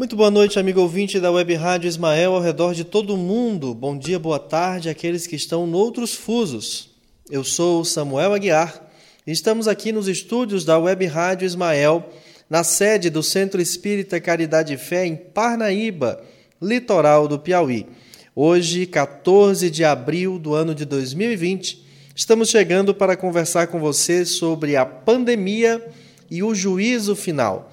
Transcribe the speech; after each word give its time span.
Muito 0.00 0.16
boa 0.16 0.30
noite, 0.30 0.58
amigo 0.58 0.80
ouvinte 0.80 1.20
da 1.20 1.30
Web 1.30 1.54
Rádio 1.56 1.86
Ismael 1.86 2.32
ao 2.32 2.40
redor 2.40 2.72
de 2.72 2.84
todo 2.84 3.18
mundo. 3.18 3.74
Bom 3.74 3.98
dia, 3.98 4.18
boa 4.18 4.38
tarde 4.38 4.88
àqueles 4.88 5.26
que 5.26 5.36
estão 5.36 5.66
noutros 5.66 6.14
fusos. 6.14 6.88
Eu 7.30 7.44
sou 7.44 7.84
Samuel 7.84 8.32
Aguiar 8.32 8.82
e 9.26 9.30
estamos 9.30 9.68
aqui 9.68 9.92
nos 9.92 10.08
estúdios 10.08 10.64
da 10.64 10.78
Web 10.78 11.04
Rádio 11.04 11.44
Ismael, 11.44 12.08
na 12.48 12.64
sede 12.64 13.10
do 13.10 13.22
Centro 13.22 13.60
Espírita 13.60 14.18
Caridade 14.18 14.72
e 14.72 14.78
Fé 14.78 15.04
em 15.04 15.14
Parnaíba, 15.14 16.24
litoral 16.62 17.28
do 17.28 17.38
Piauí. 17.38 17.86
Hoje, 18.34 18.86
14 18.86 19.70
de 19.70 19.84
abril 19.84 20.38
do 20.38 20.54
ano 20.54 20.74
de 20.74 20.86
2020, 20.86 21.84
estamos 22.16 22.48
chegando 22.48 22.94
para 22.94 23.18
conversar 23.18 23.66
com 23.66 23.78
você 23.78 24.24
sobre 24.24 24.76
a 24.76 24.86
pandemia 24.86 25.86
e 26.30 26.42
o 26.42 26.54
juízo 26.54 27.14
final. 27.14 27.70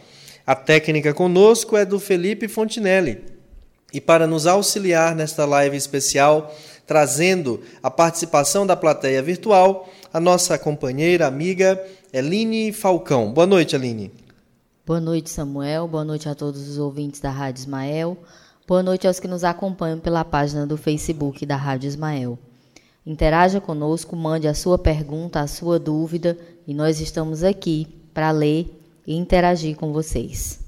A 0.48 0.56
técnica 0.56 1.14
conosco 1.14 1.76
é 1.76 1.84
do 1.84 2.00
Felipe 2.00 2.48
Fontinelli. 2.48 3.22
E 3.92 4.00
para 4.00 4.26
nos 4.26 4.48
auxiliar 4.48 5.14
nesta 5.14 5.44
live 5.44 5.76
especial, 5.76 6.56
trazendo 6.86 7.62
a 7.84 7.92
participação 7.92 8.66
da 8.66 8.74
plateia 8.74 9.22
virtual, 9.22 9.90
a 10.14 10.22
nossa 10.22 10.58
companheira, 10.58 11.28
amiga 11.28 11.78
Eline 12.14 12.72
Falcão. 12.72 13.34
Boa 13.34 13.46
noite, 13.46 13.76
Eline. 13.76 14.10
Boa 14.86 15.02
noite, 15.02 15.30
Samuel. 15.30 15.86
Boa 15.86 16.06
noite 16.06 16.30
a 16.30 16.34
todos 16.34 16.66
os 16.70 16.78
ouvintes 16.78 17.20
da 17.20 17.30
Rádio 17.30 17.60
Ismael. 17.60 18.18
Boa 18.66 18.82
noite 18.82 19.06
aos 19.06 19.20
que 19.20 19.28
nos 19.28 19.44
acompanham 19.44 20.00
pela 20.00 20.24
página 20.24 20.66
do 20.66 20.78
Facebook 20.78 21.46
da 21.46 21.58
Rádio 21.58 21.90
Ismael. 21.90 22.40
Interaja 23.06 23.60
conosco, 23.60 24.16
mande 24.16 24.48
a 24.48 24.54
sua 24.54 24.78
pergunta, 24.78 25.42
a 25.42 25.48
sua 25.48 25.78
dúvida 25.78 26.38
e 26.66 26.74
nós 26.74 27.02
estamos 27.02 27.44
aqui 27.44 27.86
para 28.14 28.32
ler 28.32 28.77
e 29.08 29.16
interagir 29.16 29.76
com 29.78 29.94
vocês. 29.94 30.60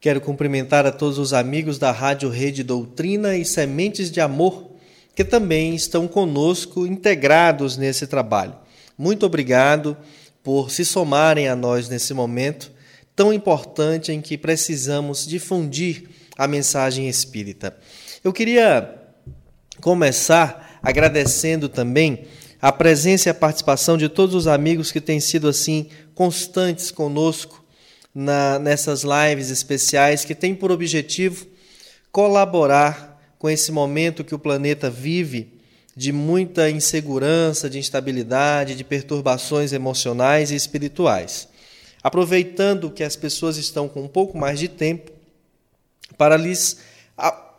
Quero 0.00 0.20
cumprimentar 0.20 0.86
a 0.86 0.90
todos 0.90 1.18
os 1.18 1.34
amigos 1.34 1.78
da 1.78 1.92
Rádio 1.92 2.30
Rede 2.30 2.64
Doutrina 2.64 3.36
e 3.36 3.44
Sementes 3.44 4.10
de 4.10 4.18
Amor, 4.18 4.70
que 5.14 5.22
também 5.22 5.74
estão 5.74 6.08
conosco 6.08 6.86
integrados 6.86 7.76
nesse 7.76 8.06
trabalho. 8.06 8.54
Muito 8.96 9.26
obrigado 9.26 9.94
por 10.42 10.70
se 10.70 10.86
somarem 10.86 11.48
a 11.48 11.54
nós 11.54 11.88
nesse 11.90 12.14
momento 12.14 12.72
tão 13.14 13.30
importante 13.30 14.10
em 14.10 14.22
que 14.22 14.38
precisamos 14.38 15.26
difundir 15.26 16.08
a 16.38 16.48
mensagem 16.48 17.06
espírita. 17.06 17.76
Eu 18.24 18.32
queria 18.32 18.94
começar 19.82 20.78
agradecendo 20.82 21.68
também 21.68 22.24
a 22.62 22.72
presença 22.72 23.28
e 23.28 23.30
a 23.30 23.34
participação 23.34 23.98
de 23.98 24.08
todos 24.08 24.34
os 24.34 24.46
amigos 24.46 24.90
que 24.90 25.00
têm 25.00 25.20
sido 25.20 25.48
assim 25.48 25.88
constantes 26.20 26.90
conosco 26.90 27.64
na, 28.14 28.58
nessas 28.58 29.04
lives 29.04 29.48
especiais 29.48 30.22
que 30.22 30.34
têm 30.34 30.54
por 30.54 30.70
objetivo 30.70 31.46
colaborar 32.12 33.18
com 33.38 33.48
esse 33.48 33.72
momento 33.72 34.22
que 34.22 34.34
o 34.34 34.38
planeta 34.38 34.90
vive 34.90 35.58
de 35.96 36.12
muita 36.12 36.68
insegurança, 36.68 37.70
de 37.70 37.78
instabilidade, 37.78 38.74
de 38.74 38.84
perturbações 38.84 39.72
emocionais 39.72 40.50
e 40.50 40.54
espirituais. 40.54 41.48
Aproveitando 42.02 42.90
que 42.90 43.02
as 43.02 43.16
pessoas 43.16 43.56
estão 43.56 43.88
com 43.88 44.02
um 44.02 44.08
pouco 44.08 44.36
mais 44.36 44.58
de 44.58 44.68
tempo 44.68 45.10
para 46.18 46.36
lhes 46.36 46.80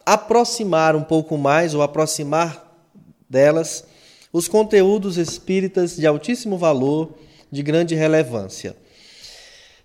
aproximar 0.05 0.95
um 0.95 1.03
pouco 1.03 1.35
mais 1.35 1.73
ou 1.73 1.81
aproximar 1.81 2.79
delas 3.27 3.83
os 4.31 4.47
conteúdos 4.47 5.17
espíritas 5.17 5.95
de 5.95 6.05
altíssimo 6.05 6.59
valor 6.59 7.17
de 7.51 7.61
grande 7.61 7.95
relevância. 7.95 8.75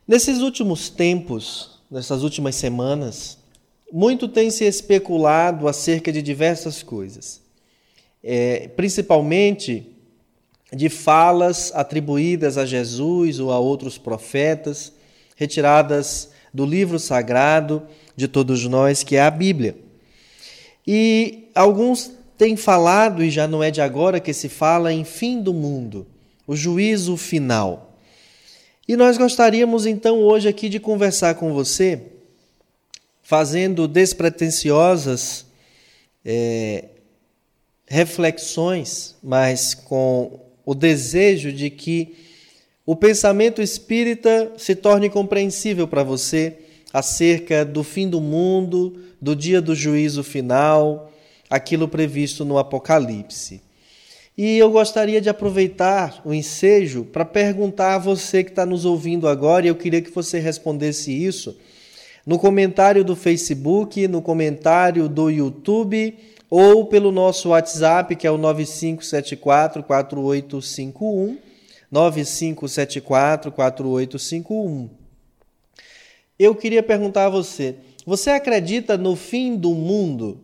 Nesses 0.06 0.38
últimos 0.40 0.88
tempos, 0.88 1.80
nessas 1.90 2.22
últimas 2.22 2.54
semanas, 2.54 3.38
muito 3.92 4.28
tem 4.28 4.50
se 4.50 4.64
especulado 4.64 5.66
acerca 5.66 6.12
de 6.12 6.22
diversas 6.22 6.82
coisas, 6.82 7.40
é, 8.22 8.68
principalmente 8.68 9.86
de 10.72 10.88
falas 10.88 11.72
atribuídas 11.74 12.56
a 12.58 12.64
Jesus 12.64 13.40
ou 13.40 13.52
a 13.52 13.58
outros 13.58 13.98
profetas, 13.98 14.92
retiradas 15.34 16.30
do 16.52 16.64
livro 16.64 16.98
sagrado 16.98 17.82
de 18.14 18.28
todos 18.28 18.64
nós, 18.66 19.02
que 19.02 19.16
é 19.16 19.22
a 19.22 19.30
Bíblia. 19.30 19.76
E 20.86 21.48
alguns 21.54 22.12
têm 22.38 22.56
falado, 22.56 23.24
e 23.24 23.30
já 23.30 23.46
não 23.48 23.62
é 23.62 23.70
de 23.70 23.80
agora 23.80 24.20
que 24.20 24.32
se 24.32 24.48
fala, 24.48 24.92
em 24.92 25.04
fim 25.04 25.40
do 25.40 25.52
mundo 25.52 26.06
o 26.46 26.54
juízo 26.54 27.16
final. 27.16 27.98
E 28.86 28.96
nós 28.96 29.18
gostaríamos 29.18 29.84
então 29.84 30.20
hoje 30.20 30.48
aqui 30.48 30.68
de 30.68 30.78
conversar 30.78 31.34
com 31.34 31.52
você, 31.52 32.00
fazendo 33.22 33.88
despretensiosas 33.88 35.46
é, 36.24 36.84
reflexões, 37.86 39.16
mas 39.22 39.74
com 39.74 40.40
o 40.64 40.74
desejo 40.74 41.52
de 41.52 41.70
que 41.70 42.14
o 42.84 42.94
pensamento 42.94 43.60
espírita 43.60 44.52
se 44.56 44.76
torne 44.76 45.10
compreensível 45.10 45.88
para 45.88 46.04
você 46.04 46.58
acerca 46.92 47.64
do 47.64 47.82
fim 47.82 48.08
do 48.08 48.20
mundo, 48.20 49.00
do 49.20 49.34
dia 49.34 49.60
do 49.60 49.74
juízo 49.74 50.22
final, 50.22 51.12
aquilo 51.50 51.88
previsto 51.88 52.44
no 52.44 52.58
Apocalipse. 52.58 53.65
E 54.36 54.58
eu 54.58 54.70
gostaria 54.70 55.20
de 55.20 55.30
aproveitar 55.30 56.20
o 56.24 56.34
ensejo 56.34 57.04
para 57.04 57.24
perguntar 57.24 57.94
a 57.94 57.98
você 57.98 58.44
que 58.44 58.50
está 58.50 58.66
nos 58.66 58.84
ouvindo 58.84 59.26
agora, 59.26 59.64
e 59.64 59.68
eu 59.68 59.74
queria 59.74 60.02
que 60.02 60.10
você 60.10 60.38
respondesse 60.38 61.10
isso 61.10 61.56
no 62.26 62.38
comentário 62.38 63.02
do 63.02 63.16
Facebook, 63.16 64.06
no 64.08 64.20
comentário 64.20 65.08
do 65.08 65.30
YouTube 65.30 66.14
ou 66.50 66.86
pelo 66.86 67.10
nosso 67.10 67.50
WhatsApp, 67.50 68.14
que 68.14 68.26
é 68.26 68.30
o 68.30 68.36
9574 68.36 69.82
4851. 69.82 71.38
9574 71.90 73.52
4851. 73.52 74.90
Eu 76.38 76.54
queria 76.54 76.82
perguntar 76.82 77.26
a 77.26 77.30
você: 77.30 77.76
você 78.04 78.30
acredita 78.30 78.98
no 78.98 79.16
fim 79.16 79.56
do 79.56 79.70
mundo? 79.70 80.40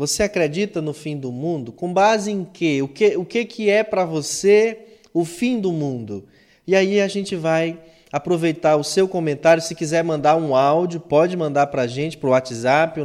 Você 0.00 0.22
acredita 0.22 0.80
no 0.80 0.94
fim 0.94 1.14
do 1.14 1.30
mundo? 1.30 1.72
Com 1.72 1.92
base 1.92 2.30
em 2.30 2.42
quê? 2.42 2.80
O 2.80 2.88
que, 2.88 3.18
o 3.18 3.24
que, 3.24 3.44
que 3.44 3.68
é 3.68 3.84
para 3.84 4.02
você 4.02 4.78
o 5.12 5.26
fim 5.26 5.60
do 5.60 5.70
mundo? 5.74 6.26
E 6.66 6.74
aí 6.74 7.02
a 7.02 7.06
gente 7.06 7.36
vai 7.36 7.78
aproveitar 8.10 8.76
o 8.76 8.82
seu 8.82 9.06
comentário. 9.06 9.62
Se 9.62 9.74
quiser 9.74 10.02
mandar 10.02 10.36
um 10.36 10.56
áudio, 10.56 11.00
pode 11.00 11.36
mandar 11.36 11.66
para 11.66 11.82
a 11.82 11.86
gente 11.86 12.16
para 12.16 12.28
o 12.28 12.30
WhatsApp, 12.30 12.98
o 12.98 13.04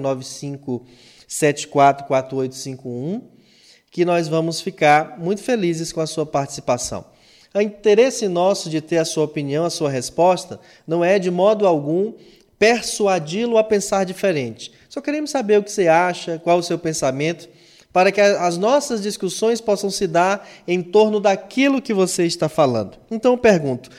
95744851, 1.28 3.24
que 3.92 4.06
nós 4.06 4.30
vamos 4.30 4.62
ficar 4.62 5.20
muito 5.20 5.44
felizes 5.44 5.92
com 5.92 6.00
a 6.00 6.08
sua 6.08 6.26
participação. 6.26 7.04
O 7.54 7.60
interesse 7.60 8.30
nosso 8.30 8.70
de 8.70 8.80
ter 8.80 9.00
a 9.00 9.06
sua 9.06 9.26
opinião, 9.26 9.66
a 9.66 9.70
sua 9.70 9.90
resposta, 9.90 10.62
não 10.88 11.04
é 11.04 11.20
de 11.20 11.30
modo 11.30 11.68
algum 11.68 12.14
persuadi-lo 12.58 13.58
a 13.58 13.64
pensar 13.64 14.06
diferente. 14.06 14.72
Só 14.90 15.02
queremos 15.02 15.30
saber 15.30 15.60
o 15.60 15.64
que 15.64 15.72
você 15.72 15.88
acha, 15.88 16.40
qual 16.40 16.60
o 16.60 16.64
seu 16.64 16.80
pensamento, 16.80 17.50
para 17.92 18.12
que 18.12 18.20
as 18.20 18.58
nossas 18.58 19.02
discussões 19.02 19.62
possam 19.62 19.90
se 19.90 20.08
dar 20.08 20.48
em 20.68 20.82
torno 20.82 21.20
daquilo 21.20 21.82
que 21.82 21.94
você 21.94 22.26
está 22.26 22.50
falando. 22.50 22.98
Então 23.10 23.34
eu 23.34 23.38
pergunto: 23.38 23.90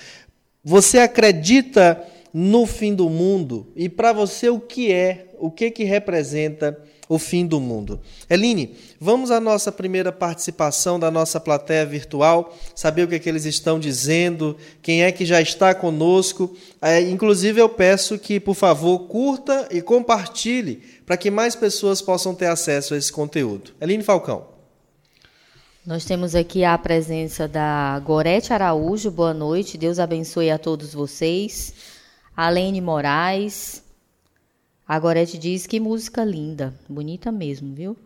você 0.62 0.98
acredita 0.98 2.02
no 2.32 2.66
fim 2.66 2.94
do 2.94 3.08
mundo? 3.08 3.72
E 3.74 3.88
para 3.88 4.12
você 4.12 4.50
o 4.50 4.60
que 4.60 4.92
é, 4.92 5.32
o 5.38 5.50
que 5.50 5.70
que 5.70 5.84
representa 5.84 6.78
o 7.08 7.18
fim 7.18 7.46
do 7.46 7.60
mundo. 7.60 8.00
Eline, 8.28 8.76
vamos 9.00 9.30
à 9.30 9.40
nossa 9.40 9.70
primeira 9.70 10.10
participação 10.10 10.98
da 10.98 11.10
nossa 11.10 11.38
plateia 11.38 11.86
virtual, 11.86 12.56
saber 12.74 13.04
o 13.04 13.08
que, 13.08 13.14
é 13.14 13.18
que 13.18 13.28
eles 13.28 13.44
estão 13.44 13.78
dizendo, 13.78 14.56
quem 14.82 15.04
é 15.04 15.12
que 15.12 15.24
já 15.24 15.40
está 15.40 15.74
conosco. 15.74 16.56
É, 16.80 17.00
inclusive, 17.00 17.60
eu 17.60 17.68
peço 17.68 18.18
que, 18.18 18.40
por 18.40 18.54
favor, 18.54 19.00
curta 19.00 19.68
e 19.70 19.80
compartilhe 19.80 20.82
para 21.04 21.16
que 21.16 21.30
mais 21.30 21.54
pessoas 21.54 22.02
possam 22.02 22.34
ter 22.34 22.46
acesso 22.46 22.94
a 22.94 22.96
esse 22.96 23.12
conteúdo. 23.12 23.72
Eline 23.80 24.02
Falcão. 24.02 24.56
Nós 25.86 26.04
temos 26.04 26.34
aqui 26.34 26.64
a 26.64 26.76
presença 26.76 27.46
da 27.46 27.96
Gorete 28.04 28.52
Araújo, 28.52 29.08
boa 29.08 29.32
noite, 29.32 29.78
Deus 29.78 30.00
abençoe 30.00 30.50
a 30.50 30.58
todos 30.58 30.92
vocês. 30.92 31.72
Alene 32.36 32.80
Moraes, 32.80 33.82
a 34.86 34.98
Gorete 35.00 35.36
diz 35.36 35.66
que 35.66 35.80
música 35.80 36.24
linda, 36.24 36.72
bonita 36.88 37.32
mesmo, 37.32 37.74
viu? 37.74 37.96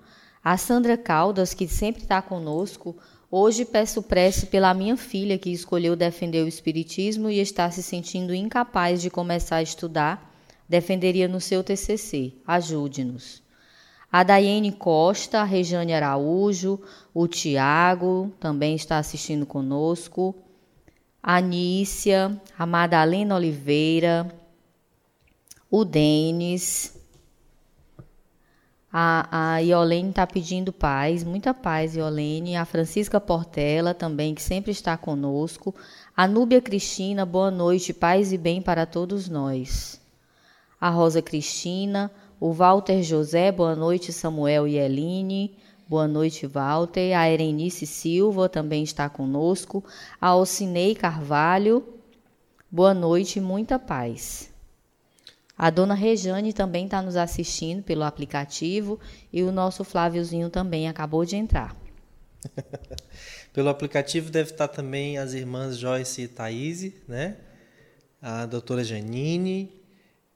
A 0.43 0.57
Sandra 0.57 0.97
Caldas, 0.97 1.53
que 1.53 1.69
sempre 1.69 2.03
está 2.03 2.23
conosco, 2.23 2.97
hoje 3.31 3.67
peço 3.67 4.03
prece 4.03 4.47
pela 4.47 4.73
minha 4.73 4.97
filha 4.97 5.37
que 5.37 5.51
escolheu 5.51 5.95
defender 5.95 6.43
o 6.43 6.49
Espiritismo 6.49 7.29
e 7.29 7.39
está 7.39 7.71
se 7.71 7.83
sentindo 7.83 8.35
incapaz 8.35 9.03
de 9.03 9.11
começar 9.11 9.57
a 9.57 9.63
estudar, 9.63 10.35
defenderia 10.67 11.29
no 11.29 11.41
seu 11.41 11.63
TCC. 11.63 12.33
Ajude-nos. 12.47 13.43
A 14.11 14.23
Daiane 14.23 14.73
Costa, 14.73 15.41
a 15.41 15.45
Rejane 15.45 15.93
Araújo, 15.93 16.81
o 17.13 17.29
Tiago 17.29 18.33
também 18.41 18.75
está 18.75 18.97
assistindo 18.97 19.45
conosco. 19.45 20.35
A 21.23 21.41
Nícia, 21.41 22.41
a 22.59 22.65
Madalena 22.65 23.37
Oliveira, 23.37 24.40
o 25.71 25.85
Denis. 25.85 26.99
A, 28.93 29.55
a 29.55 29.59
Iolene 29.59 30.11
está 30.11 30.27
pedindo 30.27 30.73
paz, 30.73 31.23
muita 31.23 31.55
paz, 31.55 31.95
Iolene. 31.95 32.57
A 32.57 32.65
Francisca 32.65 33.21
Portela 33.21 33.95
também, 33.95 34.35
que 34.35 34.43
sempre 34.43 34.73
está 34.73 34.97
conosco. 34.97 35.73
A 36.17 36.27
Núbia 36.27 36.61
Cristina, 36.61 37.25
boa 37.25 37.51
noite, 37.51 37.93
paz 37.93 38.33
e 38.33 38.39
bem 38.39 38.61
para 38.61 38.85
todos 38.85 39.29
nós. 39.29 40.01
A 40.81 40.91
Rosa 40.91 41.23
Cristina, 41.23 42.11
o 42.41 42.53
Walter 42.53 43.03
José, 43.03 43.53
boa 43.53 43.77
noite, 43.77 44.13
Samuel 44.13 44.67
e 44.67 44.77
Eline. 44.77 45.57
Boa 45.89 46.09
noite, 46.09 46.47
Walter. 46.47 47.17
A 47.17 47.31
Erenice 47.31 47.87
Silva 47.87 48.49
também 48.49 48.83
está 48.83 49.09
conosco. 49.09 49.85
A 50.21 50.29
Alcinei 50.29 50.95
Carvalho. 50.95 51.85
Boa 52.71 52.95
noite, 52.95 53.41
muita 53.41 53.79
paz. 53.79 54.50
A 55.61 55.69
dona 55.69 55.93
Rejane 55.93 56.55
também 56.55 56.87
está 56.87 57.03
nos 57.03 57.17
assistindo 57.17 57.83
pelo 57.83 58.03
aplicativo 58.03 58.99
e 59.31 59.43
o 59.43 59.53
nosso 59.53 59.85
Fláviozinho 59.85 60.49
também 60.49 60.89
acabou 60.89 61.23
de 61.23 61.37
entrar. 61.37 61.77
pelo 63.53 63.69
aplicativo 63.69 64.31
deve 64.31 64.53
estar 64.53 64.69
também 64.69 65.19
as 65.19 65.35
irmãs 65.35 65.77
Joyce 65.77 66.23
e 66.23 66.29
Thaís, 66.29 66.95
né? 67.07 67.37
A 68.23 68.47
doutora 68.47 68.83
Janine, 68.83 69.71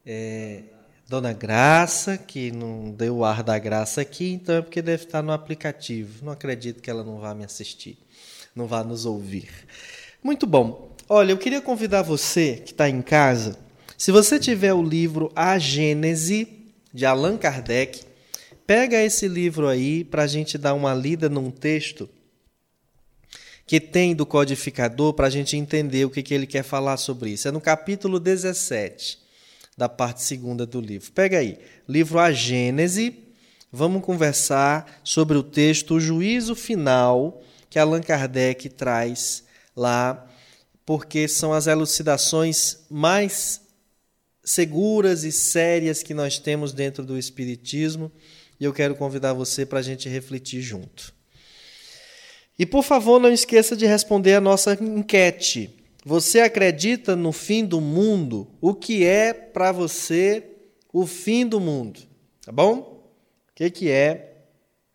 é, 0.05 0.65
Dona 1.09 1.32
Graça, 1.32 2.19
que 2.19 2.53
não 2.53 2.91
deu 2.91 3.17
o 3.17 3.25
ar 3.25 3.43
da 3.43 3.59
graça 3.59 4.03
aqui, 4.03 4.31
então 4.31 4.56
é 4.56 4.61
porque 4.61 4.82
deve 4.82 5.05
estar 5.05 5.23
no 5.23 5.32
aplicativo. 5.32 6.23
Não 6.23 6.32
acredito 6.35 6.82
que 6.82 6.91
ela 6.91 7.03
não 7.03 7.19
vá 7.19 7.35
me 7.35 7.47
assistir, 7.47 7.97
não 8.55 8.67
vá 8.67 8.85
nos 8.85 9.06
ouvir. 9.06 9.49
Muito 10.23 10.47
bom. 10.47 10.94
Olha, 11.09 11.32
eu 11.32 11.38
queria 11.38 11.62
convidar 11.62 12.03
você 12.03 12.56
que 12.56 12.73
está 12.73 12.91
em 12.91 13.00
casa, 13.00 13.63
se 14.05 14.12
você 14.12 14.39
tiver 14.39 14.75
o 14.75 14.83
livro 14.83 15.33
A 15.35 15.59
Gênese, 15.59 16.47
de 16.93 17.06
Allan 17.06 17.39
Kardec, 17.39 18.03
pega 18.67 19.03
esse 19.03 19.27
livro 19.27 19.67
aí 19.67 20.05
para 20.05 20.25
a 20.25 20.27
gente 20.27 20.59
dar 20.59 20.75
uma 20.75 20.93
lida 20.93 21.27
num 21.31 21.51
texto 21.51 22.06
que 23.67 23.81
tem 23.81 24.15
do 24.15 24.27
codificador 24.27 25.15
para 25.15 25.29
a 25.29 25.31
gente 25.31 25.56
entender 25.56 26.05
o 26.05 26.11
que, 26.11 26.23
que 26.23 26.35
ele 26.35 26.47
quer 26.47 26.62
falar 26.62 26.99
sobre 26.99 27.31
isso. 27.31 27.49
É 27.49 27.51
no 27.51 27.62
capítulo 27.62 28.21
17 28.21 29.19
da 29.75 29.89
parte 29.89 30.23
segunda 30.23 30.67
do 30.67 30.83
livro. 30.83 31.11
Pega 31.11 31.39
aí, 31.39 31.59
livro 31.89 32.19
A 32.19 32.31
Gênese. 32.31 33.25
Vamos 33.73 34.05
conversar 34.05 35.01
sobre 35.03 35.39
o 35.39 35.43
texto 35.43 35.95
O 35.95 36.01
Juízo 36.01 36.55
Final 36.55 37.43
que 37.71 37.79
Allan 37.79 38.03
Kardec 38.03 38.69
traz 38.69 39.45
lá, 39.75 40.27
porque 40.85 41.27
são 41.27 41.55
as 41.55 41.67
elucidações 41.67 42.81
mais 42.91 43.63
seguras 44.44 45.25
e 45.25 45.32
sérias 45.32 46.02
que 46.02 46.12
nós 46.12 46.38
temos 46.38 46.73
dentro 46.73 47.05
do 47.05 47.19
Espiritismo 47.19 48.12
e 48.61 48.64
eu 48.64 48.73
quero 48.73 48.94
convidar 48.94 49.32
você 49.32 49.64
para 49.67 49.79
a 49.79 49.82
gente 49.82 50.08
refletir 50.08 50.61
junto. 50.61 51.14
E 52.58 52.64
por 52.64 52.85
favor, 52.85 53.20
não 53.20 53.32
esqueça 53.32 53.76
de 53.76 53.87
responder 53.87 54.35
a 54.35 54.41
nossa 54.41 54.75
enquete. 54.81 55.70
Você 56.05 56.41
acredita 56.41 57.17
no 57.17 57.32
fim 57.32 57.64
do 57.64 57.81
mundo? 57.81 58.49
O 58.61 58.75
que 58.75 59.05
é 59.05 59.32
para 59.32 59.73
você 59.73 60.44
o 60.93 61.06
fim 61.06 61.46
do 61.46 61.58
mundo? 61.58 62.00
Tá 62.44 62.52
bom? 62.52 63.02
O 63.50 63.55
que, 63.55 63.70
que 63.70 63.91
é 63.91 64.35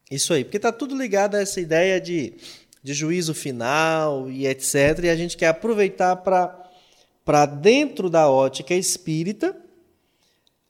isso 0.10 0.34
aí? 0.34 0.44
Porque 0.44 0.58
está 0.58 0.72
tudo 0.72 0.96
ligado 0.96 1.36
a 1.36 1.42
essa 1.42 1.60
ideia 1.60 2.00
de, 2.00 2.34
de 2.82 2.94
juízo 2.94 3.34
final 3.34 4.30
e 4.30 4.48
etc. 4.48 5.04
E 5.04 5.10
a 5.10 5.16
gente 5.16 5.36
quer 5.36 5.48
aproveitar 5.48 6.16
para, 6.18 6.59
dentro 7.46 8.10
da 8.10 8.30
ótica 8.30 8.74
espírita, 8.74 9.56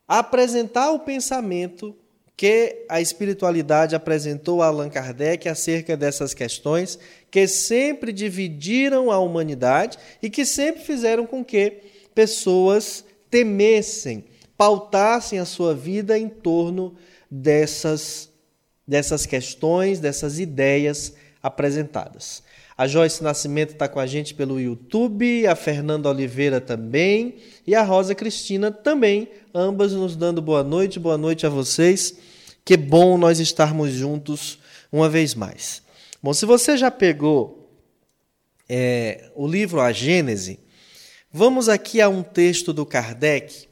apresentar 0.08 0.92
o 0.92 1.00
pensamento 1.00 1.96
que 2.36 2.86
a 2.88 3.02
espiritualidade 3.02 3.96
apresentou 3.96 4.62
a 4.62 4.68
Allan 4.68 4.90
Kardec 4.90 5.50
acerca 5.50 5.98
dessas 5.98 6.34
questões 6.34 6.98
que 7.30 7.46
sempre 7.48 8.14
dividiram 8.14 9.12
a 9.12 9.20
humanidade 9.20 9.98
e 10.22 10.30
que 10.30 10.46
sempre 10.46 10.82
fizeram 10.82 11.26
com 11.26 11.44
que 11.44 11.82
pessoas 12.16 13.04
temessem, 13.30 14.24
pautassem 14.58 15.38
a 15.38 15.46
sua 15.46 15.76
vida 15.76 16.18
em 16.18 16.30
torno 16.30 16.96
dessas, 17.30 18.30
dessas 18.88 19.26
questões, 19.26 20.00
dessas 20.00 20.40
ideias 20.40 21.14
apresentadas. 21.44 22.42
A 22.80 22.88
Joyce 22.88 23.22
Nascimento 23.22 23.74
está 23.74 23.90
com 23.90 24.00
a 24.00 24.08
gente 24.08 24.34
pelo 24.34 24.58
YouTube, 24.58 25.46
a 25.46 25.54
Fernanda 25.54 26.08
Oliveira 26.08 26.62
também 26.62 27.36
e 27.68 27.76
a 27.76 27.84
Rosa 27.84 28.16
Cristina 28.16 28.72
também, 28.72 29.28
ambas 29.54 29.92
nos 29.92 30.16
dando 30.16 30.42
boa 30.42 30.64
noite, 30.64 30.98
boa 30.98 31.18
noite 31.18 31.46
a 31.46 31.50
vocês. 31.50 32.16
Que 32.64 32.78
bom 32.78 33.18
nós 33.18 33.38
estarmos 33.38 33.92
juntos 33.92 34.60
uma 34.90 35.10
vez 35.10 35.36
mais. 35.36 35.82
Bom, 36.24 36.34
se 36.34 36.46
você 36.46 36.78
já 36.78 36.90
pegou 36.90 37.70
é, 38.70 39.30
o 39.36 39.46
livro 39.46 39.82
A 39.82 39.92
Gênese, 39.92 40.58
vamos 41.34 41.68
aqui 41.68 42.00
a 42.00 42.08
um 42.08 42.24
texto 42.24 42.72
do 42.72 42.86
Kardec, 42.86 43.68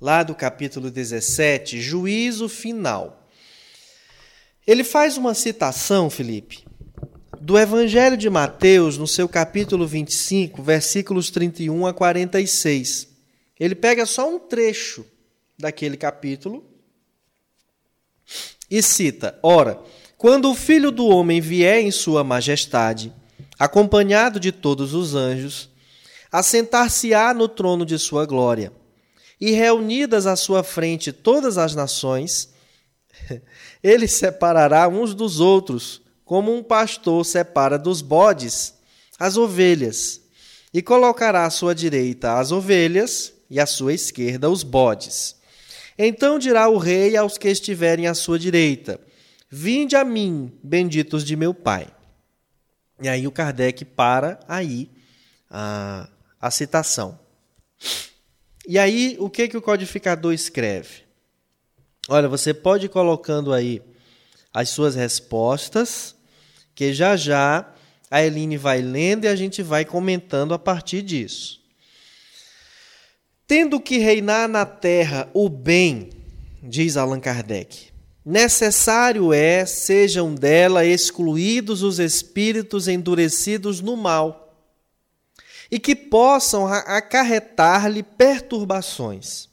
lá 0.00 0.22
do 0.22 0.36
capítulo 0.36 0.88
17, 0.88 1.80
Juízo 1.80 2.48
Final. 2.48 3.28
Ele 4.64 4.84
faz 4.84 5.16
uma 5.16 5.34
citação, 5.34 6.08
Felipe, 6.08 6.64
do 7.44 7.58
Evangelho 7.58 8.16
de 8.16 8.30
Mateus, 8.30 8.96
no 8.96 9.06
seu 9.06 9.28
capítulo 9.28 9.86
25, 9.86 10.62
versículos 10.62 11.28
31 11.28 11.86
a 11.86 11.92
46. 11.92 13.06
Ele 13.60 13.74
pega 13.74 14.06
só 14.06 14.26
um 14.26 14.38
trecho 14.38 15.04
daquele 15.58 15.98
capítulo 15.98 16.64
e 18.70 18.80
cita: 18.82 19.38
Ora, 19.42 19.78
quando 20.16 20.50
o 20.50 20.54
filho 20.54 20.90
do 20.90 21.06
homem 21.06 21.38
vier 21.38 21.82
em 21.82 21.90
sua 21.90 22.24
majestade, 22.24 23.12
acompanhado 23.58 24.40
de 24.40 24.50
todos 24.50 24.94
os 24.94 25.14
anjos, 25.14 25.68
assentar-se-á 26.32 27.34
no 27.34 27.46
trono 27.46 27.84
de 27.84 27.98
sua 27.98 28.24
glória, 28.24 28.72
e 29.38 29.50
reunidas 29.50 30.26
à 30.26 30.34
sua 30.34 30.62
frente 30.62 31.12
todas 31.12 31.58
as 31.58 31.74
nações, 31.74 32.54
ele 33.84 34.08
separará 34.08 34.88
uns 34.88 35.14
dos 35.14 35.40
outros, 35.40 36.00
como 36.24 36.54
um 36.54 36.62
pastor 36.62 37.24
separa 37.24 37.78
dos 37.78 38.00
bodes 38.00 38.74
as 39.18 39.36
ovelhas, 39.36 40.20
e 40.72 40.82
colocará 40.82 41.44
à 41.44 41.50
sua 41.50 41.74
direita 41.74 42.38
as 42.38 42.50
ovelhas 42.50 43.32
e 43.48 43.60
à 43.60 43.66
sua 43.66 43.94
esquerda 43.94 44.50
os 44.50 44.62
bodes. 44.64 45.36
Então 45.96 46.38
dirá 46.38 46.68
o 46.68 46.78
rei 46.78 47.16
aos 47.16 47.38
que 47.38 47.48
estiverem 47.48 48.08
à 48.08 48.14
sua 48.14 48.38
direita: 48.38 49.00
Vinde 49.48 49.94
a 49.94 50.04
mim, 50.04 50.52
benditos 50.62 51.24
de 51.24 51.36
meu 51.36 51.54
Pai. 51.54 51.86
E 53.00 53.08
aí 53.08 53.26
o 53.26 53.32
Kardec 53.32 53.84
para 53.84 54.40
aí 54.48 54.90
a, 55.48 56.08
a 56.40 56.50
citação. 56.50 57.18
E 58.66 58.78
aí 58.78 59.16
o 59.20 59.30
que, 59.30 59.46
que 59.46 59.56
o 59.56 59.62
codificador 59.62 60.32
escreve? 60.32 61.04
Olha, 62.08 62.28
você 62.28 62.52
pode 62.52 62.86
ir 62.86 62.88
colocando 62.88 63.52
aí 63.52 63.80
as 64.54 64.70
suas 64.70 64.94
respostas, 64.94 66.14
que 66.76 66.94
já 66.94 67.16
já 67.16 67.68
a 68.08 68.22
Eline 68.22 68.56
vai 68.56 68.80
lendo 68.80 69.24
e 69.24 69.28
a 69.28 69.34
gente 69.34 69.60
vai 69.60 69.84
comentando 69.84 70.54
a 70.54 70.58
partir 70.58 71.02
disso. 71.02 71.60
Tendo 73.44 73.80
que 73.80 73.98
reinar 73.98 74.48
na 74.48 74.64
terra 74.64 75.28
o 75.34 75.48
bem, 75.48 76.10
diz 76.62 76.96
Allan 76.96 77.18
Kardec, 77.18 77.88
necessário 78.24 79.32
é 79.32 79.66
sejam 79.66 80.34
dela 80.34 80.84
excluídos 80.84 81.82
os 81.82 81.98
espíritos 81.98 82.86
endurecidos 82.86 83.80
no 83.80 83.96
mal 83.96 84.44
e 85.70 85.80
que 85.80 85.96
possam 85.96 86.66
acarretar-lhe 86.66 88.02
perturbações. 88.02 89.48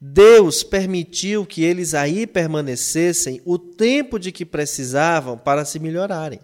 Deus 0.00 0.62
permitiu 0.62 1.44
que 1.44 1.64
eles 1.64 1.92
aí 1.92 2.26
permanecessem 2.26 3.42
o 3.44 3.58
tempo 3.58 4.18
de 4.18 4.30
que 4.30 4.44
precisavam 4.44 5.36
para 5.36 5.64
se 5.64 5.80
melhorarem. 5.80 6.40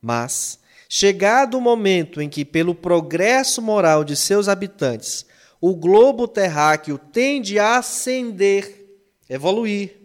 Mas, 0.00 0.58
chegado 0.88 1.58
o 1.58 1.60
momento 1.60 2.22
em 2.22 2.28
que, 2.28 2.44
pelo 2.44 2.74
progresso 2.74 3.60
moral 3.60 4.02
de 4.02 4.16
seus 4.16 4.48
habitantes, 4.48 5.26
o 5.60 5.74
globo 5.74 6.26
terráqueo 6.26 6.98
tende 6.98 7.58
a 7.58 7.78
ascender, 7.78 8.86
evoluir 9.28 9.96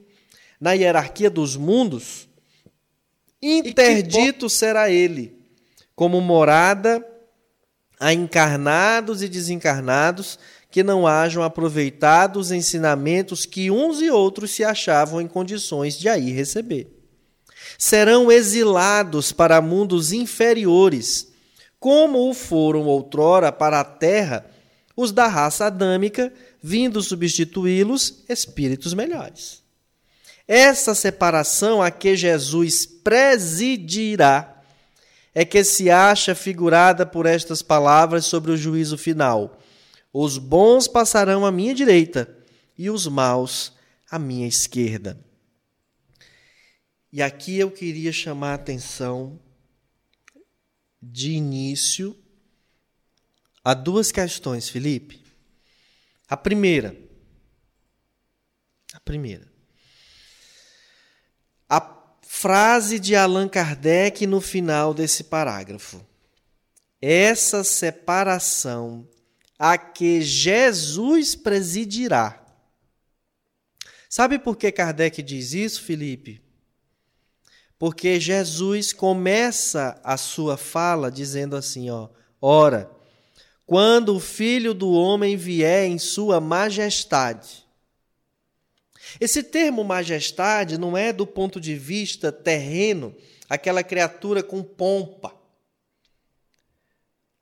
na 0.59 0.73
hierarquia 0.73 1.29
dos 1.29 1.55
mundos, 1.55 2.27
interdito 3.41 4.49
será 4.49 4.89
ele, 4.89 5.37
como 5.95 6.19
morada 6.19 7.05
a 7.99 8.13
encarnados 8.13 9.21
e 9.21 9.27
desencarnados 9.27 10.39
que 10.71 10.83
não 10.83 11.07
hajam 11.07 11.41
aproveitado 11.41 12.38
os 12.38 12.51
ensinamentos 12.51 13.45
que 13.45 13.71
uns 13.71 14.01
e 14.01 14.09
outros 14.09 14.51
se 14.51 14.63
achavam 14.63 15.19
em 15.19 15.27
condições 15.27 15.97
de 15.97 16.07
aí 16.07 16.31
receber. 16.31 16.88
Serão 17.77 18.31
exilados 18.31 19.31
para 19.31 19.61
mundos 19.61 20.11
inferiores, 20.11 21.29
como 21.79 22.29
o 22.29 22.33
foram 22.33 22.85
outrora 22.85 23.51
para 23.51 23.79
a 23.79 23.85
terra 23.85 24.45
os 24.95 25.13
da 25.13 25.27
raça 25.27 25.65
adâmica, 25.65 26.31
vindo 26.61 27.01
substituí-los 27.01 28.25
espíritos 28.27 28.93
melhores. 28.93 29.63
Essa 30.45 30.93
separação 30.93 31.81
a 31.81 31.89
que 31.89 32.17
Jesus 32.17 32.85
presidirá 32.85 34.61
é 35.33 35.45
que 35.45 35.63
se 35.63 35.89
acha 35.89 36.35
figurada 36.35 37.05
por 37.05 37.25
estas 37.25 37.61
palavras 37.61 38.25
sobre 38.25 38.51
o 38.51 38.57
juízo 38.57 38.97
final. 38.97 39.58
Os 40.11 40.37
bons 40.37 40.87
passarão 40.87 41.45
à 41.45 41.51
minha 41.51 41.73
direita 41.73 42.37
e 42.77 42.89
os 42.89 43.07
maus 43.07 43.73
à 44.09 44.17
minha 44.17 44.47
esquerda. 44.47 45.19
E 47.11 47.21
aqui 47.21 47.57
eu 47.57 47.71
queria 47.71 48.11
chamar 48.11 48.51
a 48.51 48.55
atenção 48.55 49.39
de 51.01 51.31
início 51.31 52.15
a 53.63 53.73
duas 53.73 54.11
questões, 54.11 54.69
Felipe. 54.69 55.23
A 56.27 56.37
primeira, 56.37 56.95
a 58.93 58.99
primeira, 58.99 59.51
a 61.67 61.81
frase 62.21 62.99
de 62.99 63.15
Allan 63.15 63.49
Kardec 63.49 64.27
no 64.27 64.39
final 64.39 64.93
desse 64.93 65.23
parágrafo. 65.23 66.05
Essa 67.01 67.63
separação 67.63 69.08
a 69.59 69.77
que 69.77 70.21
Jesus 70.21 71.35
presidirá. 71.35 72.41
Sabe 74.09 74.39
por 74.39 74.55
que 74.55 74.71
Kardec 74.71 75.21
diz 75.21 75.53
isso, 75.53 75.83
Felipe? 75.83 76.41
Porque 77.77 78.19
Jesus 78.19 78.93
começa 78.93 79.99
a 80.03 80.17
sua 80.17 80.57
fala 80.57 81.11
dizendo 81.11 81.55
assim, 81.55 81.89
ó: 81.89 82.09
Ora, 82.41 82.89
quando 83.65 84.15
o 84.15 84.19
Filho 84.19 84.73
do 84.73 84.91
homem 84.91 85.37
vier 85.37 85.85
em 85.85 85.99
sua 85.99 86.39
majestade. 86.39 87.67
Esse 89.19 89.43
termo 89.43 89.83
majestade 89.83 90.77
não 90.77 90.97
é 90.97 91.11
do 91.11 91.25
ponto 91.25 91.59
de 91.59 91.75
vista 91.75 92.31
terreno, 92.31 93.15
aquela 93.49 93.83
criatura 93.83 94.43
com 94.43 94.63
pompa. 94.63 95.38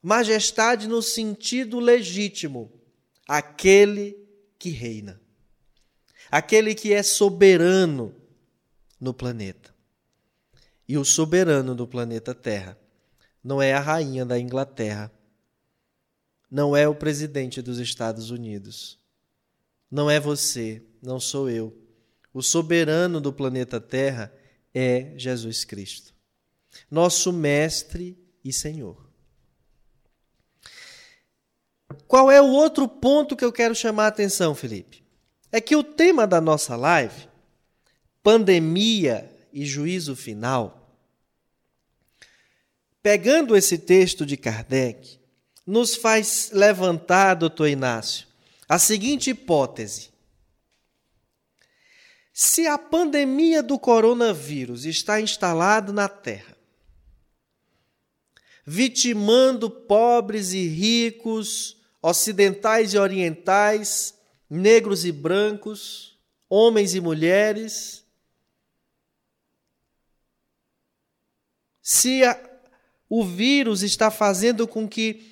Majestade 0.07 0.87
no 0.87 1.01
sentido 1.01 1.81
legítimo, 1.81 2.71
aquele 3.27 4.17
que 4.57 4.69
reina, 4.69 5.19
aquele 6.31 6.73
que 6.73 6.93
é 6.93 7.03
soberano 7.03 8.15
no 9.01 9.13
planeta. 9.13 9.75
E 10.87 10.97
o 10.97 11.03
soberano 11.03 11.75
do 11.75 11.85
planeta 11.85 12.33
Terra 12.33 12.79
não 13.43 13.61
é 13.61 13.73
a 13.73 13.81
rainha 13.81 14.25
da 14.25 14.39
Inglaterra, 14.39 15.11
não 16.49 16.73
é 16.73 16.87
o 16.87 16.95
presidente 16.95 17.61
dos 17.61 17.77
Estados 17.77 18.31
Unidos, 18.31 18.97
não 19.91 20.09
é 20.09 20.21
você, 20.21 20.81
não 21.01 21.19
sou 21.19 21.49
eu. 21.49 21.77
O 22.33 22.41
soberano 22.41 23.19
do 23.19 23.33
planeta 23.33 23.81
Terra 23.81 24.33
é 24.73 25.13
Jesus 25.17 25.65
Cristo, 25.65 26.15
nosso 26.89 27.33
Mestre 27.33 28.17
e 28.41 28.53
Senhor. 28.53 29.06
Qual 32.07 32.29
é 32.29 32.41
o 32.41 32.47
outro 32.47 32.87
ponto 32.87 33.35
que 33.35 33.45
eu 33.45 33.51
quero 33.51 33.75
chamar 33.75 34.05
a 34.05 34.07
atenção, 34.07 34.53
Felipe? 34.53 35.03
É 35.51 35.61
que 35.61 35.75
o 35.75 35.83
tema 35.83 36.27
da 36.27 36.41
nossa 36.41 36.75
live, 36.75 37.27
pandemia 38.21 39.31
e 39.53 39.65
juízo 39.65 40.15
final, 40.15 40.97
pegando 43.01 43.55
esse 43.55 43.77
texto 43.77 44.25
de 44.25 44.35
Kardec, 44.35 45.17
nos 45.65 45.95
faz 45.95 46.49
levantar, 46.51 47.35
doutor 47.35 47.67
Inácio, 47.67 48.27
a 48.67 48.77
seguinte 48.77 49.29
hipótese. 49.29 50.09
Se 52.33 52.67
a 52.67 52.77
pandemia 52.77 53.63
do 53.63 53.79
coronavírus 53.79 54.85
está 54.85 55.19
instalada 55.19 55.91
na 55.91 56.07
Terra, 56.07 56.55
vitimando 58.65 59.69
pobres 59.69 60.51
e 60.51 60.67
ricos, 60.67 61.76
ocidentais 62.01 62.93
e 62.93 62.97
orientais, 62.97 64.15
negros 64.49 65.05
e 65.05 65.11
brancos, 65.11 66.17
homens 66.49 66.95
e 66.95 67.01
mulheres, 67.01 68.05
se 71.81 72.23
a, 72.23 72.37
o 73.09 73.23
vírus 73.23 73.81
está 73.81 74.11
fazendo 74.11 74.67
com 74.67 74.87
que 74.87 75.25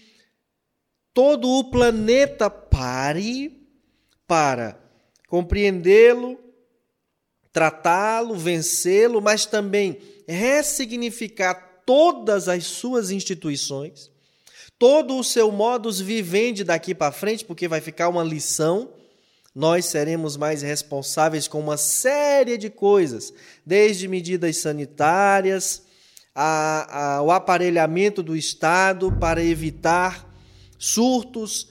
todo 1.13 1.49
o 1.49 1.69
planeta 1.69 2.49
pare 2.49 3.67
para 4.27 4.79
compreendê-lo, 5.27 6.39
tratá-lo, 7.51 8.35
vencê-lo, 8.35 9.21
mas 9.21 9.45
também 9.45 9.99
ressignificar 10.27 11.81
todas 11.85 12.47
as 12.47 12.65
suas 12.65 13.11
instituições, 13.11 14.11
todo 14.77 15.17
o 15.17 15.23
seu 15.23 15.51
modus 15.51 15.99
vivendi 15.99 16.63
daqui 16.63 16.93
para 16.93 17.11
frente, 17.11 17.45
porque 17.45 17.67
vai 17.67 17.81
ficar 17.81 18.09
uma 18.09 18.23
lição. 18.23 18.89
Nós 19.53 19.85
seremos 19.85 20.35
mais 20.35 20.61
responsáveis 20.61 21.47
com 21.47 21.59
uma 21.59 21.77
série 21.77 22.57
de 22.57 22.69
coisas, 22.69 23.33
desde 23.65 24.07
medidas 24.07 24.57
sanitárias, 24.57 25.83
a, 26.33 27.15
a, 27.15 27.21
o 27.21 27.31
aparelhamento 27.31 28.21
do 28.21 28.35
Estado 28.35 29.11
para 29.13 29.41
evitar 29.41 30.29
surtos 30.77 31.69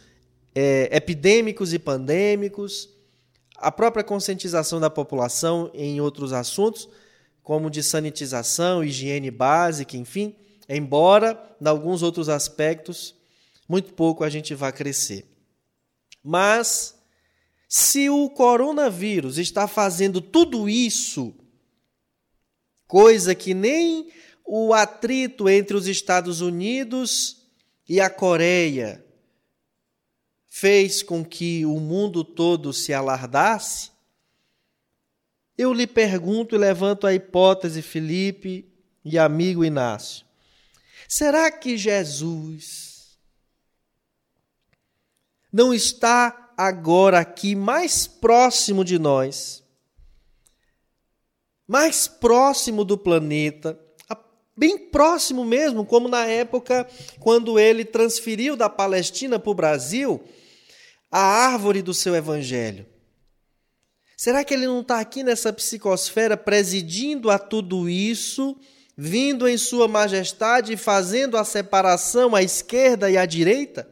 é, 0.55 0.89
epidêmicos 0.91 1.75
e 1.75 1.79
pandêmicos, 1.79 2.89
a 3.57 3.71
própria 3.71 4.03
conscientização 4.03 4.81
da 4.81 4.89
população 4.89 5.71
em 5.75 6.01
outros 6.01 6.33
assuntos, 6.33 6.89
como 7.43 7.69
de 7.69 7.83
sanitização, 7.83 8.83
higiene 8.83 9.31
básica, 9.31 9.97
enfim, 9.97 10.35
embora 10.69 11.57
em 11.61 11.67
alguns 11.67 12.03
outros 12.03 12.29
aspectos 12.29 13.15
muito 13.69 13.95
pouco 13.95 14.25
a 14.25 14.29
gente 14.29 14.55
vá 14.55 14.71
crescer. 14.71 15.27
Mas 16.23 16.95
se 17.69 18.09
o 18.09 18.31
coronavírus 18.31 19.39
está 19.39 19.67
fazendo 19.67 20.21
tudo 20.21 20.69
isso, 20.69 21.35
coisa 22.87 23.35
que 23.35 23.55
nem 23.55 24.11
o 24.45 24.73
atrito 24.73 25.49
entre 25.49 25.77
os 25.77 25.87
Estados 25.87 26.41
Unidos 26.41 27.43
e 27.89 28.01
a 28.01 28.11
Coreia 28.11 29.05
fez 30.47 31.03
com 31.03 31.25
que 31.25 31.67
o 31.67 31.81
mundo 31.81 32.23
todo 32.23 32.73
se 32.73 32.93
alardasse, 32.93 33.91
eu 35.57 35.73
lhe 35.73 35.87
pergunto 35.87 36.55
e 36.55 36.59
levanto 36.59 37.07
a 37.07 37.15
hipótese, 37.15 37.83
Felipe 37.83 38.69
e 39.05 39.19
amigo 39.19 39.65
Inácio: 39.65 40.25
será 41.17 41.49
que 41.49 41.79
Jesus 41.79 43.17
não 45.53 45.73
está 45.73 46.53
agora 46.57 47.21
aqui 47.21 47.55
mais 47.55 48.05
próximo 48.05 48.85
de 48.85 48.99
nós, 48.99 49.63
mais 51.69 52.09
próximo 52.09 52.85
do 52.85 52.99
planeta, 52.99 53.79
bem 54.57 54.77
próximo 54.77 55.45
mesmo, 55.45 55.87
como 55.87 56.09
na 56.09 56.27
época 56.27 56.85
quando 57.21 57.61
ele 57.61 57.85
transferiu 57.85 58.57
da 58.57 58.69
Palestina 58.69 59.39
para 59.39 59.51
o 59.51 59.55
Brasil 59.55 60.21
a 61.13 61.21
árvore 61.21 61.81
do 61.81 61.95
seu 61.95 62.17
evangelho. 62.17 62.85
Será 64.17 64.43
que 64.43 64.53
ele 64.53 64.67
não 64.67 64.81
está 64.81 64.99
aqui 64.99 65.23
nessa 65.23 65.53
psicosfera 65.53 66.37
presidindo 66.37 67.31
a 67.31 67.39
tudo 67.39 67.89
isso, 67.89 68.59
vindo 68.97 69.49
em 69.49 69.59
Sua 69.59 69.89
Majestade 69.89 70.73
e 70.73 70.77
fazendo 70.77 71.37
a 71.37 71.45
separação 71.45 72.35
à 72.35 72.43
esquerda 72.43 73.11
e 73.11 73.17
à 73.17 73.27
direita? 73.27 73.89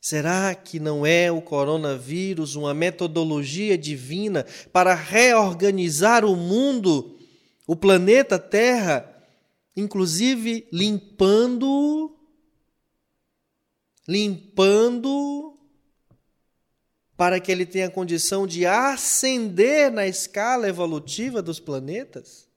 Será 0.00 0.54
que 0.54 0.78
não 0.78 1.06
é 1.06 1.32
o 1.32 1.40
coronavírus 1.40 2.56
uma 2.56 2.74
metodologia 2.74 3.78
divina 3.78 4.44
para 4.70 4.94
reorganizar 4.94 6.26
o 6.26 6.36
mundo, 6.36 7.18
o 7.66 7.74
planeta 7.74 8.38
Terra, 8.38 9.10
inclusive 9.74 10.68
limpando 10.70 12.14
limpando 14.06 15.53
para 17.16 17.38
que 17.38 17.50
ele 17.50 17.66
tenha 17.66 17.90
condição 17.90 18.46
de 18.46 18.66
ascender 18.66 19.90
na 19.90 20.06
escala 20.06 20.68
evolutiva 20.68 21.40
dos 21.40 21.60
planetas? 21.60 22.48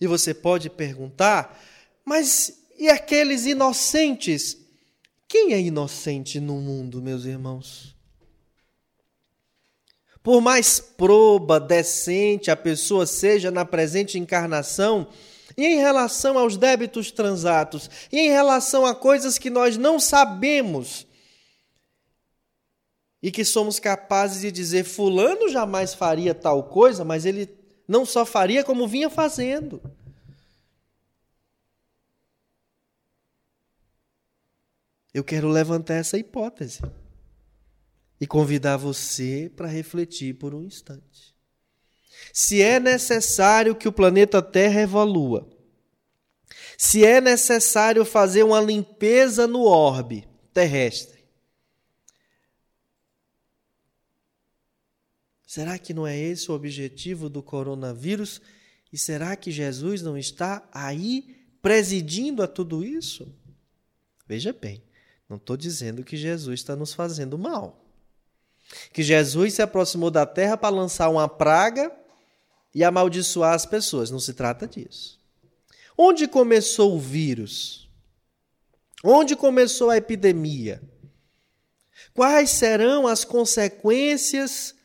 E 0.00 0.06
você 0.06 0.32
pode 0.32 0.70
perguntar, 0.70 1.60
mas 2.04 2.60
e 2.78 2.88
aqueles 2.88 3.44
inocentes 3.44 4.60
quem 5.30 5.52
é 5.52 5.60
inocente 5.60 6.40
no 6.40 6.54
mundo, 6.54 7.00
meus 7.00 7.24
irmãos? 7.24 7.94
Por 10.24 10.40
mais 10.40 10.80
proba, 10.80 11.60
decente 11.60 12.50
a 12.50 12.56
pessoa 12.56 13.06
seja 13.06 13.48
na 13.48 13.64
presente 13.64 14.18
encarnação, 14.18 15.06
e 15.56 15.64
em 15.64 15.78
relação 15.78 16.36
aos 16.36 16.56
débitos 16.56 17.12
transatos, 17.12 17.88
e 18.10 18.18
em 18.18 18.30
relação 18.30 18.84
a 18.84 18.92
coisas 18.92 19.38
que 19.38 19.48
nós 19.48 19.76
não 19.76 20.00
sabemos 20.00 21.06
e 23.22 23.30
que 23.30 23.44
somos 23.44 23.78
capazes 23.78 24.40
de 24.40 24.50
dizer: 24.50 24.84
Fulano 24.84 25.48
jamais 25.48 25.94
faria 25.94 26.34
tal 26.34 26.64
coisa, 26.64 27.04
mas 27.04 27.24
ele 27.24 27.48
não 27.86 28.06
só 28.06 28.24
faria, 28.24 28.64
como 28.64 28.86
vinha 28.86 29.10
fazendo. 29.10 29.80
Eu 35.12 35.24
quero 35.24 35.48
levantar 35.48 35.94
essa 35.94 36.16
hipótese 36.16 36.80
e 38.20 38.26
convidar 38.26 38.76
você 38.76 39.50
para 39.56 39.66
refletir 39.66 40.34
por 40.34 40.54
um 40.54 40.62
instante. 40.62 41.34
Se 42.32 42.62
é 42.62 42.78
necessário 42.78 43.74
que 43.74 43.88
o 43.88 43.92
planeta 43.92 44.40
Terra 44.40 44.82
evolua, 44.82 45.48
se 46.78 47.04
é 47.04 47.20
necessário 47.20 48.04
fazer 48.04 48.42
uma 48.44 48.60
limpeza 48.60 49.46
no 49.46 49.64
orbe 49.64 50.28
terrestre, 50.52 51.19
será 55.50 55.80
que 55.80 55.92
não 55.92 56.06
é 56.06 56.16
esse 56.16 56.48
o 56.48 56.54
objetivo 56.54 57.28
do 57.28 57.42
coronavírus? 57.42 58.40
E 58.92 58.96
será 58.96 59.34
que 59.34 59.50
Jesus 59.50 60.00
não 60.00 60.16
está 60.16 60.62
aí 60.72 61.44
presidindo 61.60 62.40
a 62.40 62.46
tudo 62.46 62.84
isso? 62.84 63.34
Veja 64.28 64.52
bem, 64.52 64.80
não 65.28 65.38
estou 65.38 65.56
dizendo 65.56 66.04
que 66.04 66.16
Jesus 66.16 66.60
está 66.60 66.76
nos 66.76 66.94
fazendo 66.94 67.36
mal. 67.36 67.84
Que 68.92 69.02
Jesus 69.02 69.54
se 69.54 69.60
aproximou 69.60 70.08
da 70.08 70.24
terra 70.24 70.56
para 70.56 70.72
lançar 70.72 71.08
uma 71.08 71.28
praga 71.28 71.90
e 72.72 72.84
amaldiçoar 72.84 73.52
as 73.52 73.66
pessoas. 73.66 74.08
Não 74.08 74.20
se 74.20 74.34
trata 74.34 74.68
disso. 74.68 75.18
Onde 75.98 76.28
começou 76.28 76.94
o 76.94 77.00
vírus? 77.00 77.90
Onde 79.02 79.34
começou 79.34 79.90
a 79.90 79.96
epidemia? 79.96 80.80
Quais 82.14 82.50
serão 82.50 83.08
as 83.08 83.24
consequências 83.24 84.78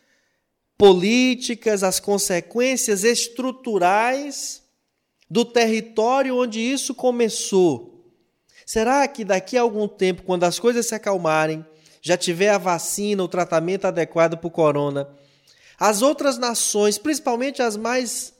políticas, 0.77 1.83
as 1.83 1.99
consequências 1.99 3.03
estruturais 3.03 4.63
do 5.29 5.45
território 5.45 6.37
onde 6.37 6.59
isso 6.59 6.93
começou? 6.93 8.11
Será 8.65 9.07
que 9.07 9.23
daqui 9.23 9.57
a 9.57 9.61
algum 9.61 9.87
tempo, 9.87 10.23
quando 10.23 10.43
as 10.43 10.59
coisas 10.59 10.87
se 10.87 10.95
acalmarem, 10.95 11.65
já 12.01 12.17
tiver 12.17 12.49
a 12.49 12.57
vacina, 12.57 13.23
o 13.23 13.27
tratamento 13.27 13.85
adequado 13.85 14.37
para 14.37 14.47
o 14.47 14.51
corona, 14.51 15.09
as 15.79 16.01
outras 16.01 16.37
nações, 16.37 16.97
principalmente 16.97 17.61
as 17.61 17.77
mais, 17.77 18.33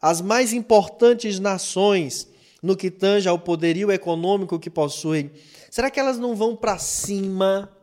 as 0.00 0.20
mais 0.20 0.52
importantes 0.52 1.38
nações 1.38 2.28
no 2.62 2.76
que 2.76 2.90
tange 2.90 3.28
ao 3.28 3.38
poderio 3.38 3.90
econômico 3.90 4.58
que 4.58 4.70
possuem, 4.70 5.30
será 5.70 5.90
que 5.90 5.98
elas 5.98 6.18
não 6.18 6.34
vão 6.34 6.54
para 6.54 6.78
cima 6.78 7.76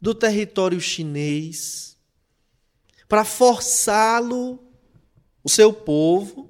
do 0.00 0.14
território 0.14 0.80
chinês 0.80 1.93
para 3.08 3.24
forçá-lo, 3.24 4.58
o 5.42 5.48
seu 5.48 5.72
povo, 5.72 6.48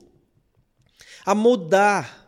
a 1.24 1.34
mudar 1.34 2.24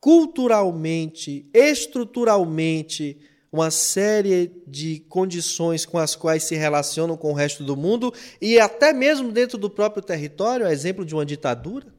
culturalmente, 0.00 1.48
estruturalmente, 1.52 3.18
uma 3.50 3.70
série 3.70 4.62
de 4.66 4.98
condições 5.08 5.86
com 5.86 5.96
as 5.96 6.16
quais 6.16 6.42
se 6.42 6.56
relacionam 6.56 7.16
com 7.16 7.30
o 7.30 7.34
resto 7.34 7.62
do 7.62 7.76
mundo 7.76 8.12
e 8.40 8.58
até 8.58 8.92
mesmo 8.92 9.30
dentro 9.30 9.56
do 9.56 9.70
próprio 9.70 10.02
território, 10.02 10.66
a 10.66 10.72
exemplo 10.72 11.04
de 11.04 11.14
uma 11.14 11.24
ditadura? 11.24 11.94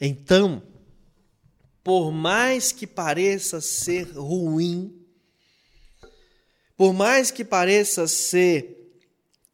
Então, 0.00 0.62
por 1.84 2.10
mais 2.10 2.72
que 2.72 2.86
pareça 2.86 3.60
ser 3.60 4.10
ruim, 4.12 5.01
por 6.82 6.92
mais 6.92 7.30
que 7.30 7.44
pareça 7.44 8.08
ser 8.08 8.92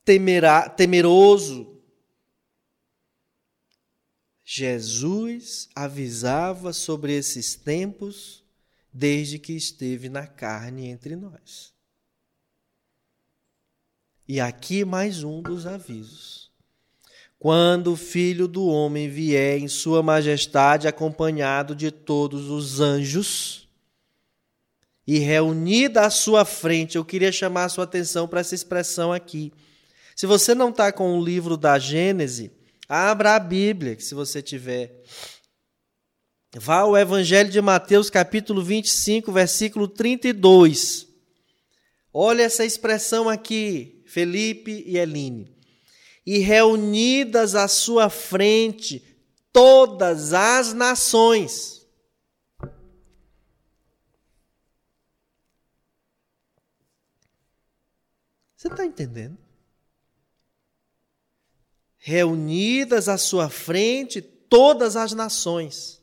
temera, 0.03 0.67
temeroso, 0.67 1.79
Jesus 4.43 5.69
avisava 5.75 6.73
sobre 6.73 7.12
esses 7.12 7.55
tempos 7.55 8.43
desde 8.91 9.38
que 9.38 9.53
esteve 9.53 10.09
na 10.09 10.27
carne 10.27 10.88
entre 10.88 11.17
nós. 11.17 11.75
E 14.27 14.41
aqui 14.41 14.83
mais 14.83 15.23
um 15.23 15.43
dos 15.43 15.67
avisos. 15.67 16.51
Quando 17.38 17.93
o 17.93 17.97
filho 17.97 18.49
do 18.49 18.64
homem 18.64 19.07
vier 19.07 19.59
em 19.59 19.69
sua 19.69 20.03
majestade, 20.03 20.88
acompanhado 20.88 21.77
de 21.77 21.91
todos 21.91 22.49
os 22.49 22.81
anjos, 22.81 23.67
e 25.09 25.18
reunida 25.18 26.03
à 26.03 26.11
sua 26.11 26.44
frente, 26.44 26.97
eu 26.97 27.05
queria 27.05 27.33
chamar 27.33 27.64
a 27.64 27.68
sua 27.68 27.85
atenção 27.85 28.29
para 28.29 28.40
essa 28.40 28.55
expressão 28.55 29.12
aqui. 29.12 29.53
Se 30.14 30.27
você 30.27 30.55
não 30.55 30.68
está 30.68 30.92
com 30.92 31.18
o 31.18 31.25
livro 31.25 31.57
da 31.57 31.79
Gênese, 31.81 32.53
Abra 32.88 33.37
a 33.37 33.38
Bíblia, 33.38 33.94
que 33.94 34.03
se 34.03 34.14
você 34.14 34.40
tiver. 34.40 35.03
Vá 36.57 36.79
ao 36.79 36.97
Evangelho 36.97 37.51
de 37.51 37.61
Mateus, 37.61 38.09
capítulo 38.09 38.62
25, 38.64 39.31
versículo 39.31 39.87
32. 39.87 41.07
Olha 42.11 42.44
essa 42.44 42.64
expressão 42.64 43.29
aqui, 43.29 44.03
Felipe 44.07 44.83
e 44.87 44.97
Eline. 44.97 45.55
E 46.25 46.38
reunidas 46.38 47.55
à 47.55 47.68
sua 47.68 48.09
frente 48.09 49.05
todas 49.53 50.33
as 50.33 50.73
nações. 50.73 51.78
Você 58.59 58.66
está 58.66 58.85
entendendo? 58.85 59.38
reunidas 61.99 63.09
à 63.09 63.18
sua 63.18 63.51
frente 63.51 64.23
todas 64.23 64.97
as 64.97 65.12
nações. 65.12 66.01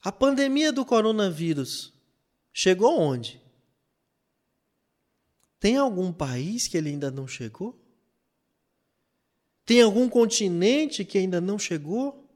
A 0.00 0.12
pandemia 0.12 0.72
do 0.72 0.86
coronavírus 0.86 1.92
chegou 2.52 2.98
onde? 2.98 3.42
Tem 5.58 5.76
algum 5.76 6.12
país 6.12 6.68
que 6.68 6.78
ele 6.78 6.90
ainda 6.90 7.10
não 7.10 7.26
chegou? 7.26 7.78
Tem 9.66 9.82
algum 9.82 10.08
continente 10.08 11.04
que 11.04 11.18
ainda 11.18 11.40
não 11.40 11.58
chegou? 11.58 12.26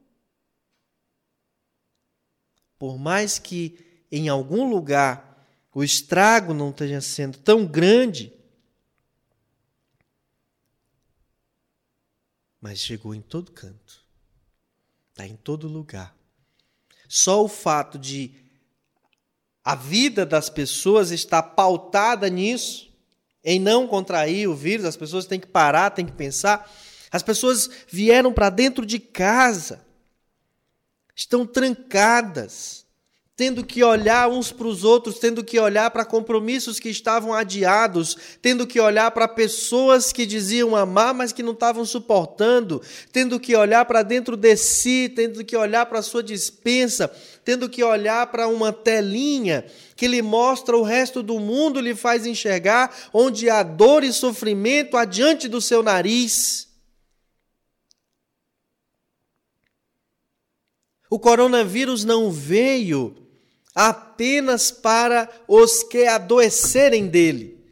Por 2.77 2.99
mais 2.99 3.39
que 3.39 4.05
em 4.11 4.27
algum 4.27 4.69
lugar 4.69 5.32
o 5.73 5.83
estrago 5.83 6.53
não 6.53 6.69
esteja 6.69 7.01
sendo 7.01 7.37
tão 7.39 7.65
grande, 7.65 8.31
mas 12.61 12.79
chegou 12.79 13.15
em 13.15 13.21
todo 13.21 13.51
canto. 13.51 14.03
Está 15.09 15.27
em 15.27 15.35
todo 15.35 15.67
lugar. 15.67 16.15
Só 17.07 17.43
o 17.43 17.47
fato 17.47 17.97
de 17.97 18.33
a 19.63 19.75
vida 19.75 20.25
das 20.25 20.49
pessoas 20.49 21.11
estar 21.11 21.41
pautada 21.41 22.29
nisso, 22.29 22.91
em 23.43 23.59
não 23.59 23.87
contrair 23.87 24.47
o 24.47 24.55
vírus, 24.55 24.85
as 24.85 24.97
pessoas 24.97 25.25
têm 25.25 25.39
que 25.39 25.47
parar, 25.47 25.91
têm 25.91 26.05
que 26.05 26.11
pensar. 26.11 26.71
As 27.11 27.23
pessoas 27.23 27.69
vieram 27.87 28.33
para 28.33 28.49
dentro 28.49 28.85
de 28.85 28.99
casa, 28.99 29.85
estão 31.15 31.45
trancadas 31.45 32.82
tendo 33.35 33.65
que 33.65 33.83
olhar 33.83 34.29
uns 34.29 34.51
para 34.51 34.67
os 34.67 34.83
outros, 34.83 35.17
tendo 35.17 35.43
que 35.43 35.59
olhar 35.59 35.89
para 35.89 36.05
compromissos 36.05 36.79
que 36.79 36.89
estavam 36.89 37.33
adiados, 37.33 38.15
tendo 38.41 38.67
que 38.67 38.79
olhar 38.79 39.09
para 39.09 39.27
pessoas 39.27 40.13
que 40.13 40.23
diziam 40.23 40.75
amar, 40.75 41.15
mas 41.15 41.31
que 41.31 41.41
não 41.41 41.53
estavam 41.53 41.83
suportando, 41.83 42.79
tendo 43.11 43.39
que 43.39 43.55
olhar 43.55 43.85
para 43.85 44.03
dentro 44.03 44.37
de 44.37 44.55
si, 44.55 45.11
tendo 45.15 45.43
que 45.43 45.57
olhar 45.57 45.87
para 45.87 45.97
a 45.99 46.03
sua 46.03 46.21
dispensa, 46.21 47.11
tendo 47.43 47.67
que 47.67 47.83
olhar 47.83 48.27
para 48.27 48.47
uma 48.47 48.71
telinha 48.71 49.65
que 49.95 50.07
lhe 50.07 50.21
mostra 50.21 50.77
o 50.77 50.83
resto 50.83 51.23
do 51.23 51.39
mundo, 51.39 51.81
lhe 51.81 51.95
faz 51.95 52.27
enxergar 52.27 52.95
onde 53.11 53.49
há 53.49 53.63
dor 53.63 54.03
e 54.03 54.13
sofrimento 54.13 54.95
adiante 54.95 55.47
do 55.47 55.59
seu 55.59 55.81
nariz. 55.81 56.71
O 61.09 61.19
coronavírus 61.19 62.03
não 62.03 62.31
veio 62.31 63.22
apenas 63.73 64.71
para 64.71 65.29
os 65.47 65.83
que 65.83 66.05
adoecerem 66.05 67.07
dele. 67.07 67.63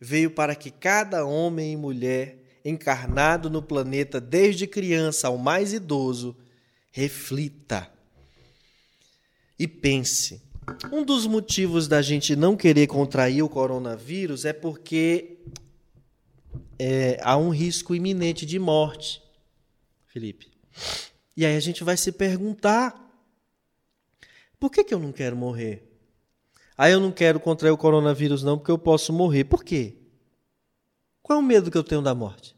Veio 0.00 0.30
para 0.30 0.54
que 0.54 0.70
cada 0.70 1.24
homem 1.24 1.72
e 1.72 1.76
mulher 1.76 2.60
encarnado 2.64 3.48
no 3.48 3.62
planeta, 3.62 4.20
desde 4.20 4.66
criança 4.66 5.28
ao 5.28 5.38
mais 5.38 5.72
idoso, 5.72 6.36
reflita 6.90 7.90
e 9.58 9.66
pense 9.66 10.42
Um 10.92 11.04
dos 11.04 11.26
motivos 11.26 11.88
da 11.88 12.02
gente 12.02 12.36
não 12.36 12.56
querer 12.56 12.86
contrair 12.86 13.42
o 13.42 13.48
coronavírus 13.48 14.44
é 14.44 14.52
porque 14.52 15.38
é, 16.78 17.18
há 17.22 17.36
um 17.36 17.50
risco 17.50 17.94
iminente 17.94 18.44
de 18.44 18.58
morte, 18.58 19.22
Felipe. 20.06 20.52
E 21.36 21.46
aí 21.46 21.56
a 21.56 21.60
gente 21.60 21.82
vai 21.82 21.96
se 21.96 22.12
perguntar: 22.12 23.01
por 24.62 24.70
que, 24.70 24.84
que 24.84 24.94
eu 24.94 25.00
não 25.00 25.10
quero 25.10 25.34
morrer? 25.34 25.82
Ah, 26.78 26.88
eu 26.88 27.00
não 27.00 27.10
quero 27.10 27.40
contrair 27.40 27.72
o 27.72 27.76
coronavírus, 27.76 28.44
não, 28.44 28.56
porque 28.56 28.70
eu 28.70 28.78
posso 28.78 29.12
morrer. 29.12 29.42
Por 29.42 29.64
quê? 29.64 29.96
Qual 31.20 31.36
é 31.36 31.42
o 31.42 31.44
medo 31.44 31.68
que 31.68 31.76
eu 31.76 31.82
tenho 31.82 32.00
da 32.00 32.14
morte? 32.14 32.54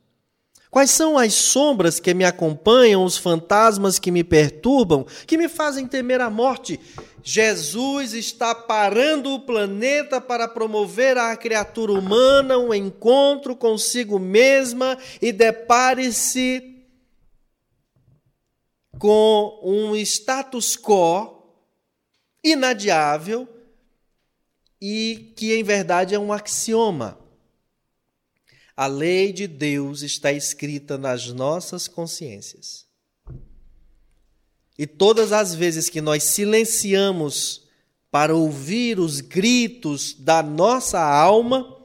Quais 0.70 0.90
são 0.90 1.16
as 1.16 1.32
sombras 1.32 1.98
que 1.98 2.12
me 2.12 2.26
acompanham, 2.26 3.02
os 3.02 3.16
fantasmas 3.16 3.98
que 3.98 4.10
me 4.10 4.22
perturbam, 4.22 5.06
que 5.26 5.38
me 5.38 5.48
fazem 5.48 5.86
temer 5.86 6.20
a 6.20 6.28
morte? 6.28 6.78
Jesus 7.22 8.12
está 8.12 8.54
parando 8.54 9.32
o 9.32 9.40
planeta 9.40 10.20
para 10.20 10.46
promover 10.46 11.16
à 11.16 11.34
criatura 11.38 11.94
humana 11.94 12.58
um 12.58 12.74
encontro 12.74 13.56
consigo 13.56 14.18
mesma 14.18 14.98
e 15.22 15.32
depare-se 15.32 16.84
com 18.98 19.58
um 19.62 19.96
status 19.96 20.76
quo 20.76 21.34
inadiável 22.44 23.48
e 24.80 25.33
que 25.35 25.54
em 25.54 25.64
verdade 25.64 26.14
é 26.14 26.18
um 26.18 26.33
axioma. 26.33 27.18
A 28.76 28.87
lei 28.87 29.33
de 29.33 29.46
Deus 29.46 30.02
está 30.02 30.30
escrita 30.30 30.98
nas 30.98 31.28
nossas 31.28 31.88
consciências. 31.88 32.85
E 34.76 34.87
todas 34.87 35.33
as 35.33 35.54
vezes 35.54 35.88
que 35.88 36.00
nós 36.00 36.24
silenciamos 36.24 37.64
para 38.11 38.35
ouvir 38.35 38.98
os 38.98 39.20
gritos 39.20 40.14
da 40.14 40.42
nossa 40.42 41.00
alma, 41.00 41.80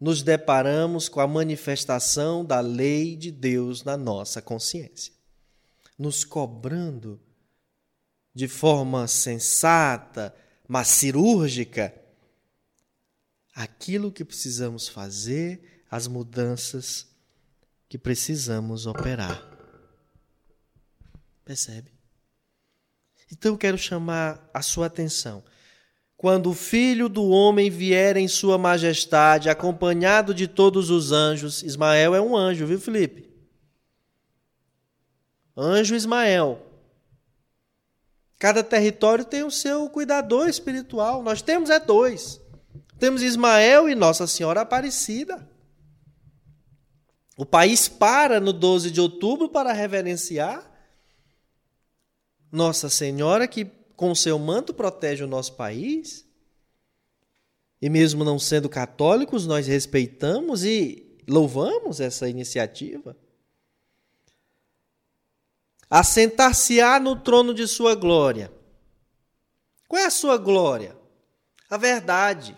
nos 0.00 0.22
deparamos 0.22 1.08
com 1.08 1.20
a 1.20 1.26
manifestação 1.26 2.44
da 2.44 2.60
lei 2.60 3.16
de 3.16 3.30
Deus 3.30 3.82
na 3.82 3.96
nossa 3.96 4.40
consciência, 4.40 5.12
nos 5.98 6.24
cobrando 6.24 7.20
de 8.36 8.46
forma 8.46 9.08
sensata, 9.08 10.34
mas 10.68 10.88
cirúrgica, 10.88 11.94
aquilo 13.54 14.12
que 14.12 14.26
precisamos 14.26 14.88
fazer 14.88 15.82
as 15.90 16.06
mudanças 16.06 17.06
que 17.88 17.96
precisamos 17.96 18.86
operar. 18.86 19.42
Percebe? 21.46 21.90
Então 23.32 23.54
eu 23.54 23.58
quero 23.58 23.78
chamar 23.78 24.50
a 24.52 24.60
sua 24.60 24.84
atenção. 24.84 25.42
Quando 26.14 26.50
o 26.50 26.54
filho 26.54 27.08
do 27.08 27.30
homem 27.30 27.70
vier 27.70 28.18
em 28.18 28.28
sua 28.28 28.58
majestade, 28.58 29.48
acompanhado 29.48 30.34
de 30.34 30.46
todos 30.46 30.90
os 30.90 31.10
anjos, 31.10 31.62
Ismael 31.62 32.14
é 32.14 32.20
um 32.20 32.36
anjo, 32.36 32.66
viu, 32.66 32.78
Felipe? 32.78 33.30
Anjo 35.56 35.94
Ismael. 35.94 36.65
Cada 38.38 38.62
território 38.62 39.24
tem 39.24 39.42
o 39.42 39.50
seu 39.50 39.88
cuidador 39.88 40.48
espiritual. 40.48 41.22
Nós 41.22 41.40
temos 41.40 41.70
é 41.70 41.80
dois. 41.80 42.40
Temos 42.98 43.22
Ismael 43.22 43.88
e 43.88 43.94
Nossa 43.94 44.26
Senhora 44.26 44.62
Aparecida. 44.62 45.48
O 47.36 47.44
país 47.44 47.88
para 47.88 48.40
no 48.40 48.52
12 48.52 48.90
de 48.90 49.00
outubro 49.00 49.48
para 49.48 49.72
reverenciar 49.72 50.70
Nossa 52.50 52.88
Senhora, 52.88 53.46
que 53.46 53.64
com 53.94 54.14
seu 54.14 54.38
manto 54.38 54.72
protege 54.72 55.24
o 55.24 55.28
nosso 55.28 55.54
país. 55.54 56.26
E 57.80 57.90
mesmo 57.90 58.24
não 58.24 58.38
sendo 58.38 58.68
católicos, 58.68 59.46
nós 59.46 59.66
respeitamos 59.66 60.64
e 60.64 61.18
louvamos 61.28 62.00
essa 62.00 62.28
iniciativa. 62.28 63.16
Assentar-se-á 65.98 67.00
no 67.00 67.16
trono 67.16 67.54
de 67.54 67.66
sua 67.66 67.94
glória. 67.94 68.52
Qual 69.88 70.02
é 70.02 70.04
a 70.04 70.10
sua 70.10 70.36
glória? 70.36 70.94
A 71.70 71.78
verdade. 71.78 72.54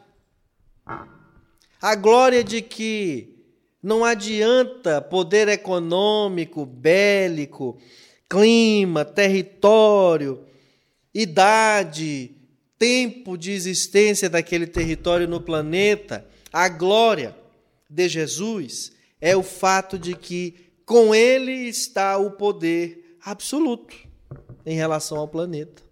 A 1.80 1.94
glória 1.94 2.42
de 2.42 2.60
que 2.60 3.36
não 3.80 4.04
adianta 4.04 5.00
poder 5.00 5.46
econômico, 5.46 6.66
bélico, 6.66 7.78
clima, 8.28 9.04
território, 9.04 10.44
idade, 11.14 12.32
tempo 12.76 13.38
de 13.38 13.52
existência 13.52 14.28
daquele 14.28 14.66
território 14.66 15.28
no 15.28 15.40
planeta. 15.40 16.26
A 16.52 16.68
glória 16.68 17.36
de 17.88 18.08
Jesus 18.08 18.90
é 19.20 19.36
o 19.36 19.44
fato 19.44 19.96
de 19.96 20.16
que 20.16 20.56
com 20.84 21.14
ele 21.14 21.68
está 21.68 22.18
o 22.18 22.32
poder 22.32 23.07
absoluto 23.22 23.94
em 24.64 24.76
relação 24.76 25.18
ao 25.18 25.28
planeta. 25.28 25.82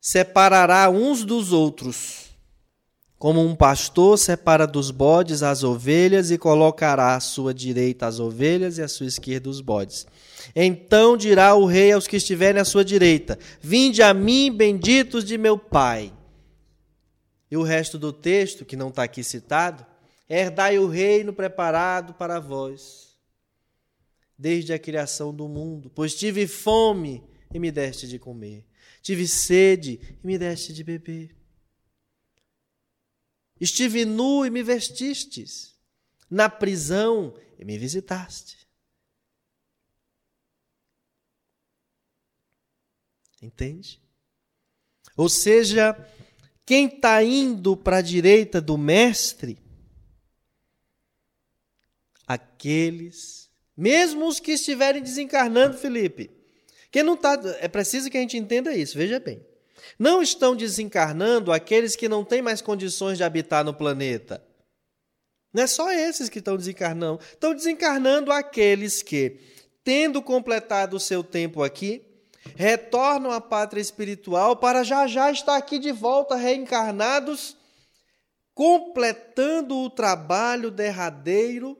Separará 0.00 0.88
uns 0.88 1.24
dos 1.24 1.52
outros 1.52 2.28
como 3.18 3.44
um 3.44 3.54
pastor 3.54 4.16
separa 4.16 4.64
dos 4.64 4.92
bodes 4.92 5.42
as 5.42 5.64
ovelhas 5.64 6.30
e 6.30 6.38
colocará 6.38 7.16
à 7.16 7.20
sua 7.20 7.52
direita 7.52 8.06
as 8.06 8.20
ovelhas 8.20 8.78
e 8.78 8.82
à 8.82 8.86
sua 8.86 9.06
esquerda 9.06 9.50
os 9.50 9.60
bodes. 9.60 10.06
Então 10.54 11.16
dirá 11.16 11.54
o 11.54 11.66
rei 11.66 11.90
aos 11.90 12.06
que 12.06 12.16
estiverem 12.16 12.60
à 12.60 12.64
sua 12.64 12.84
direita: 12.84 13.36
Vinde 13.60 14.02
a 14.02 14.14
mim, 14.14 14.52
benditos 14.52 15.24
de 15.24 15.36
meu 15.36 15.58
Pai. 15.58 16.12
E 17.50 17.56
o 17.56 17.62
resto 17.62 17.98
do 17.98 18.12
texto, 18.12 18.64
que 18.64 18.76
não 18.76 18.88
está 18.88 19.02
aqui 19.02 19.24
citado, 19.24 19.84
herdai 20.28 20.78
o 20.78 20.86
reino 20.86 21.32
preparado 21.32 22.14
para 22.14 22.38
vós, 22.38 23.18
desde 24.36 24.72
a 24.72 24.78
criação 24.78 25.34
do 25.34 25.48
mundo. 25.48 25.90
Pois 25.90 26.14
tive 26.14 26.46
fome 26.46 27.24
e 27.52 27.58
me 27.58 27.70
deste 27.70 28.06
de 28.06 28.18
comer, 28.18 28.66
tive 29.02 29.26
sede 29.26 30.18
e 30.22 30.26
me 30.26 30.38
deste 30.38 30.72
de 30.72 30.84
beber 30.84 31.38
Estive 33.60 34.04
nu 34.04 34.46
e 34.46 34.50
me 34.50 34.62
vestistes, 34.62 35.74
na 36.30 36.48
prisão 36.48 37.34
e 37.58 37.64
me 37.64 37.76
visitaste. 37.76 38.56
Entende? 43.42 44.00
Ou 45.16 45.28
seja, 45.28 45.96
quem 46.64 46.86
está 46.86 47.22
indo 47.22 47.76
para 47.76 47.98
a 47.98 48.02
direita 48.02 48.60
do 48.60 48.76
Mestre, 48.76 49.58
aqueles, 52.28 53.48
mesmo 53.74 54.28
os 54.28 54.38
que 54.38 54.52
estiverem 54.52 55.02
desencarnando, 55.02 55.78
Felipe, 55.78 56.30
quem 56.90 57.02
não 57.02 57.14
está, 57.14 57.40
é 57.60 57.68
preciso 57.68 58.10
que 58.10 58.18
a 58.18 58.20
gente 58.20 58.36
entenda 58.36 58.76
isso, 58.76 58.98
veja 58.98 59.18
bem. 59.18 59.44
Não 59.98 60.20
estão 60.20 60.54
desencarnando 60.54 61.50
aqueles 61.50 61.96
que 61.96 62.08
não 62.08 62.22
têm 62.22 62.42
mais 62.42 62.60
condições 62.60 63.16
de 63.16 63.24
habitar 63.24 63.64
no 63.64 63.72
planeta. 63.72 64.44
Não 65.52 65.62
é 65.62 65.66
só 65.66 65.90
esses 65.90 66.28
que 66.28 66.40
estão 66.40 66.56
desencarnando. 66.56 67.20
Estão 67.20 67.54
desencarnando 67.54 68.30
aqueles 68.30 69.02
que, 69.02 69.40
tendo 69.82 70.20
completado 70.20 70.96
o 70.96 71.00
seu 71.00 71.24
tempo 71.24 71.62
aqui, 71.62 72.04
retornam 72.54 73.30
à 73.30 73.40
pátria 73.40 73.80
espiritual 73.80 74.56
para 74.56 74.82
já 74.82 75.06
já 75.06 75.30
estar 75.30 75.56
aqui 75.56 75.78
de 75.78 75.92
volta 75.92 76.36
reencarnados, 76.36 77.56
completando 78.54 79.76
o 79.78 79.90
trabalho 79.90 80.70
derradeiro, 80.70 81.76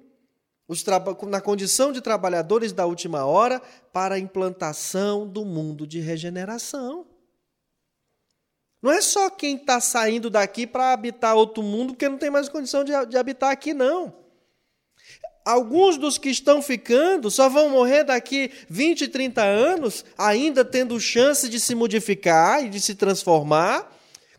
na 1.29 1.41
condição 1.41 1.93
de 1.93 2.01
trabalhadores 2.01 2.73
da 2.73 2.85
última 2.85 3.25
hora, 3.25 3.61
para 3.93 4.17
a 4.17 4.19
implantação 4.19 5.27
do 5.27 5.45
mundo 5.45 5.87
de 5.87 6.01
regeneração. 6.01 7.07
Não 8.81 8.93
é 8.93 9.01
só 9.01 9.29
quem 9.31 9.57
está 9.57 9.81
saindo 9.81 10.31
daqui 10.31 10.67
para 10.67 10.93
habitar 10.93 11.35
outro 11.35 11.63
mundo, 11.63 11.95
porque 11.95 12.09
não 12.09 12.19
tem 12.19 12.31
mais 12.31 12.49
condição 12.49 12.85
de, 12.85 12.93
de 13.07 13.17
habitar 13.17 13.51
aqui, 13.51 13.75
não. 13.75 14.15
Alguns 15.45 15.97
dos 15.97 16.19
que 16.19 16.29
estão 16.29 16.61
ficando 16.61 17.31
só 17.31 17.49
vão 17.49 17.71
morrer 17.71 18.05
daqui 18.05 18.53
20, 18.69 19.09
30 19.09 19.43
anos, 19.43 20.05
ainda 20.17 20.65
tendo 20.65 21.01
chance 21.01 21.49
de 21.49 21.59
se 21.59 21.75
modificar 21.75 22.63
e 22.63 22.69
de 22.69 22.81
se 22.81 22.95
transformar, 22.95 23.91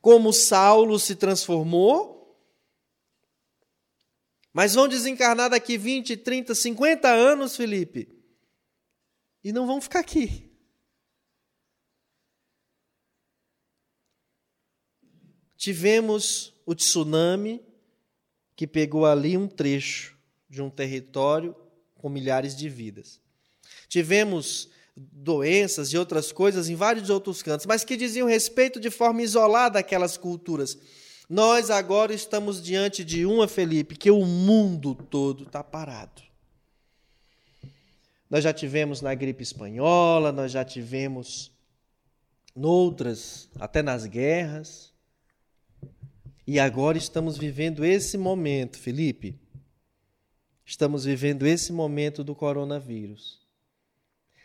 como 0.02 0.32
Saulo 0.32 1.00
se 1.00 1.16
transformou. 1.16 2.19
Mas 4.60 4.74
vão 4.74 4.90
desencarnar 4.90 5.50
daqui 5.50 5.78
20, 5.78 6.18
30, 6.18 6.54
50 6.54 7.08
anos, 7.08 7.56
Felipe, 7.56 8.10
e 9.42 9.54
não 9.54 9.66
vão 9.66 9.80
ficar 9.80 10.02
aqui. 10.02 10.52
Tivemos 15.56 16.54
o 16.66 16.76
tsunami 16.76 17.62
que 18.54 18.68
pegou 18.68 19.06
ali 19.06 19.38
um 19.38 19.48
trecho 19.48 20.18
de 20.50 20.62
um 20.62 20.70
território 20.70 21.56
com 21.96 22.10
milhares 22.10 22.54
de 22.54 22.68
vidas. 22.68 23.22
Tivemos 23.88 24.70
doenças 24.94 25.94
e 25.94 25.98
outras 25.98 26.34
coisas 26.34 26.68
em 26.68 26.76
vários 26.76 27.10
outros 27.10 27.42
cantos, 27.42 27.66
mas 27.66 27.86
que 27.86 27.96
diziam 27.96 28.28
respeito 28.28 28.78
de 28.78 28.90
forma 28.90 29.22
isolada 29.22 29.80
àquelas 29.80 30.18
culturas. 30.18 30.78
Nós 31.30 31.70
agora 31.70 32.12
estamos 32.12 32.60
diante 32.60 33.06
de 33.06 33.24
uma, 33.24 33.48
Felipe, 33.48 33.96
que 33.96 34.10
o 34.10 34.26
mundo 34.26 34.96
todo 34.96 35.44
está 35.44 35.64
parado. 35.64 36.24
Nós 38.28 38.44
já 38.44 38.52
tivemos 38.52 39.00
na 39.00 39.14
gripe 39.14 39.44
espanhola, 39.44 40.32
nós 40.32 40.52
já 40.52 40.66
tivemos 40.66 41.52
noutras, 42.56 43.48
até 43.60 43.84
nas 43.84 44.08
guerras. 44.08 44.92
E 46.48 46.60
agora 46.60 46.98
estamos 46.98 47.38
vivendo 47.38 47.86
esse 47.86 48.18
momento, 48.18 48.80
Felipe. 48.80 49.40
Estamos 50.66 51.06
vivendo 51.06 51.46
esse 51.46 51.72
momento 51.72 52.24
do 52.24 52.34
coronavírus. 52.34 53.40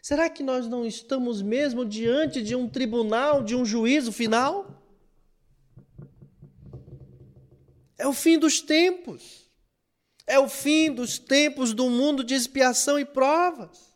Será 0.02 0.28
que 0.28 0.42
nós 0.42 0.68
não 0.68 0.84
estamos 0.84 1.40
mesmo 1.40 1.82
diante 1.82 2.42
de 2.42 2.54
um 2.54 2.68
tribunal, 2.68 3.42
de 3.42 3.56
um 3.56 3.64
juízo 3.64 4.12
final? 4.12 4.83
É 7.96 8.06
o 8.06 8.12
fim 8.12 8.38
dos 8.38 8.60
tempos. 8.60 9.44
É 10.26 10.38
o 10.38 10.48
fim 10.48 10.92
dos 10.92 11.18
tempos 11.18 11.72
do 11.72 11.90
mundo 11.90 12.24
de 12.24 12.34
expiação 12.34 12.98
e 12.98 13.04
provas. 13.04 13.94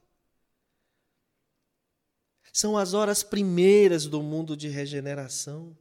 São 2.53 2.77
as 2.77 2.93
horas 2.93 3.23
primeiras 3.23 4.07
do 4.07 4.23
mundo 4.23 4.57
de 4.57 4.69
regeneração. 4.69 5.77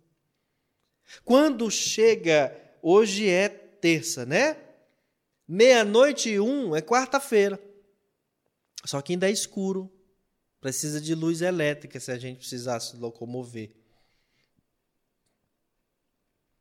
Quando 1.24 1.70
chega, 1.72 2.56
hoje 2.82 3.30
é 3.30 3.50
terça, 3.50 4.26
né? 4.26 4.58
Meia-noite 5.48 6.30
e 6.30 6.40
um 6.40 6.76
é 6.76 6.82
quarta-feira. 6.82 7.60
Só 8.86 9.02
que 9.02 9.14
ainda 9.14 9.28
é 9.28 9.32
escuro. 9.32 9.92
Precisa 10.60 11.00
de 11.00 11.16
luz 11.16 11.42
elétrica 11.42 12.00
se 12.00 12.12
a 12.12 12.18
gente 12.18 12.40
precisar 12.40 12.80
se 12.80 12.96
locomover. 12.98 13.72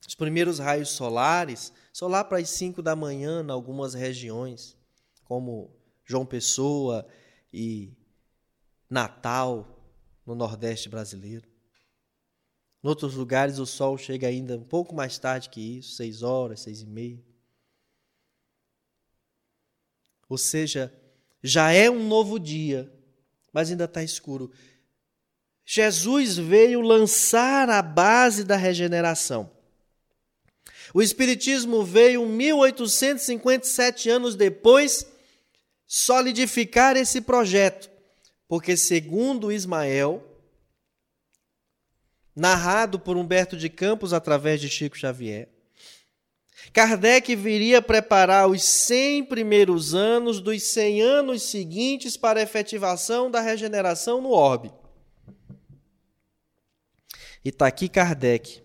Os 0.07 0.15
primeiros 0.15 0.59
raios 0.59 0.91
solares, 0.91 1.73
só 1.93 2.07
lá 2.07 2.23
para 2.23 2.39
as 2.39 2.51
5 2.51 2.81
da 2.81 2.95
manhã, 2.95 3.43
em 3.43 3.51
algumas 3.51 3.95
regiões, 3.95 4.77
como 5.25 5.75
João 6.05 6.25
Pessoa 6.25 7.07
e 7.53 7.93
Natal, 8.89 9.77
no 10.25 10.35
Nordeste 10.35 10.89
brasileiro. 10.89 11.49
Em 12.83 12.89
outros 12.89 13.15
lugares, 13.15 13.59
o 13.59 13.67
sol 13.67 13.99
chega 13.99 14.29
ainda 14.29 14.57
um 14.57 14.65
pouco 14.65 14.95
mais 14.95 15.19
tarde 15.19 15.49
que 15.49 15.79
isso, 15.79 15.97
seis 15.97 16.23
horas, 16.23 16.61
seis 16.61 16.83
e 16.83 16.87
meia. 16.87 17.25
Ou 20.29 20.39
seja, 20.39 20.93
já 21.43 21.73
é 21.73 21.91
um 21.91 22.07
novo 22.07 22.39
dia, 22.39 22.93
mas 23.53 23.71
ainda 23.71 23.85
está 23.85 24.03
escuro. 24.03 24.53
Jesus 25.65 26.37
veio 26.37 26.81
lançar 26.81 27.69
a 27.69 27.83
base 27.83 28.45
da 28.45 28.57
regeneração. 28.57 29.56
O 30.97 31.03
Espiritismo 31.03 31.85
veio 31.85 32.25
1857 32.25 34.09
anos 34.09 34.35
depois 34.35 35.07
solidificar 35.87 36.97
esse 36.97 37.21
projeto, 37.21 37.91
porque, 38.49 38.79
segundo 38.79 39.53
Ismael, 39.53 40.27
narrado 42.35 42.99
por 42.99 43.15
Humberto 43.19 43.59
de 43.59 43.69
Campos 43.69 44.15
através 44.15 44.59
de 44.59 44.71
Chico 44.71 44.97
Xavier, 44.97 45.51
Kardec 46.73 47.37
viria 47.37 47.83
preparar 47.83 48.49
os 48.49 48.65
100 48.65 49.27
primeiros 49.27 49.95
anos 49.95 50.41
dos 50.41 50.63
100 50.63 51.03
anos 51.03 51.43
seguintes 51.43 52.17
para 52.17 52.41
a 52.41 52.43
efetivação 52.43 53.31
da 53.31 53.43
regeneração 53.43 54.23
no 54.23 54.31
orbe. 54.31 54.73
E 57.45 57.51
está 57.51 57.67
aqui 57.67 57.87
Kardec, 57.87 58.65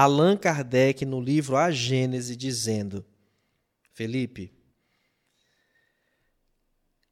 Allan 0.00 0.36
Kardec, 0.36 1.04
no 1.04 1.20
livro 1.20 1.56
A 1.56 1.72
Gênese, 1.72 2.36
dizendo: 2.36 3.04
Felipe, 3.92 4.52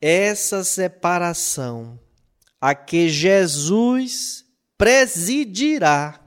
essa 0.01 0.63
separação 0.63 1.99
a 2.61 2.77
que 2.77 3.09
Jesus 3.09 4.47
presidirá 4.79 6.23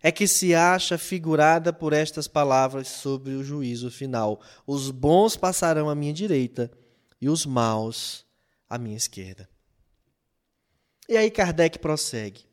é 0.00 0.10
que 0.10 0.26
se 0.26 0.54
acha 0.54 0.96
figurada 0.96 1.74
por 1.74 1.92
estas 1.92 2.26
palavras 2.26 2.88
sobre 2.88 3.34
o 3.34 3.44
juízo 3.44 3.90
final: 3.90 4.40
os 4.66 4.90
bons 4.90 5.36
passarão 5.36 5.90
à 5.90 5.94
minha 5.94 6.14
direita 6.14 6.72
e 7.20 7.28
os 7.28 7.44
maus 7.44 8.24
à 8.66 8.78
minha 8.78 8.96
esquerda. 8.96 9.46
E 11.06 11.18
aí 11.18 11.30
Kardec 11.30 11.78
prossegue. 11.80 12.47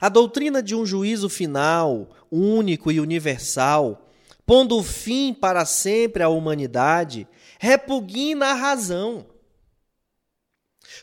A 0.00 0.08
doutrina 0.08 0.62
de 0.62 0.74
um 0.74 0.86
juízo 0.86 1.28
final, 1.28 2.08
único 2.30 2.90
e 2.90 2.98
universal, 2.98 4.08
pondo 4.46 4.82
fim 4.82 5.34
para 5.34 5.64
sempre 5.66 6.22
à 6.22 6.28
humanidade, 6.28 7.28
repugna 7.58 8.46
a 8.46 8.54
razão, 8.54 9.26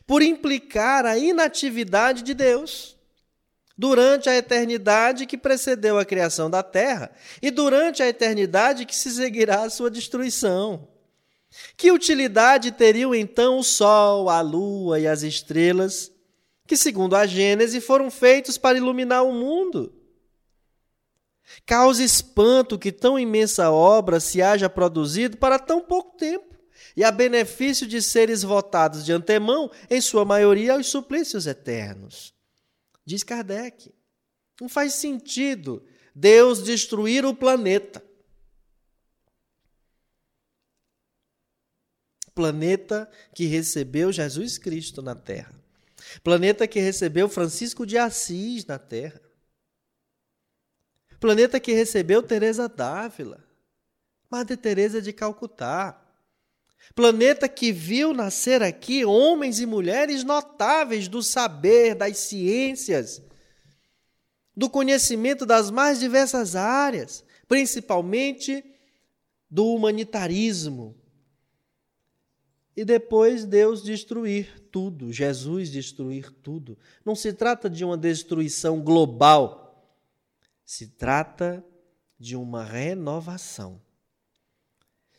por 0.05 0.21
implicar 0.21 1.05
a 1.05 1.17
inatividade 1.17 2.23
de 2.23 2.33
Deus 2.33 2.97
durante 3.77 4.27
a 4.27 4.35
eternidade 4.35 5.27
que 5.27 5.37
precedeu 5.37 5.99
a 5.99 6.05
criação 6.05 6.49
da 6.49 6.63
terra 6.63 7.11
e 7.41 7.51
durante 7.51 8.01
a 8.01 8.07
eternidade 8.07 8.85
que 8.85 8.95
se 8.95 9.11
seguirá 9.11 9.61
a 9.61 9.69
sua 9.69 9.91
destruição. 9.91 10.87
Que 11.75 11.91
utilidade 11.91 12.71
teriam 12.71 13.13
então 13.13 13.59
o 13.59 13.63
sol, 13.63 14.29
a 14.29 14.41
lua 14.41 14.99
e 14.99 15.07
as 15.07 15.21
estrelas, 15.21 16.11
que, 16.67 16.77
segundo 16.77 17.15
a 17.15 17.25
Gênese, 17.25 17.81
foram 17.81 18.11
feitos 18.11 18.57
para 18.57 18.77
iluminar 18.77 19.23
o 19.23 19.31
mundo? 19.31 19.93
Causa 21.65 22.03
espanto 22.03 22.77
que 22.77 22.91
tão 22.91 23.17
imensa 23.17 23.71
obra 23.71 24.19
se 24.19 24.41
haja 24.41 24.69
produzido 24.69 25.37
para 25.37 25.57
tão 25.57 25.81
pouco 25.81 26.17
tempo, 26.17 26.55
e 26.95 27.03
a 27.03 27.11
benefício 27.11 27.87
de 27.87 28.01
seres 28.01 28.43
votados 28.43 29.05
de 29.05 29.13
antemão, 29.13 29.71
em 29.89 30.01
sua 30.01 30.25
maioria, 30.25 30.73
aos 30.73 30.87
suplícios 30.87 31.47
eternos. 31.47 32.33
Diz 33.05 33.23
Kardec. 33.23 33.93
Não 34.59 34.67
faz 34.67 34.93
sentido 34.93 35.85
Deus 36.13 36.63
destruir 36.63 37.23
o 37.25 37.33
planeta. 37.33 38.03
Planeta 42.33 43.09
que 43.33 43.45
recebeu 43.45 44.11
Jesus 44.11 44.57
Cristo 44.57 45.01
na 45.01 45.15
Terra. 45.15 45.56
Planeta 46.23 46.67
que 46.67 46.79
recebeu 46.79 47.29
Francisco 47.29 47.85
de 47.85 47.97
Assis 47.97 48.65
na 48.65 48.79
Terra. 48.79 49.21
Planeta 51.19 51.59
que 51.59 51.73
recebeu 51.73 52.21
Teresa 52.21 52.69
d'Ávila, 52.69 53.43
Madre 54.29 54.55
Teresa 54.55 55.01
de 55.01 55.11
Calcutá. 55.11 56.03
Planeta 56.93 57.49
que 57.49 57.71
viu 57.71 58.13
nascer 58.13 58.61
aqui 58.61 59.03
homens 59.03 59.59
e 59.59 59.65
mulheres 59.65 60.23
notáveis 60.23 61.07
do 61.07 61.23
saber, 61.23 61.95
das 61.95 62.17
ciências, 62.17 63.21
do 64.55 64.69
conhecimento 64.69 65.45
das 65.45 65.69
mais 65.69 65.99
diversas 65.99 66.55
áreas, 66.55 67.23
principalmente 67.47 68.63
do 69.49 69.65
humanitarismo. 69.73 70.95
E 72.75 72.85
depois 72.85 73.43
Deus 73.43 73.83
destruir 73.83 74.66
tudo, 74.77 75.11
Jesus 75.11 75.71
destruir 75.71 76.31
tudo. 76.31 76.77
Não 77.03 77.15
se 77.15 77.33
trata 77.33 77.67
de 77.67 77.83
uma 77.83 77.97
destruição 77.97 78.79
global, 78.79 79.91
se 80.63 80.89
trata 80.89 81.65
de 82.19 82.35
uma 82.35 82.63
renovação. 82.63 83.81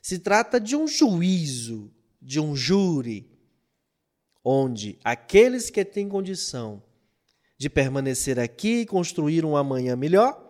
Se 0.00 0.20
trata 0.20 0.60
de 0.60 0.76
um 0.76 0.86
juízo, 0.86 1.92
de 2.22 2.38
um 2.38 2.54
júri, 2.54 3.28
onde 4.44 4.96
aqueles 5.02 5.70
que 5.70 5.84
têm 5.84 6.08
condição 6.08 6.80
de 7.56 7.68
permanecer 7.68 8.38
aqui 8.38 8.82
e 8.82 8.86
construir 8.86 9.44
um 9.44 9.56
amanhã 9.56 9.96
melhor, 9.96 10.40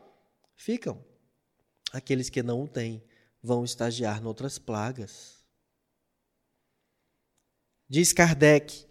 ficam. 0.54 1.02
Aqueles 1.94 2.28
que 2.28 2.42
não 2.42 2.64
o 2.64 2.68
têm 2.68 3.02
vão 3.42 3.64
estagiar 3.64 4.20
noutras 4.20 4.58
plagas. 4.58 5.42
Diz 7.88 8.12
Kardec: 8.12 8.87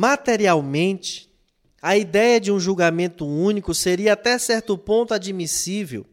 materialmente, 0.00 1.30
a 1.82 1.94
ideia 1.94 2.40
de 2.40 2.50
um 2.50 2.58
julgamento 2.58 3.26
único 3.26 3.74
seria 3.74 4.14
até 4.14 4.38
certo 4.38 4.78
ponto 4.78 5.12
admissível 5.12 6.06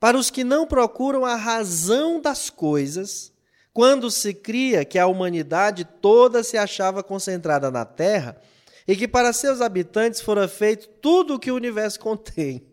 para 0.00 0.18
os 0.18 0.28
que 0.28 0.42
não 0.42 0.66
procuram 0.66 1.24
a 1.24 1.36
razão 1.36 2.20
das 2.20 2.50
coisas, 2.50 3.32
quando 3.72 4.10
se 4.10 4.34
cria 4.34 4.84
que 4.84 4.98
a 4.98 5.06
humanidade 5.06 5.84
toda 5.84 6.42
se 6.42 6.58
achava 6.58 7.00
concentrada 7.00 7.70
na 7.70 7.84
Terra 7.84 8.42
e 8.88 8.96
que 8.96 9.06
para 9.06 9.32
seus 9.32 9.60
habitantes 9.60 10.20
fora 10.20 10.48
feito 10.48 10.88
tudo 11.00 11.34
o 11.34 11.38
que 11.38 11.52
o 11.52 11.54
universo 11.54 12.00
contém. 12.02 12.66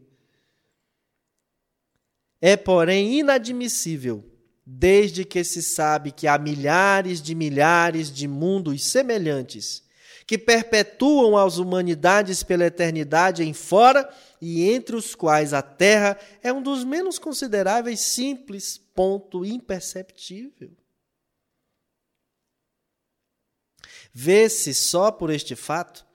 É, 2.41 2.57
porém, 2.57 3.19
inadmissível, 3.19 4.25
desde 4.65 5.23
que 5.23 5.43
se 5.43 5.61
sabe 5.61 6.11
que 6.11 6.25
há 6.25 6.39
milhares 6.39 7.21
de 7.21 7.35
milhares 7.35 8.11
de 8.11 8.27
mundos 8.27 8.83
semelhantes 8.83 9.84
que 10.27 10.37
perpetuam 10.37 11.37
as 11.37 11.57
humanidades 11.57 12.41
pela 12.41 12.65
eternidade 12.65 13.43
em 13.43 13.53
fora 13.53 14.09
e 14.41 14.69
entre 14.69 14.95
os 14.95 15.13
quais 15.13 15.53
a 15.53 15.61
terra 15.61 16.17
é 16.41 16.51
um 16.51 16.61
dos 16.61 16.83
menos 16.83 17.19
consideráveis, 17.19 17.99
simples, 17.99 18.77
ponto 18.77 19.45
imperceptível. 19.45 20.71
Vê-se 24.11 24.73
só 24.73 25.11
por 25.11 25.29
este 25.29 25.55
fato 25.55 26.05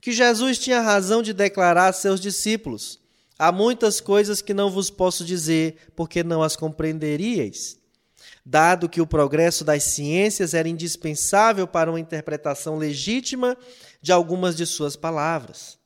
que 0.00 0.12
Jesus 0.12 0.58
tinha 0.58 0.80
razão 0.80 1.22
de 1.22 1.32
declarar 1.32 1.88
a 1.88 1.92
seus 1.92 2.20
discípulos: 2.20 3.00
Há 3.38 3.50
muitas 3.50 4.00
coisas 4.00 4.42
que 4.42 4.52
não 4.52 4.70
vos 4.70 4.90
posso 4.90 5.24
dizer, 5.24 5.92
porque 5.96 6.22
não 6.22 6.42
as 6.42 6.56
compreenderíeis. 6.56 7.78
Dado 8.44 8.88
que 8.88 9.00
o 9.00 9.06
progresso 9.06 9.64
das 9.64 9.84
ciências 9.84 10.52
era 10.52 10.68
indispensável 10.68 11.66
para 11.66 11.90
uma 11.90 12.00
interpretação 12.00 12.76
legítima 12.76 13.56
de 14.02 14.12
algumas 14.12 14.54
de 14.54 14.66
suas 14.66 14.96
palavras. 14.96 15.78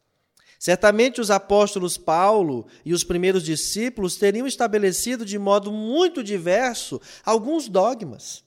Certamente 0.59 1.21
os 1.21 1.31
apóstolos 1.31 1.97
Paulo 1.97 2.67
e 2.85 2.93
os 2.93 3.05
primeiros 3.05 3.45
discípulos 3.45 4.17
teriam 4.17 4.47
estabelecido 4.47 5.25
de 5.25 5.39
modo 5.39 5.71
muito 5.71 6.23
diverso 6.25 7.01
alguns 7.25 7.69
dogmas 7.69 8.43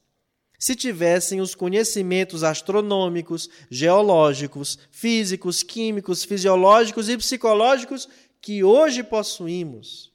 se 0.61 0.75
tivessem 0.75 1.41
os 1.41 1.55
conhecimentos 1.55 2.43
astronômicos, 2.43 3.49
geológicos, 3.67 4.77
físicos, 4.91 5.63
químicos, 5.63 6.23
fisiológicos 6.23 7.09
e 7.09 7.17
psicológicos 7.17 8.07
que 8.39 8.63
hoje 8.63 9.01
possuímos. 9.01 10.13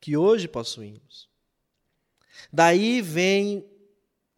Que 0.00 0.16
hoje 0.16 0.46
possuímos. 0.46 1.27
Daí 2.52 3.02
vem 3.02 3.64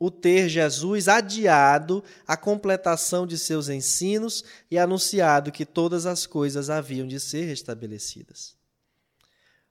o 0.00 0.10
ter 0.10 0.48
Jesus 0.48 1.08
adiado 1.08 2.02
a 2.26 2.34
completação 2.34 3.26
de 3.26 3.36
seus 3.36 3.68
ensinos 3.68 4.42
e 4.70 4.78
anunciado 4.78 5.52
que 5.52 5.66
todas 5.66 6.06
as 6.06 6.26
coisas 6.26 6.70
haviam 6.70 7.06
de 7.06 7.20
ser 7.20 7.44
restabelecidas. 7.44 8.56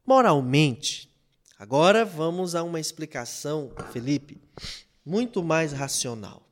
Moralmente, 0.05 1.11
agora 1.57 2.05
vamos 2.05 2.53
a 2.53 2.61
uma 2.61 2.79
explicação, 2.79 3.73
Felipe, 3.91 4.39
muito 5.03 5.41
mais 5.43 5.73
racional. 5.73 6.47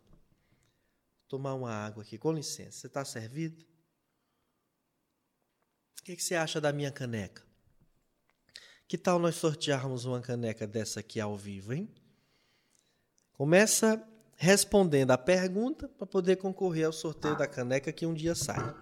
Vou 1.21 1.29
tomar 1.29 1.53
uma 1.53 1.71
água 1.71 2.01
aqui, 2.01 2.17
com 2.17 2.31
licença. 2.31 2.79
Você 2.79 2.87
está 2.87 3.05
servido? 3.05 3.63
O 5.99 6.03
que, 6.03 6.15
que 6.15 6.23
você 6.23 6.33
acha 6.33 6.59
da 6.59 6.73
minha 6.73 6.91
caneca? 6.91 7.46
Que 8.87 8.97
tal 8.97 9.19
nós 9.19 9.35
sortearmos 9.35 10.05
uma 10.05 10.21
caneca 10.21 10.65
dessa 10.65 11.01
aqui 11.01 11.19
ao 11.19 11.35
vivo, 11.35 11.73
hein? 11.73 11.89
Começa 13.33 14.01
respondendo 14.37 15.11
a 15.11 15.17
pergunta 15.17 15.89
para 15.89 16.07
poder 16.07 16.37
concorrer 16.37 16.85
ao 16.85 16.93
sorteio 16.93 17.37
da 17.37 17.47
caneca 17.47 17.91
que 17.91 18.05
um 18.05 18.13
dia 18.13 18.33
sai. 18.33 18.73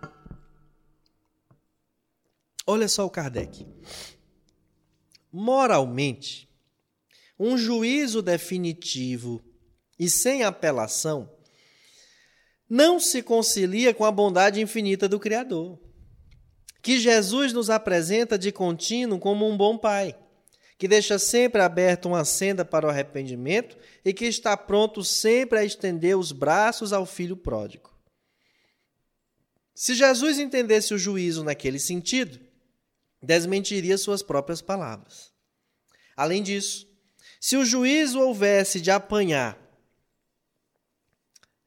Olha 2.68 2.88
só 2.88 3.06
o 3.06 3.10
Kardec. 3.10 3.66
Moralmente, 5.32 6.48
um 7.40 7.58
juízo 7.58 8.22
definitivo 8.22 9.44
e 9.98 10.10
sem 10.10 10.44
apelação 10.44 11.30
não 12.70 13.00
se 13.00 13.22
concilia 13.22 13.94
com 13.94 14.06
a 14.06 14.12
bondade 14.12 14.62
infinita 14.62 15.08
do 15.08 15.20
Criador, 15.20 15.80
que 16.86 17.00
Jesus 17.00 17.52
nos 17.52 17.72
apresenta 17.72 18.38
de 18.38 18.52
contínuo 18.52 19.18
como 19.18 19.50
um 19.50 19.58
bom 19.58 19.76
Pai 19.76 20.16
que 20.78 20.88
deixa 20.88 21.18
sempre 21.18 21.60
aberta 21.60 22.08
uma 22.08 22.24
senda 22.24 22.64
para 22.64 22.86
o 22.86 22.90
arrependimento 22.92 23.76
e 24.04 24.14
que 24.14 24.26
está 24.26 24.56
pronto 24.56 25.04
sempre 25.04 25.58
a 25.58 25.66
estender 25.66 26.16
os 26.16 26.32
braços 26.32 26.94
ao 26.94 27.04
filho 27.08 27.36
pródigo. 27.36 27.92
Se 29.74 29.96
Jesus 29.96 30.38
entendesse 30.38 30.94
o 30.94 30.98
juízo 31.00 31.44
naquele 31.44 31.80
sentido, 31.80 32.40
desmentiria 33.20 33.98
suas 33.98 34.22
próprias 34.22 34.62
palavras. 34.62 35.34
Além 36.16 36.44
disso, 36.44 36.88
se 37.42 37.58
o 37.58 37.66
juízo 37.66 38.20
houvesse 38.20 38.80
de 38.80 38.92
apanhar 38.92 39.60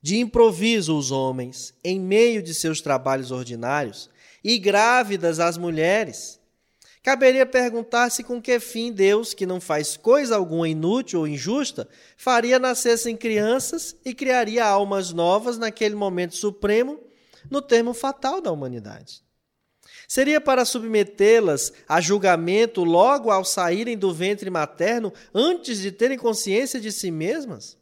de 0.01 0.19
improviso 0.19 0.97
os 0.97 1.11
homens 1.11 1.75
em 1.83 1.99
meio 1.99 2.41
de 2.41 2.55
seus 2.55 2.81
trabalhos 2.81 3.33
ordinários 3.33 4.09
e 4.42 4.59
grávidas 4.59 5.40
as 5.40 5.57
mulheres, 5.59 6.38
Caberia 7.09 7.46
perguntar-se 7.46 8.22
com 8.22 8.38
que 8.38 8.61
fim 8.61 8.92
Deus, 8.92 9.33
que 9.33 9.46
não 9.46 9.62
faz 9.62 9.96
coisa 9.96 10.37
alguma 10.37 10.68
inútil 10.68 11.20
ou 11.20 11.27
injusta, 11.27 11.88
faria 12.18 12.59
nascessem 12.59 13.16
crianças 13.16 13.96
e 14.05 14.12
criaria 14.12 14.64
almas 14.64 15.11
novas 15.11 15.57
naquele 15.57 15.94
momento 15.94 16.37
supremo, 16.37 17.01
no 17.51 17.62
termo 17.62 17.94
fatal 17.94 18.42
da 18.42 18.53
humanidade. 18.53 19.22
Seria 20.07 20.38
para 20.40 20.64
submetê-las 20.66 21.72
a 21.88 22.01
julgamento 22.01 22.85
logo 22.85 23.31
ao 23.31 23.44
saírem 23.44 23.96
do 23.96 24.12
ventre 24.12 24.51
materno, 24.51 25.12
antes 25.35 25.79
de 25.79 25.92
terem 25.92 26.18
consciência 26.18 26.81
de 26.81 26.90
si 26.92 27.11
mesmas? 27.11 27.79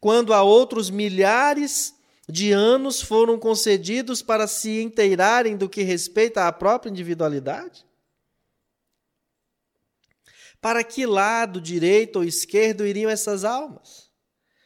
Quando 0.00 0.34
a 0.34 0.42
outros 0.42 0.90
milhares 0.90 1.94
de 2.28 2.52
anos 2.52 3.00
foram 3.00 3.38
concedidos 3.38 4.20
para 4.20 4.46
se 4.46 4.82
inteirarem 4.82 5.56
do 5.56 5.68
que 5.68 5.82
respeita 5.82 6.46
à 6.46 6.52
própria 6.52 6.90
individualidade? 6.90 7.86
Para 10.60 10.84
que 10.84 11.06
lado, 11.06 11.60
direito 11.60 12.16
ou 12.16 12.24
esquerdo, 12.24 12.86
iriam 12.86 13.10
essas 13.10 13.44
almas? 13.44 14.08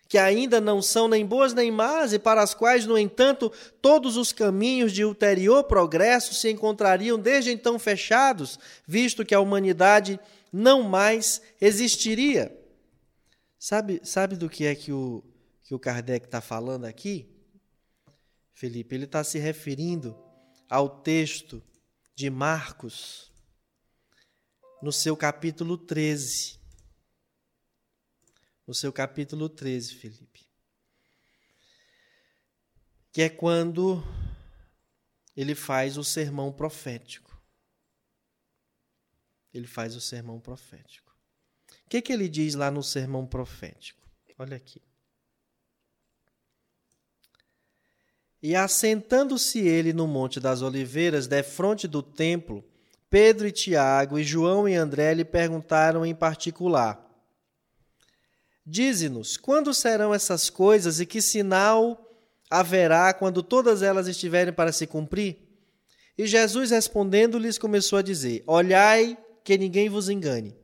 Que 0.08 0.18
ainda 0.18 0.60
não 0.60 0.82
são 0.82 1.06
nem 1.06 1.24
boas 1.24 1.54
nem 1.54 1.70
más, 1.70 2.12
e 2.12 2.18
para 2.18 2.42
as 2.42 2.52
quais, 2.52 2.84
no 2.84 2.98
entanto, 2.98 3.52
todos 3.80 4.16
os 4.16 4.32
caminhos 4.32 4.92
de 4.92 5.04
ulterior 5.04 5.64
progresso 5.64 6.34
se 6.34 6.50
encontrariam 6.50 7.18
desde 7.18 7.52
então 7.52 7.78
fechados, 7.78 8.58
visto 8.86 9.24
que 9.24 9.34
a 9.34 9.40
humanidade 9.40 10.18
não 10.52 10.82
mais 10.82 11.40
existiria. 11.60 12.54
Sabe, 13.58 14.00
sabe 14.02 14.36
do 14.36 14.50
que 14.50 14.66
é 14.66 14.74
que 14.74 14.92
o, 14.92 15.22
que 15.62 15.74
o 15.74 15.78
Kardec 15.78 16.26
está 16.26 16.40
falando 16.40 16.84
aqui? 16.84 17.31
Felipe, 18.62 18.94
ele 18.94 19.06
está 19.06 19.24
se 19.24 19.40
referindo 19.40 20.16
ao 20.70 21.02
texto 21.02 21.60
de 22.14 22.30
Marcos, 22.30 23.32
no 24.80 24.92
seu 24.92 25.16
capítulo 25.16 25.76
13. 25.76 26.60
No 28.64 28.72
seu 28.72 28.92
capítulo 28.92 29.48
13, 29.48 29.96
Felipe. 29.96 30.46
Que 33.10 33.22
é 33.22 33.28
quando 33.28 34.00
ele 35.36 35.56
faz 35.56 35.98
o 35.98 36.04
sermão 36.04 36.52
profético. 36.52 37.36
Ele 39.52 39.66
faz 39.66 39.96
o 39.96 40.00
sermão 40.00 40.38
profético. 40.38 41.12
O 41.84 41.88
que, 41.90 42.00
que 42.00 42.12
ele 42.12 42.28
diz 42.28 42.54
lá 42.54 42.70
no 42.70 42.84
sermão 42.84 43.26
profético? 43.26 44.08
Olha 44.38 44.56
aqui. 44.56 44.80
E 48.42 48.56
assentando-se 48.56 49.60
ele 49.60 49.92
no 49.92 50.06
Monte 50.06 50.40
das 50.40 50.62
Oliveiras, 50.62 51.28
defronte 51.28 51.86
do 51.86 52.02
templo, 52.02 52.64
Pedro 53.08 53.46
e 53.46 53.52
Tiago 53.52 54.18
e 54.18 54.24
João 54.24 54.68
e 54.68 54.74
André 54.74 55.14
lhe 55.14 55.24
perguntaram 55.24 56.04
em 56.04 56.14
particular: 56.14 57.00
Dize-nos, 58.66 59.36
quando 59.36 59.72
serão 59.72 60.12
essas 60.12 60.50
coisas 60.50 60.98
e 60.98 61.06
que 61.06 61.20
sinal 61.20 62.10
haverá 62.50 63.12
quando 63.14 63.42
todas 63.42 63.82
elas 63.82 64.08
estiverem 64.08 64.52
para 64.52 64.72
se 64.72 64.86
cumprir? 64.86 65.36
E 66.16 66.26
Jesus 66.26 66.70
respondendo-lhes 66.70 67.58
começou 67.58 67.98
a 67.98 68.02
dizer: 68.02 68.42
Olhai 68.46 69.16
que 69.44 69.58
ninguém 69.58 69.88
vos 69.88 70.08
engane. 70.08 70.56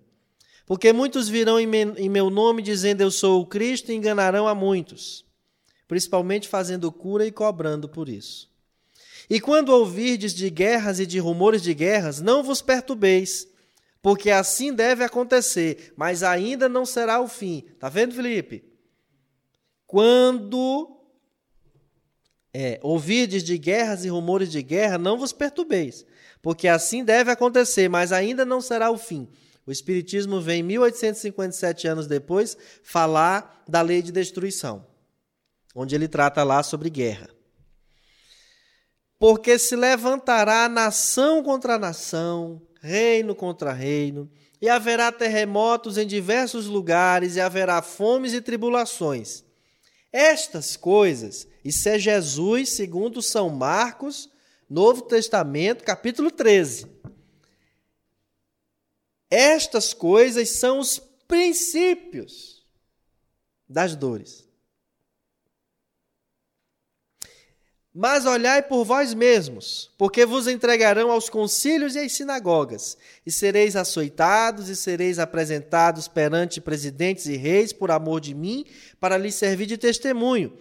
Porque 0.67 0.93
muitos 0.93 1.29
virão 1.29 1.59
em 1.59 2.09
meu 2.09 2.29
nome 2.29 2.63
dizendo 2.63 3.01
eu 3.01 3.11
sou 3.11 3.41
o 3.41 3.47
Cristo 3.47 3.91
e 3.91 3.95
enganarão 3.95 4.47
a 4.47 4.55
muitos, 4.55 5.25
principalmente 5.89 6.47
fazendo 6.47 6.93
cura 6.93 7.27
e 7.27 7.33
cobrando 7.33 7.89
por 7.89 8.09
isso. 8.09 8.49
E 9.29 9.41
quando 9.41 9.71
ouvirdes 9.71 10.33
de 10.33 10.49
guerras 10.49 11.01
e 11.01 11.07
de 11.07 11.19
rumores 11.19 11.63
de 11.63 11.75
guerras, 11.75 12.21
não 12.21 12.43
vos 12.43 12.63
perturbeis, 12.63 13.49
porque 14.01 14.31
assim 14.31 14.73
deve 14.73 15.03
acontecer, 15.03 15.93
mas 15.97 16.23
ainda 16.23 16.69
não 16.69 16.87
será 16.87 17.21
o 17.21 17.27
fim. 17.27 17.65
Tá 17.79 17.89
vendo, 17.89 18.15
Felipe? 18.15 18.65
Quando 19.87 20.99
é, 22.53 22.79
ouvirdes 22.83 23.43
de 23.43 23.59
guerras 23.59 24.05
e 24.05 24.09
rumores 24.09 24.51
de 24.51 24.63
guerra, 24.63 24.99
não 24.99 25.19
vos 25.19 25.33
perturbeis, 25.33 26.05
porque 26.41 26.69
assim 26.69 27.05
deve 27.05 27.31
acontecer, 27.31 27.89
mas 27.89 28.13
ainda 28.13 28.45
não 28.45 28.61
será 28.61 28.91
o 28.91 28.99
fim. 28.99 29.29
O 29.67 29.71
Espiritismo 29.71 30.41
vem 30.41 30.63
1857 30.63 31.87
anos 31.87 32.07
depois 32.07 32.57
falar 32.83 33.63
da 33.69 33.83
lei 33.83 34.01
de 34.01 34.11
destruição, 34.11 34.87
onde 35.81 35.95
ele 35.95 36.09
trata 36.09 36.43
lá 36.43 36.63
sobre 36.63 36.91
guerra 36.91 37.29
porque 39.19 39.59
se 39.59 39.75
levantará 39.75 40.69
nação 40.69 41.43
contra 41.43 41.79
nação, 41.79 42.63
reino 42.81 43.35
contra 43.35 43.73
reino, 43.73 44.31
e 44.61 44.69
haverá 44.69 45.11
terremotos 45.11 45.99
em 45.99 46.07
diversos 46.07 46.67
lugares, 46.67 47.37
e 47.37 47.41
haverá 47.41 47.83
fomes 47.83 48.33
e 48.33 48.41
tribulações. 48.41 49.45
Estas 50.13 50.77
coisas 50.77 51.47
Isso 51.65 51.89
é 51.89 51.99
Jesus, 51.99 52.71
segundo 52.71 53.21
São 53.21 53.51
Marcos, 53.51 54.31
Novo 54.71 55.03
Testamento, 55.03 55.85
capítulo 55.85 56.31
13. 56.31 56.87
Estas 59.31 59.93
coisas 59.93 60.49
são 60.51 60.79
os 60.79 60.99
princípios 61.27 62.67
das 63.69 63.95
dores. 63.95 64.48
Mas 68.01 68.27
olhai 68.27 68.63
por 68.63 68.85
vós 68.85 69.13
mesmos, 69.13 69.91
porque 69.99 70.25
vos 70.25 70.47
entregarão 70.47 71.11
aos 71.11 71.29
concílios 71.29 71.97
e 71.97 71.99
às 71.99 72.13
sinagogas, 72.13 72.97
e 73.27 73.33
sereis 73.33 73.75
açoitados 73.75 74.69
e 74.69 74.77
sereis 74.77 75.19
apresentados 75.19 76.07
perante 76.07 76.61
presidentes 76.61 77.27
e 77.27 77.37
reis 77.37 77.73
por 77.73 77.91
amor 77.91 78.21
de 78.21 78.37
mim, 78.37 78.65
para 79.01 79.19
lhes 79.19 79.35
servir 79.35 79.67
de 79.67 79.77
testemunho. 79.77 80.57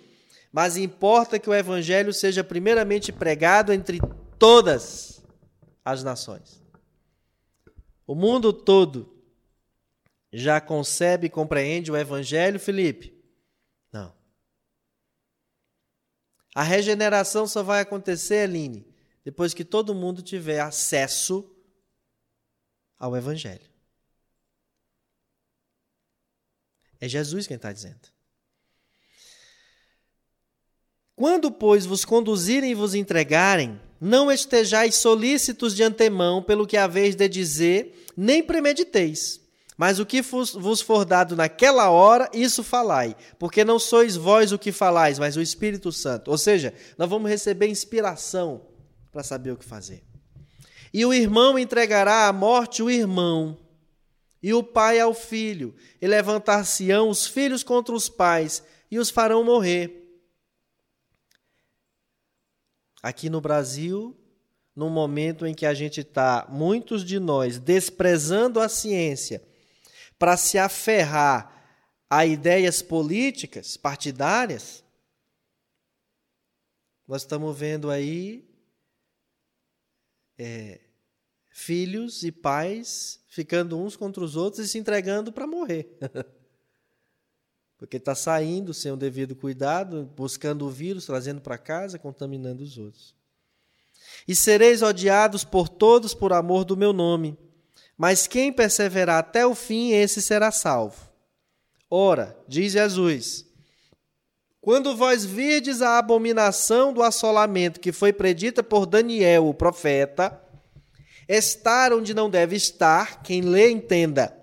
Mas 0.51 0.77
importa 0.77 1.37
que 1.37 1.47
o 1.47 1.53
evangelho 1.53 2.11
seja 2.11 2.43
primeiramente 2.43 3.11
pregado 3.11 3.71
entre 3.71 3.99
todas 4.39 5.23
as 5.85 6.03
nações. 6.03 6.59
O 8.07 8.15
mundo 8.15 8.51
todo 8.51 9.13
já 10.33 10.59
concebe 10.59 11.27
e 11.27 11.29
compreende 11.29 11.91
o 11.91 11.97
evangelho, 11.97 12.59
Felipe? 12.59 13.16
A 16.57 16.63
regeneração 16.63 17.45
só 17.45 17.61
vai 17.61 17.81
acontecer, 17.81 18.37
Aline, 18.37 18.83
depois 19.23 19.53
que 19.53 19.63
todo 19.63 19.93
mundo 19.93 20.23
tiver 20.23 20.59
acesso 20.59 21.47
ao 22.97 23.15
Evangelho. 23.15 23.69
É 26.99 27.07
Jesus 27.07 27.45
quem 27.45 27.57
está 27.57 27.71
dizendo. 27.71 28.11
Quando, 31.15 31.51
pois, 31.51 31.85
vos 31.85 32.03
conduzirem 32.03 32.71
e 32.71 32.73
vos 32.73 32.95
entregarem, 32.95 33.79
não 34.01 34.31
estejais 34.31 34.95
solícitos 34.95 35.75
de 35.75 35.83
antemão 35.83 36.41
pelo 36.41 36.65
que 36.65 36.75
haveis 36.75 37.15
de 37.15 37.29
dizer, 37.29 38.07
nem 38.17 38.41
premediteis 38.41 39.46
mas 39.77 39.99
o 39.99 40.05
que 40.05 40.21
vos 40.21 40.81
for 40.81 41.05
dado 41.05 41.35
naquela 41.35 41.91
hora, 41.91 42.27
isso 42.33 42.63
falai, 42.63 43.15
porque 43.37 43.63
não 43.63 43.77
sois 43.77 44.15
vós 44.15 44.51
o 44.51 44.57
que 44.57 44.71
falais, 44.71 45.19
mas 45.19 45.37
o 45.37 45.41
Espírito 45.41 45.91
Santo. 45.91 46.31
Ou 46.31 46.37
seja, 46.37 46.73
nós 46.97 47.07
vamos 47.07 47.29
receber 47.29 47.67
inspiração 47.67 48.65
para 49.11 49.21
saber 49.21 49.51
o 49.51 49.57
que 49.57 49.63
fazer. 49.63 50.03
E 50.91 51.05
o 51.05 51.13
irmão 51.13 51.59
entregará 51.59 52.27
à 52.27 52.33
morte 52.33 52.81
o 52.81 52.89
irmão, 52.89 53.55
e 54.41 54.51
o 54.51 54.63
pai 54.63 54.99
ao 54.99 55.13
filho, 55.13 55.75
e 56.01 56.07
levantar-se-ão 56.07 57.09
os 57.09 57.27
filhos 57.27 57.61
contra 57.61 57.93
os 57.93 58.09
pais, 58.09 58.63
e 58.89 58.97
os 58.97 59.11
farão 59.11 59.43
morrer. 59.43 60.05
Aqui 63.03 63.29
no 63.29 63.39
Brasil, 63.39 64.17
num 64.75 64.89
momento 64.89 65.45
em 65.45 65.53
que 65.53 65.67
a 65.67 65.73
gente 65.73 66.01
está, 66.01 66.47
muitos 66.49 67.05
de 67.05 67.19
nós, 67.19 67.59
desprezando 67.59 68.59
a 68.59 68.67
ciência, 68.67 69.43
para 70.17 70.35
se 70.37 70.57
aferrar 70.57 71.53
a 72.09 72.25
ideias 72.25 72.81
políticas, 72.81 73.77
partidárias, 73.77 74.83
nós 77.07 77.21
estamos 77.21 77.57
vendo 77.57 77.89
aí 77.89 78.47
é, 80.37 80.81
filhos 81.49 82.23
e 82.23 82.31
pais 82.31 83.19
ficando 83.27 83.79
uns 83.79 83.95
contra 83.95 84.23
os 84.23 84.35
outros 84.35 84.65
e 84.65 84.69
se 84.69 84.77
entregando 84.77 85.31
para 85.31 85.47
morrer. 85.47 85.97
Porque 87.77 87.97
está 87.97 88.15
saindo 88.15 88.73
sem 88.73 88.91
o 88.91 88.97
devido 88.97 89.35
cuidado, 89.35 90.11
buscando 90.15 90.65
o 90.65 90.69
vírus, 90.69 91.05
trazendo 91.05 91.39
para 91.39 91.57
casa, 91.57 91.99
contaminando 91.99 92.63
os 92.63 92.77
outros. 92.77 93.15
E 94.27 94.35
sereis 94.35 94.81
odiados 94.81 95.43
por 95.43 95.69
todos 95.69 96.13
por 96.13 96.33
amor 96.33 96.65
do 96.65 96.75
meu 96.75 96.91
nome. 96.91 97.37
Mas 97.97 98.27
quem 98.27 98.53
perseverar 98.53 99.17
até 99.17 99.45
o 99.45 99.55
fim, 99.55 99.91
esse 99.91 100.21
será 100.21 100.51
salvo. 100.51 101.09
Ora, 101.89 102.37
diz 102.47 102.73
Jesus: 102.73 103.45
Quando 104.61 104.95
vós 104.95 105.25
virdes 105.25 105.81
a 105.81 105.97
abominação 105.97 106.93
do 106.93 107.01
assolamento 107.01 107.79
que 107.79 107.91
foi 107.91 108.13
predita 108.13 108.61
por 108.61 108.85
Daniel, 108.85 109.47
o 109.47 109.53
profeta, 109.53 110.39
estar 111.27 111.91
onde 111.91 112.13
não 112.13 112.29
deve 112.29 112.55
estar, 112.55 113.23
quem 113.23 113.41
lê 113.41 113.71
entenda. 113.71 114.35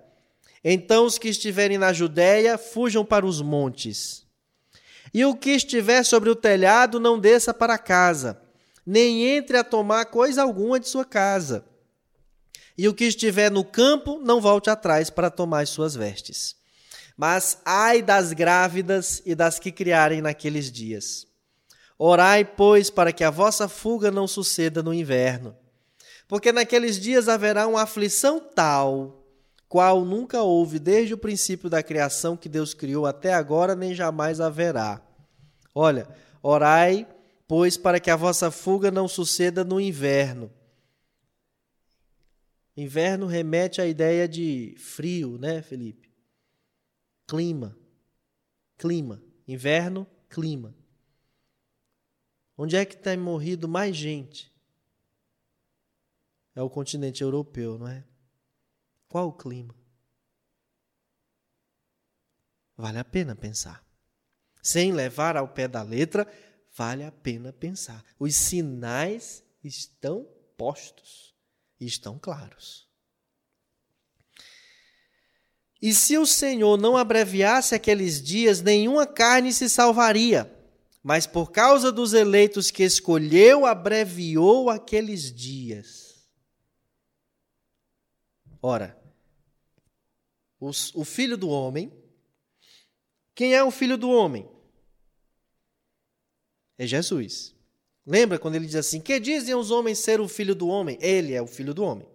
Então 0.64 1.04
os 1.04 1.18
que 1.18 1.28
estiverem 1.28 1.78
na 1.78 1.92
Judéia 1.92 2.58
fujam 2.58 3.04
para 3.04 3.24
os 3.24 3.40
montes. 3.40 4.24
E 5.12 5.24
o 5.24 5.36
que 5.36 5.50
estiver 5.50 6.02
sobre 6.04 6.28
o 6.28 6.34
telhado 6.34 6.98
não 6.98 7.20
desça 7.20 7.54
para 7.54 7.78
casa, 7.78 8.40
nem 8.84 9.24
entre 9.28 9.56
a 9.56 9.62
tomar 9.62 10.06
coisa 10.06 10.42
alguma 10.42 10.80
de 10.80 10.88
sua 10.88 11.04
casa 11.04 11.64
e 12.76 12.88
o 12.88 12.94
que 12.94 13.04
estiver 13.04 13.50
no 13.50 13.64
campo, 13.64 14.18
não 14.22 14.40
volte 14.40 14.68
atrás 14.68 15.08
para 15.08 15.30
tomar 15.30 15.60
as 15.60 15.70
suas 15.70 15.94
vestes. 15.94 16.56
Mas 17.16 17.58
ai 17.64 18.02
das 18.02 18.32
grávidas 18.32 19.22
e 19.24 19.34
das 19.34 19.60
que 19.60 19.70
criarem 19.70 20.20
naqueles 20.20 20.70
dias. 20.70 21.26
Orai, 21.96 22.44
pois, 22.44 22.90
para 22.90 23.12
que 23.12 23.22
a 23.22 23.30
vossa 23.30 23.68
fuga 23.68 24.10
não 24.10 24.26
suceda 24.26 24.82
no 24.82 24.92
inverno. 24.92 25.56
Porque 26.26 26.50
naqueles 26.50 26.98
dias 26.98 27.28
haverá 27.28 27.68
uma 27.68 27.82
aflição 27.82 28.40
tal, 28.40 29.24
qual 29.68 30.04
nunca 30.04 30.42
houve 30.42 30.80
desde 30.80 31.14
o 31.14 31.18
princípio 31.18 31.70
da 31.70 31.82
criação 31.82 32.36
que 32.36 32.48
Deus 32.48 32.74
criou 32.74 33.06
até 33.06 33.32
agora, 33.32 33.76
nem 33.76 33.94
jamais 33.94 34.40
haverá. 34.40 35.00
Olha, 35.72 36.08
orai, 36.42 37.06
pois, 37.46 37.76
para 37.76 38.00
que 38.00 38.10
a 38.10 38.16
vossa 38.16 38.50
fuga 38.50 38.90
não 38.90 39.06
suceda 39.06 39.62
no 39.62 39.80
inverno 39.80 40.50
Inverno 42.76 43.26
remete 43.26 43.80
à 43.80 43.86
ideia 43.86 44.26
de 44.26 44.74
frio, 44.78 45.38
né, 45.38 45.62
Felipe? 45.62 46.12
Clima. 47.26 47.78
Clima. 48.76 49.22
Inverno, 49.46 50.06
clima. 50.28 50.74
Onde 52.56 52.76
é 52.76 52.84
que 52.84 52.96
tem 52.96 53.16
morrido 53.16 53.68
mais 53.68 53.96
gente? 53.96 54.52
É 56.54 56.62
o 56.62 56.70
continente 56.70 57.22
europeu, 57.22 57.78
não 57.78 57.86
é? 57.86 58.04
Qual 59.08 59.28
o 59.28 59.32
clima? 59.32 59.74
Vale 62.76 62.98
a 62.98 63.04
pena 63.04 63.36
pensar. 63.36 63.84
Sem 64.60 64.92
levar 64.92 65.36
ao 65.36 65.48
pé 65.48 65.68
da 65.68 65.82
letra, 65.82 66.26
vale 66.76 67.04
a 67.04 67.12
pena 67.12 67.52
pensar. 67.52 68.04
Os 68.18 68.34
sinais 68.34 69.44
estão 69.62 70.24
postos 70.56 71.33
estão 71.80 72.18
claros. 72.18 72.88
E 75.80 75.92
se 75.92 76.16
o 76.16 76.24
Senhor 76.24 76.78
não 76.78 76.96
abreviasse 76.96 77.74
aqueles 77.74 78.22
dias, 78.22 78.62
nenhuma 78.62 79.06
carne 79.06 79.52
se 79.52 79.68
salvaria. 79.68 80.50
Mas 81.02 81.26
por 81.26 81.52
causa 81.52 81.92
dos 81.92 82.14
eleitos 82.14 82.70
que 82.70 82.82
escolheu, 82.82 83.66
abreviou 83.66 84.70
aqueles 84.70 85.30
dias. 85.30 86.26
Ora, 88.62 88.98
os, 90.58 90.94
o 90.94 91.04
filho 91.04 91.36
do 91.36 91.50
homem. 91.50 91.92
Quem 93.34 93.54
é 93.54 93.62
o 93.62 93.70
filho 93.70 93.98
do 93.98 94.08
homem? 94.08 94.48
É 96.78 96.86
Jesus. 96.86 97.54
Lembra 98.06 98.38
quando 98.38 98.56
ele 98.56 98.66
diz 98.66 98.76
assim: 98.76 99.00
Que 99.00 99.18
dizem 99.18 99.54
os 99.54 99.70
homens 99.70 99.98
ser 99.98 100.20
o 100.20 100.28
filho 100.28 100.54
do 100.54 100.68
homem? 100.68 100.98
Ele 101.00 101.32
é 101.32 101.40
o 101.40 101.46
filho 101.46 101.72
do 101.72 101.82
homem. 101.82 102.06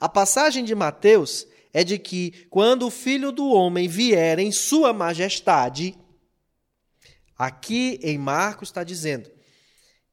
A 0.00 0.08
passagem 0.08 0.64
de 0.64 0.74
Mateus 0.74 1.46
é 1.72 1.84
de 1.84 1.98
que 1.98 2.46
quando 2.48 2.86
o 2.86 2.90
filho 2.90 3.30
do 3.30 3.48
homem 3.48 3.88
vier 3.88 4.38
em 4.38 4.50
sua 4.50 4.92
majestade, 4.92 5.94
aqui 7.36 8.00
em 8.02 8.16
Marcos 8.16 8.68
está 8.68 8.82
dizendo, 8.82 9.30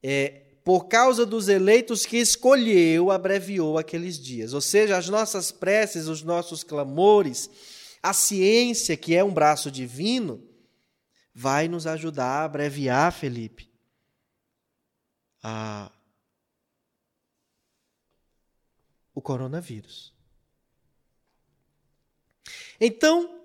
é, 0.03 0.41
por 0.63 0.87
causa 0.87 1.25
dos 1.25 1.47
eleitos 1.47 2.05
que 2.05 2.17
escolheu, 2.17 3.09
abreviou 3.09 3.77
aqueles 3.77 4.19
dias. 4.19 4.53
Ou 4.53 4.61
seja, 4.61 4.97
as 4.97 5.07
nossas 5.07 5.51
preces, 5.51 6.07
os 6.07 6.23
nossos 6.23 6.63
clamores, 6.63 7.49
a 8.01 8.11
ciência, 8.11 8.97
que 8.97 9.15
é 9.15 9.23
um 9.23 9.33
braço 9.33 9.71
divino, 9.71 10.43
vai 11.33 11.67
nos 11.67 11.87
ajudar 11.87 12.41
a 12.41 12.45
abreviar, 12.45 13.13
Felipe 13.13 13.74
a 15.47 15.91
o 19.13 19.21
coronavírus. 19.21 20.11
Então, 22.81 23.41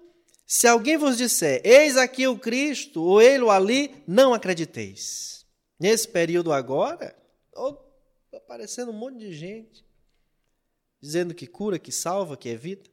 se 0.46 0.66
alguém 0.66 0.96
vos 0.96 1.16
disser, 1.18 1.60
eis 1.62 1.96
aqui 1.96 2.26
o 2.26 2.38
Cristo, 2.38 3.02
ou 3.02 3.22
ele 3.22 3.44
ou 3.44 3.50
ali, 3.50 4.02
não 4.06 4.34
acrediteis. 4.34 5.46
Nesse 5.78 6.08
período 6.08 6.52
agora, 6.52 7.14
está 7.52 8.38
aparecendo 8.38 8.90
um 8.90 8.98
monte 8.98 9.18
de 9.18 9.32
gente 9.32 9.84
dizendo 11.00 11.34
que 11.34 11.46
cura, 11.46 11.78
que 11.78 11.92
salva, 11.92 12.36
que 12.36 12.48
evita. 12.48 12.89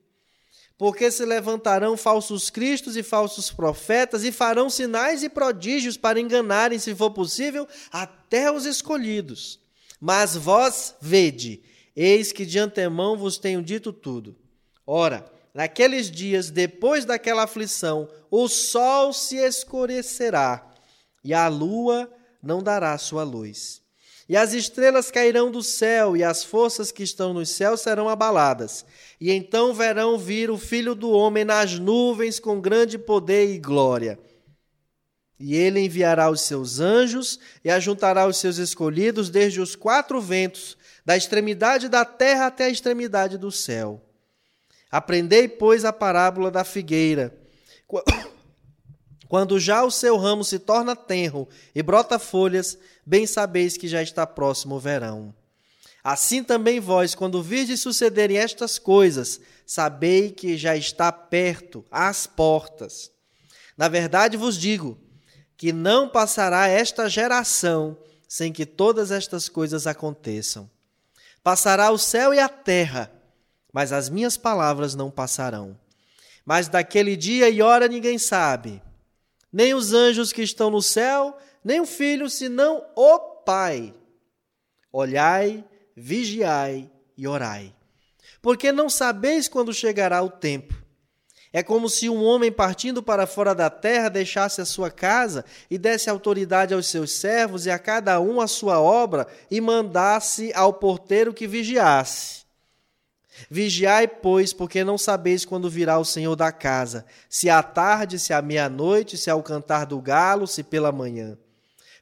Porque 0.78 1.10
se 1.10 1.26
levantarão 1.26 1.98
falsos 1.98 2.50
cristos 2.50 2.96
e 2.96 3.02
falsos 3.02 3.52
profetas 3.52 4.24
e 4.24 4.32
farão 4.32 4.70
sinais 4.70 5.24
e 5.24 5.30
prodígios 5.30 5.98
para 5.98 6.20
enganarem, 6.20 6.78
se 6.78 6.94
for 6.94 7.12
possível, 7.12 7.68
até 7.92 8.52
os 8.52 8.66
escolhidos. 8.66 9.60
Mas 10.00 10.36
vós 10.36 10.96
vede, 11.02 11.64
eis 11.96 12.32
que 12.32 12.46
de 12.46 12.60
antemão 12.60 13.18
vos 13.18 13.40
tenho 13.40 13.64
dito 13.64 13.92
tudo. 13.92 14.36
Ora, 14.86 15.26
naqueles 15.54 16.12
dias, 16.12 16.52
depois 16.52 17.06
daquela 17.06 17.44
aflição, 17.44 18.08
o 18.30 18.48
sol 18.48 19.12
se 19.14 19.38
escurecerá 19.38 20.72
e 21.24 21.34
a 21.34 21.48
lua 21.48 22.08
não 22.44 22.62
dará 22.62 22.96
sua 23.00 23.24
luz 23.24 23.82
e 24.30 24.36
as 24.36 24.54
estrelas 24.54 25.10
cairão 25.10 25.50
do 25.50 25.64
céu, 25.64 26.18
e 26.18 26.24
as 26.24 26.44
forças 26.44 26.92
que 26.92 27.04
estão 27.04 27.34
nos 27.34 27.50
céus 27.50 27.82
serão 27.82 28.10
abaladas. 28.10 28.86
E 29.22 29.32
então 29.32 29.74
verão 29.74 30.18
vir 30.18 30.52
o 30.52 30.58
Filho 30.58 30.94
do 30.94 31.12
Homem 31.12 31.46
nas 31.46 31.80
nuvens 31.80 32.40
com 32.40 32.60
grande 32.60 32.98
poder 32.98 33.54
e 33.54 33.58
glória. 33.58 34.20
E 35.40 35.56
ele 35.56 35.80
enviará 35.80 36.30
os 36.30 36.42
seus 36.42 36.80
anjos 36.80 37.40
e 37.64 37.70
ajuntará 37.70 38.28
os 38.28 38.38
seus 38.38 38.58
escolhidos 38.58 39.30
desde 39.30 39.62
os 39.62 39.76
quatro 39.76 40.20
ventos, 40.20 40.78
da 41.06 41.16
extremidade 41.16 41.88
da 41.88 42.04
terra 42.04 42.48
até 42.48 42.66
a 42.66 42.70
extremidade 42.70 43.38
do 43.38 43.50
céu. 43.50 44.02
Aprendei, 44.92 45.48
pois, 45.48 45.86
a 45.86 45.94
parábola 45.94 46.52
da 46.52 46.66
figueira. 46.66 47.34
Quando 49.28 49.60
já 49.60 49.84
o 49.84 49.92
seu 49.92 50.18
ramo 50.18 50.44
se 50.44 50.58
torna 50.58 50.96
tenro 50.96 51.48
e 51.76 51.84
brota 51.84 52.18
folhas, 52.18 52.78
bem 53.06 53.28
sabeis 53.28 53.76
que 53.76 53.88
já 53.88 54.02
está 54.02 54.26
próximo 54.26 54.76
o 54.76 54.80
verão. 54.80 55.36
Assim 56.04 56.42
também 56.42 56.80
vós, 56.80 57.14
quando 57.14 57.44
virdes 57.44 57.82
sucederem 57.82 58.38
estas 58.38 58.80
coisas, 58.80 59.42
sabei 59.66 60.32
que 60.32 60.58
já 60.58 60.78
está 60.78 61.12
perto, 61.12 61.84
às 61.92 62.26
portas. 62.26 63.12
Na 63.76 63.90
verdade 63.90 64.38
vos 64.38 64.58
digo 64.58 64.98
que 65.58 65.74
não 65.74 66.08
passará 66.08 66.68
esta 66.68 67.10
geração 67.10 67.98
sem 68.30 68.54
que 68.54 68.66
todas 68.66 69.12
estas 69.12 69.50
coisas 69.50 69.86
aconteçam. 69.86 70.70
Passará 71.44 71.92
o 71.92 71.98
céu 71.98 72.34
e 72.34 72.40
a 72.40 72.48
terra, 72.48 73.12
mas 73.74 73.92
as 73.92 74.10
minhas 74.10 74.38
palavras 74.38 74.96
não 74.96 75.12
passarão. 75.12 75.78
Mas 76.46 76.70
daquele 76.70 77.18
dia 77.18 77.50
e 77.50 77.62
hora 77.62 77.90
ninguém 77.90 78.18
sabe 78.18 78.82
nem 79.58 79.74
os 79.74 79.92
anjos 79.92 80.32
que 80.32 80.44
estão 80.44 80.70
no 80.70 80.84
céu, 80.84 81.36
nem 81.64 81.82
o 81.82 81.86
filho, 81.88 82.30
senão 82.30 82.86
o 82.96 83.18
Pai. 83.44 83.92
Olhai, 84.94 85.66
vigiai 85.96 86.92
e 87.18 87.28
orai. 87.28 87.74
Porque 88.40 88.72
não 88.72 88.88
sabeis 88.88 89.48
quando 89.48 89.74
chegará 89.74 90.22
o 90.22 90.30
tempo. 90.30 90.76
É 91.52 91.64
como 91.64 91.90
se 91.90 92.08
um 92.08 92.24
homem 92.24 92.52
partindo 92.52 93.02
para 93.02 93.26
fora 93.26 93.56
da 93.56 93.68
terra 93.68 94.10
deixasse 94.10 94.62
a 94.62 94.66
sua 94.66 94.92
casa 94.92 95.44
e 95.72 95.78
desse 95.80 96.08
autoridade 96.08 96.76
aos 96.76 96.86
seus 96.86 97.14
servos 97.14 97.66
e 97.66 97.72
a 97.72 97.80
cada 97.80 98.20
um 98.20 98.40
a 98.40 98.46
sua 98.46 98.80
obra 98.80 99.26
e 99.50 99.60
mandasse 99.60 100.52
ao 100.54 100.72
porteiro 100.72 101.34
que 101.34 101.48
vigiasse. 101.48 102.46
Vigiai, 103.50 104.08
pois, 104.08 104.54
porque 104.54 104.84
não 104.84 104.98
sabeis 104.98 105.46
quando 105.46 105.70
virá 105.70 106.00
o 106.00 106.06
Senhor 106.06 106.36
da 106.36 106.52
casa, 106.52 107.06
se 107.30 107.50
à 107.50 107.62
tarde, 107.62 108.20
se 108.20 108.34
à 108.34 108.42
meia-noite, 108.42 109.18
se 109.18 109.30
ao 109.30 109.44
cantar 109.44 109.86
do 109.86 110.02
galo, 110.02 110.48
se 110.48 110.64
pela 110.64 110.92
manhã. 110.92 111.38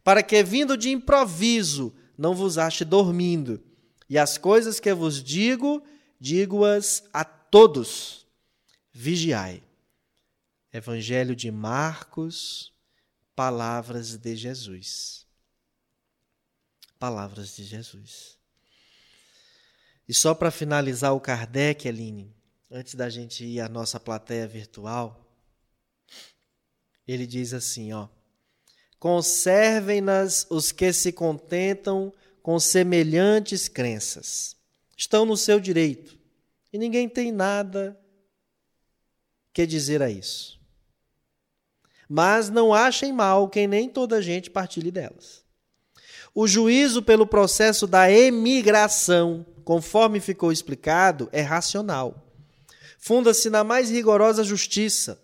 Para 0.04 0.24
que, 0.24 0.42
vindo 0.44 0.78
de 0.78 0.90
improviso, 0.90 1.94
não 2.18 2.34
vos 2.34 2.58
ache 2.58 2.86
dormindo. 2.86 3.62
E 4.10 4.18
as 4.18 4.38
coisas 4.38 4.80
que 4.80 4.94
vos 4.94 5.22
digo, 5.24 5.84
digo-as 6.20 7.04
a 7.12 7.24
todos. 7.24 8.26
Vigiai. 8.94 9.64
Evangelho 10.72 11.36
de 11.36 11.50
Marcos, 11.52 12.72
palavras 13.36 14.18
de 14.18 14.36
Jesus. 14.36 15.26
Palavras 17.00 17.56
de 17.56 17.64
Jesus. 17.64 18.35
E 20.08 20.14
só 20.14 20.36
para 20.36 20.52
finalizar 20.52 21.14
o 21.14 21.20
Kardec, 21.20 21.88
Aline, 21.88 22.34
antes 22.70 22.94
da 22.94 23.10
gente 23.10 23.44
ir 23.44 23.60
à 23.60 23.68
nossa 23.68 24.00
plateia 24.00 24.48
virtual, 24.48 25.26
ele 27.08 27.26
diz 27.26 27.54
assim, 27.54 27.92
ó: 27.94 28.08
Conservem-nas 29.00 30.46
os 30.50 30.72
que 30.72 30.92
se 30.94 31.12
contentam 31.12 32.14
com 32.42 32.60
semelhantes 32.60 33.68
crenças. 33.68 34.56
Estão 34.96 35.26
no 35.26 35.36
seu 35.36 35.60
direito. 35.60 36.18
E 36.72 36.78
ninguém 36.78 37.10
tem 37.10 37.32
nada 37.32 38.00
que 39.54 39.66
dizer 39.66 40.02
a 40.02 40.10
isso. 40.10 40.60
Mas 42.08 42.50
não 42.50 42.74
achem 42.74 43.12
mal 43.12 43.50
quem 43.50 43.68
nem 43.68 43.90
toda 43.90 44.22
gente 44.22 44.50
partilhe 44.50 44.92
delas. 44.92 45.44
O 46.34 46.48
juízo 46.48 47.02
pelo 47.02 47.26
processo 47.26 47.88
da 47.88 48.12
emigração 48.12 49.46
conforme 49.66 50.20
ficou 50.20 50.52
explicado, 50.52 51.28
é 51.32 51.42
racional. 51.42 52.24
Funda-se 53.00 53.50
na 53.50 53.64
mais 53.64 53.90
rigorosa 53.90 54.44
justiça, 54.44 55.20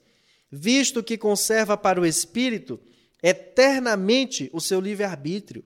visto 0.51 1.03
que 1.03 1.17
conserva 1.17 1.77
para 1.77 2.01
o 2.01 2.05
espírito 2.05 2.79
eternamente 3.21 4.49
o 4.51 4.59
seu 4.59 4.81
livre-arbítrio. 4.81 5.63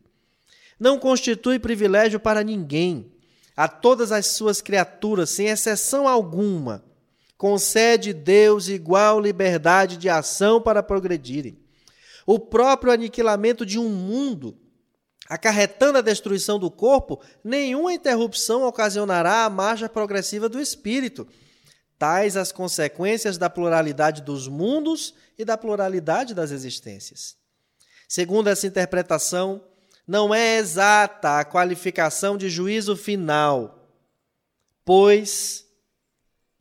Não 0.77 0.99
constitui 0.99 1.57
privilégio 1.57 2.19
para 2.19 2.43
ninguém. 2.43 3.11
A 3.55 3.69
todas 3.69 4.11
as 4.11 4.27
suas 4.27 4.61
criaturas, 4.61 5.29
sem 5.29 5.47
exceção 5.47 6.05
alguma, 6.05 6.83
concede 7.37 8.11
Deus 8.11 8.67
igual 8.67 9.21
liberdade 9.21 9.95
de 9.95 10.09
ação 10.09 10.61
para 10.61 10.83
progredirem. 10.83 11.57
O 12.25 12.37
próprio 12.37 12.91
aniquilamento 12.91 13.65
de 13.65 13.79
um 13.79 13.89
mundo 13.89 14.57
acarretando 15.27 15.97
a 15.97 16.01
destruição 16.01 16.59
do 16.59 16.69
corpo, 16.69 17.21
nenhuma 17.43 17.93
interrupção 17.93 18.63
ocasionará 18.63 19.45
a 19.45 19.49
marcha 19.49 19.89
progressiva 19.89 20.47
do 20.47 20.59
espírito. 20.59 21.27
Tais 21.97 22.37
as 22.37 22.51
consequências 22.51 23.37
da 23.37 23.49
pluralidade 23.49 24.21
dos 24.21 24.47
mundos 24.47 25.15
e 25.37 25.43
da 25.43 25.57
pluralidade 25.57 26.33
das 26.33 26.51
existências. 26.51 27.35
Segundo 28.07 28.49
essa 28.49 28.67
interpretação, 28.67 29.63
não 30.07 30.33
é 30.33 30.57
exata 30.57 31.39
a 31.39 31.45
qualificação 31.45 32.37
de 32.37 32.49
juízo 32.49 32.95
final, 32.95 33.89
pois 34.83 35.65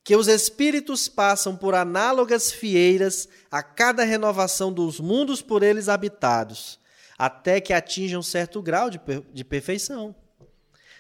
que 0.03 0.17
os 0.17 0.29
espíritos 0.29 1.09
passam 1.09 1.57
por 1.57 1.75
análogas 1.75 2.51
fieiras 2.53 3.29
a 3.51 3.63
cada 3.63 4.05
renovação 4.05 4.73
dos 4.73 5.01
mundos 5.01 5.43
por 5.43 5.63
eles 5.63 5.89
habitados 5.89 6.79
até 7.19 7.61
que 7.61 7.73
atinjam 7.73 8.23
certo 8.23 8.61
grau 8.61 8.91
de, 8.91 9.01
de 9.33 9.45
perfeição. 9.45 10.15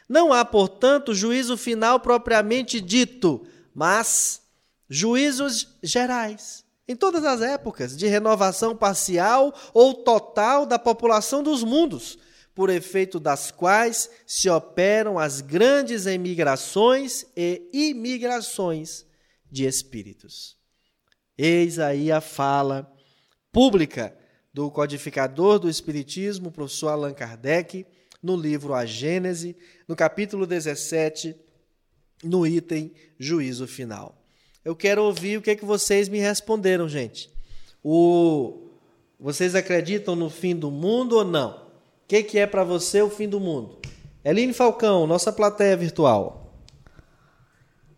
Não 0.08 0.32
há, 0.32 0.44
portanto, 0.44 1.14
juízo 1.14 1.56
final 1.56 1.98
propriamente 1.98 2.80
dito, 2.80 3.46
mas 3.74 4.42
juízos 4.88 5.76
gerais, 5.82 6.64
em 6.86 6.94
todas 6.94 7.24
as 7.24 7.40
épocas, 7.40 7.96
de 7.96 8.06
renovação 8.06 8.76
parcial 8.76 9.54
ou 9.72 9.94
total 9.94 10.66
da 10.66 10.78
população 10.78 11.42
dos 11.42 11.64
mundos, 11.64 12.18
por 12.54 12.70
efeito 12.70 13.18
das 13.18 13.50
quais 13.50 14.08
se 14.26 14.48
operam 14.48 15.18
as 15.18 15.40
grandes 15.40 16.06
emigrações 16.06 17.26
e 17.36 17.68
imigrações 17.72 19.04
de 19.50 19.66
espíritos. 19.66 20.56
Eis 21.36 21.80
aí 21.80 22.12
a 22.12 22.20
fala 22.20 22.92
pública 23.50 24.16
do 24.54 24.70
codificador 24.70 25.58
do 25.58 25.68
Espiritismo, 25.68 26.52
professor 26.52 26.90
Allan 26.90 27.12
Kardec, 27.12 27.84
no 28.22 28.36
livro 28.36 28.72
A 28.72 28.86
Gênese, 28.86 29.56
no 29.88 29.96
capítulo 29.96 30.46
17, 30.46 31.34
no 32.22 32.46
item 32.46 32.92
Juízo 33.18 33.66
Final. 33.66 34.16
Eu 34.64 34.76
quero 34.76 35.02
ouvir 35.02 35.36
o 35.36 35.42
que, 35.42 35.50
é 35.50 35.56
que 35.56 35.64
vocês 35.64 36.08
me 36.08 36.20
responderam, 36.20 36.88
gente. 36.88 37.30
O... 37.82 38.70
Vocês 39.18 39.54
acreditam 39.54 40.14
no 40.14 40.30
fim 40.30 40.54
do 40.54 40.70
mundo 40.70 41.16
ou 41.16 41.24
não? 41.24 41.50
O 41.50 42.06
que, 42.06 42.22
que 42.22 42.38
é 42.38 42.46
para 42.46 42.62
você 42.62 43.02
o 43.02 43.10
fim 43.10 43.28
do 43.28 43.40
mundo? 43.40 43.78
Eline 44.24 44.52
Falcão, 44.52 45.06
nossa 45.06 45.32
plateia 45.32 45.76
virtual. 45.76 46.54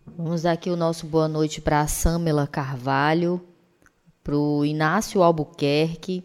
Vamos 0.06 0.42
dar 0.42 0.52
aqui 0.52 0.70
o 0.70 0.76
nosso 0.76 1.06
boa 1.06 1.28
noite 1.28 1.60
para 1.60 1.82
a 1.82 1.86
Samela 1.86 2.46
Carvalho, 2.46 3.40
para 4.24 4.36
o 4.36 4.64
Inácio 4.64 5.22
Albuquerque, 5.22 6.24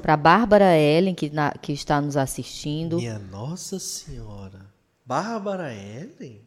para 0.00 0.16
Bárbara 0.16 0.76
Ellen, 0.76 1.14
que, 1.14 1.30
na, 1.30 1.52
que 1.52 1.72
está 1.72 2.00
nos 2.00 2.16
assistindo. 2.16 2.96
Minha 2.96 3.18
Nossa 3.18 3.78
Senhora. 3.78 4.66
Bárbara 5.04 5.72
Ellen? 5.74 6.40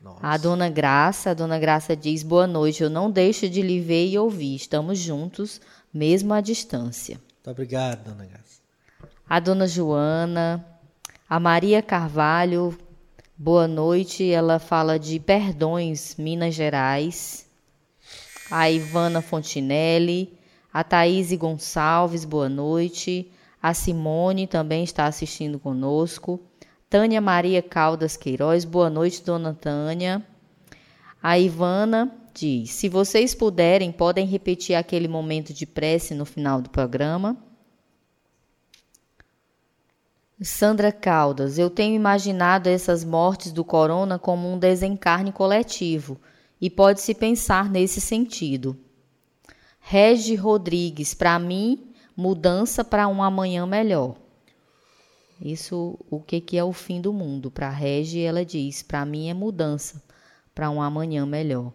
Nossa. 0.00 0.20
A 0.22 0.36
dona 0.36 0.68
Graça, 0.68 1.30
a 1.30 1.34
dona 1.34 1.58
Graça 1.58 1.96
diz: 1.96 2.22
Boa 2.22 2.46
noite, 2.46 2.82
eu 2.82 2.90
não 2.90 3.10
deixo 3.10 3.48
de 3.48 3.62
lhe 3.62 3.80
ver 3.80 4.06
e 4.08 4.18
ouvir. 4.18 4.54
Estamos 4.54 4.98
juntos, 4.98 5.60
mesmo 5.92 6.32
à 6.32 6.40
distância. 6.40 7.16
Muito 7.16 7.50
obrigado, 7.50 8.04
dona 8.04 8.24
Graça. 8.24 8.60
A 9.28 9.40
dona 9.40 9.66
Joana, 9.66 10.64
a 11.28 11.40
Maria 11.40 11.82
Carvalho, 11.82 12.76
Boa 13.40 13.68
noite, 13.68 14.28
ela 14.28 14.58
fala 14.58 14.98
de 14.98 15.20
Perdões, 15.20 16.16
Minas 16.16 16.56
Gerais. 16.56 17.46
A 18.50 18.68
Ivana 18.68 19.22
Fontinelli, 19.22 20.36
a 20.72 20.84
Thaís 20.84 21.32
Gonçalves, 21.32 22.24
boa 22.24 22.48
noite. 22.48 23.30
A 23.60 23.74
Simone 23.74 24.46
também 24.46 24.84
está 24.84 25.06
assistindo 25.06 25.58
conosco. 25.58 26.40
Tânia 26.88 27.20
Maria 27.20 27.62
Caldas 27.62 28.16
Queiroz, 28.16 28.64
boa 28.64 28.88
noite, 28.88 29.22
dona 29.22 29.52
Tânia. 29.54 30.24
A 31.22 31.38
Ivana 31.38 32.14
diz: 32.32 32.70
se 32.70 32.88
vocês 32.88 33.34
puderem, 33.34 33.90
podem 33.90 34.26
repetir 34.26 34.76
aquele 34.76 35.08
momento 35.08 35.52
de 35.52 35.66
prece 35.66 36.14
no 36.14 36.24
final 36.24 36.62
do 36.62 36.70
programa. 36.70 37.36
Sandra 40.40 40.92
Caldas, 40.92 41.58
eu 41.58 41.68
tenho 41.68 41.96
imaginado 41.96 42.68
essas 42.68 43.02
mortes 43.02 43.50
do 43.50 43.64
corona 43.64 44.20
como 44.20 44.48
um 44.48 44.56
desencarne 44.56 45.32
coletivo 45.32 46.20
e 46.60 46.70
pode-se 46.70 47.12
pensar 47.12 47.68
nesse 47.68 48.00
sentido. 48.00 48.78
Regi 49.90 50.34
Rodrigues, 50.34 51.14
para 51.14 51.38
mim, 51.38 51.94
mudança 52.14 52.84
para 52.84 53.08
um 53.08 53.22
amanhã 53.22 53.64
melhor. 53.64 54.16
Isso, 55.40 55.98
o 56.10 56.20
que, 56.20 56.42
que 56.42 56.58
é 56.58 56.62
o 56.62 56.74
fim 56.74 57.00
do 57.00 57.10
mundo? 57.10 57.50
Para 57.50 57.70
Regi, 57.70 58.20
ela 58.20 58.44
diz: 58.44 58.82
para 58.82 59.06
mim 59.06 59.30
é 59.30 59.32
mudança 59.32 60.02
para 60.54 60.68
um 60.68 60.82
amanhã 60.82 61.24
melhor. 61.24 61.72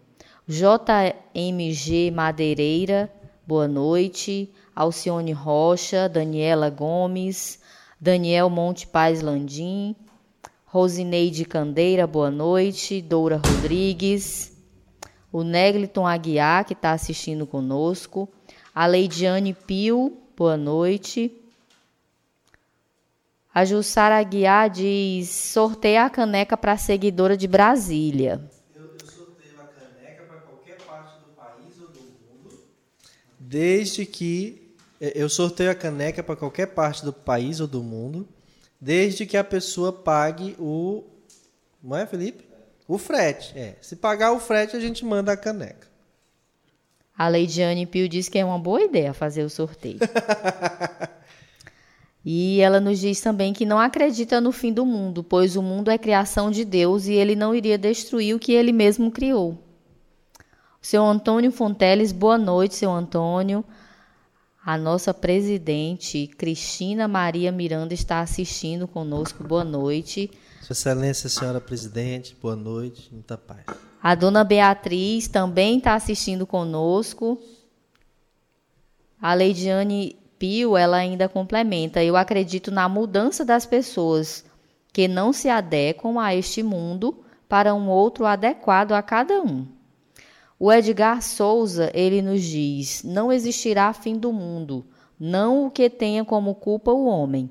JMG 0.47 2.11
Madeireira, 2.11 3.11
boa 3.47 3.68
noite. 3.68 4.47
Alcione 4.76 5.32
Rocha, 5.32 6.07
Daniela 6.07 6.70
Gomes, 6.70 7.61
Daniel 7.99 8.47
Monte 8.47 8.86
Paz 8.86 9.24
Landim, 9.24 9.95
Rosineide 10.68 11.45
Candeira, 11.45 12.05
boa 12.05 12.30
noite, 12.30 13.01
Doura 13.01 13.41
Rodrigues, 13.43 14.53
o 15.34 15.43
Negliton 15.43 16.05
Aguiar, 16.05 16.63
que 16.63 16.73
está 16.73 16.91
assistindo 16.91 17.47
conosco, 17.47 18.29
a 18.73 18.86
Leidiane 18.86 19.51
Pio, 19.51 20.15
boa 20.38 20.55
noite. 20.55 21.36
A 23.51 23.65
Jussara 23.65 24.19
Aguiar 24.19 24.69
diz: 24.69 25.29
sorteia 25.29 26.05
a 26.05 26.09
caneca 26.09 26.55
para 26.55 26.73
a 26.73 26.77
seguidora 26.77 27.36
de 27.36 27.47
Brasília. 27.47 28.47
Eu, 28.75 28.91
sorteio 29.09 29.59
a 29.59 29.65
caneca 29.65 30.23
para 30.23 30.39
qualquer 30.39 30.77
parte 30.77 31.17
do 31.19 31.31
país 31.36 31.79
ou 31.81 31.88
do 31.88 31.99
mundo, 31.99 32.59
desde 33.39 34.05
que 34.05 34.75
é, 35.01 35.13
eu 35.15 35.27
sorteio 35.27 35.71
a 35.71 35.75
caneca 35.75 36.21
para 36.21 36.36
qualquer 36.36 36.67
parte 36.67 37.03
do 37.03 37.11
país 37.11 37.59
ou 37.59 37.65
do 37.65 37.81
mundo, 37.81 38.27
desde 38.79 39.25
que 39.25 39.36
a 39.36 39.43
pessoa 39.43 39.91
pague 39.91 40.55
o. 40.59 41.03
Não 41.81 41.97
é, 41.97 42.05
Felipe? 42.05 42.53
O 42.88 42.97
frete. 42.97 43.57
É. 43.57 43.75
Se 43.81 43.95
pagar 43.95 44.31
o 44.31 44.39
frete, 44.39 44.75
a 44.75 44.79
gente 44.79 45.05
manda 45.05 45.31
a 45.31 45.38
caneca. 45.38 45.88
A 47.17 47.27
Leidiane 47.27 47.86
Pio 47.86 48.09
diz 48.09 48.27
que 48.27 48.39
é 48.39 48.45
uma 48.45 48.57
boa 48.57 48.81
ideia 48.81 49.13
fazer 49.13 49.43
o 49.43 49.49
sorteio. 49.49 49.99
e 52.25 52.59
ela 52.59 52.79
nos 52.79 52.99
diz 52.99 53.21
também 53.21 53.53
que 53.53 53.65
não 53.65 53.79
acredita 53.79 54.41
no 54.41 54.51
fim 54.51 54.73
do 54.73 54.86
mundo, 54.86 55.23
pois 55.23 55.55
o 55.55 55.61
mundo 55.61 55.91
é 55.91 55.97
criação 55.97 56.49
de 56.49 56.65
Deus 56.65 57.05
e 57.05 57.13
ele 57.13 57.36
não 57.36 57.53
iria 57.53 57.77
destruir 57.77 58.36
o 58.36 58.39
que 58.39 58.51
ele 58.51 58.71
mesmo 58.71 59.11
criou. 59.11 59.57
Seu 60.81 61.03
Antônio 61.05 61.51
Fonteles, 61.51 62.11
boa 62.11 62.38
noite, 62.38 62.75
seu 62.75 62.91
Antônio. 62.91 63.63
A 64.65 64.77
nossa 64.77 65.13
presidente, 65.13 66.27
Cristina 66.38 67.07
Maria 67.07 67.51
Miranda, 67.51 67.93
está 67.93 68.21
assistindo 68.21 68.88
conosco. 68.88 69.43
Boa 69.43 69.63
noite. 69.63 70.31
Sua 70.64 70.72
Excelência, 70.72 71.28
senhora 71.28 71.59
presidente, 71.59 72.38
boa 72.41 72.55
noite, 72.55 73.09
muita 73.11 73.38
paz. 73.38 73.66
A 74.01 74.16
dona 74.16 74.45
Beatriz 74.45 75.28
também 75.28 75.78
está 75.78 75.93
assistindo 75.93 76.47
conosco. 76.47 77.38
A 79.22 79.34
Leidiane 79.34 80.16
Pio, 80.39 80.78
ela 80.78 80.95
ainda 80.95 81.28
complementa: 81.28 82.01
Eu 82.01 82.16
acredito 82.16 82.72
na 82.72 82.88
mudança 82.88 83.43
das 83.43 83.66
pessoas 83.66 84.45
que 84.93 85.05
não 85.05 85.34
se 85.34 85.49
adequam 85.49 86.18
a 86.18 86.34
este 86.34 86.64
mundo 86.64 87.26
para 87.49 87.76
um 87.76 87.89
outro 87.89 88.26
adequado 88.26 88.93
a 88.93 89.01
cada 89.01 89.41
um. 89.41 89.68
O 90.57 90.72
Edgar 90.72 91.22
Souza, 91.22 91.91
ele 91.93 92.22
nos 92.22 92.41
diz: 92.41 93.03
não 93.03 93.34
existirá 93.34 93.91
fim 93.91 94.18
do 94.18 94.32
mundo, 94.32 94.86
não 95.20 95.66
o 95.68 95.72
que 95.72 95.89
tenha 95.89 96.24
como 96.24 96.55
culpa 96.55 96.89
o 96.89 97.05
homem. 97.05 97.49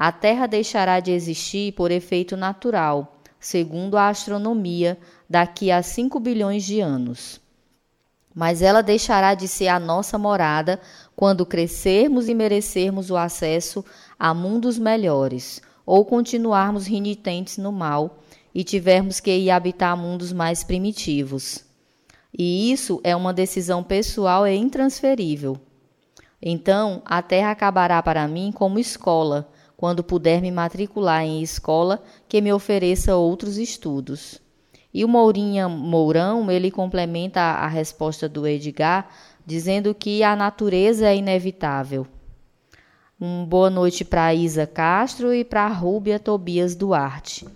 A 0.00 0.10
Terra 0.10 0.46
deixará 0.46 0.98
de 0.98 1.10
existir 1.12 1.72
por 1.72 1.90
efeito 1.90 2.34
natural, 2.34 3.20
segundo 3.38 3.98
a 3.98 4.08
astronomia, 4.08 4.98
daqui 5.28 5.70
a 5.70 5.82
5 5.82 6.18
bilhões 6.18 6.64
de 6.64 6.80
anos. 6.80 7.38
Mas 8.34 8.62
ela 8.62 8.82
deixará 8.82 9.34
de 9.34 9.46
ser 9.46 9.68
a 9.68 9.78
nossa 9.78 10.16
morada 10.16 10.80
quando 11.14 11.44
crescermos 11.44 12.30
e 12.30 12.34
merecermos 12.34 13.10
o 13.10 13.16
acesso 13.18 13.84
a 14.18 14.32
mundos 14.32 14.78
melhores, 14.78 15.60
ou 15.84 16.02
continuarmos 16.02 16.86
renitentes 16.86 17.58
no 17.58 17.70
mal 17.70 18.20
e 18.54 18.64
tivermos 18.64 19.20
que 19.20 19.36
ir 19.36 19.50
habitar 19.50 19.94
mundos 19.98 20.32
mais 20.32 20.64
primitivos. 20.64 21.62
E 22.32 22.72
isso 22.72 23.02
é 23.04 23.14
uma 23.14 23.34
decisão 23.34 23.84
pessoal 23.84 24.46
e 24.46 24.56
intransferível. 24.56 25.60
Então, 26.40 27.02
a 27.04 27.20
terra 27.20 27.50
acabará 27.50 28.02
para 28.02 28.26
mim 28.26 28.50
como 28.50 28.78
escola, 28.78 29.46
quando 29.80 30.04
puder 30.04 30.42
me 30.42 30.50
matricular 30.50 31.24
em 31.24 31.40
escola 31.40 32.02
que 32.28 32.42
me 32.42 32.52
ofereça 32.52 33.16
outros 33.16 33.56
estudos. 33.56 34.38
E 34.92 35.02
o 35.06 35.08
Mourinha 35.08 35.70
Mourão, 35.70 36.50
ele 36.50 36.70
complementa 36.70 37.40
a 37.40 37.66
resposta 37.66 38.28
do 38.28 38.46
Edgar, 38.46 39.08
dizendo 39.46 39.94
que 39.94 40.22
a 40.22 40.36
natureza 40.36 41.06
é 41.08 41.16
inevitável. 41.16 42.06
Um 43.18 43.46
boa 43.46 43.70
noite 43.70 44.04
para 44.04 44.34
Isa 44.34 44.66
Castro 44.66 45.32
e 45.32 45.46
para 45.46 45.66
Rúbia 45.68 46.18
Tobias 46.18 46.74
Duarte. 46.74 47.48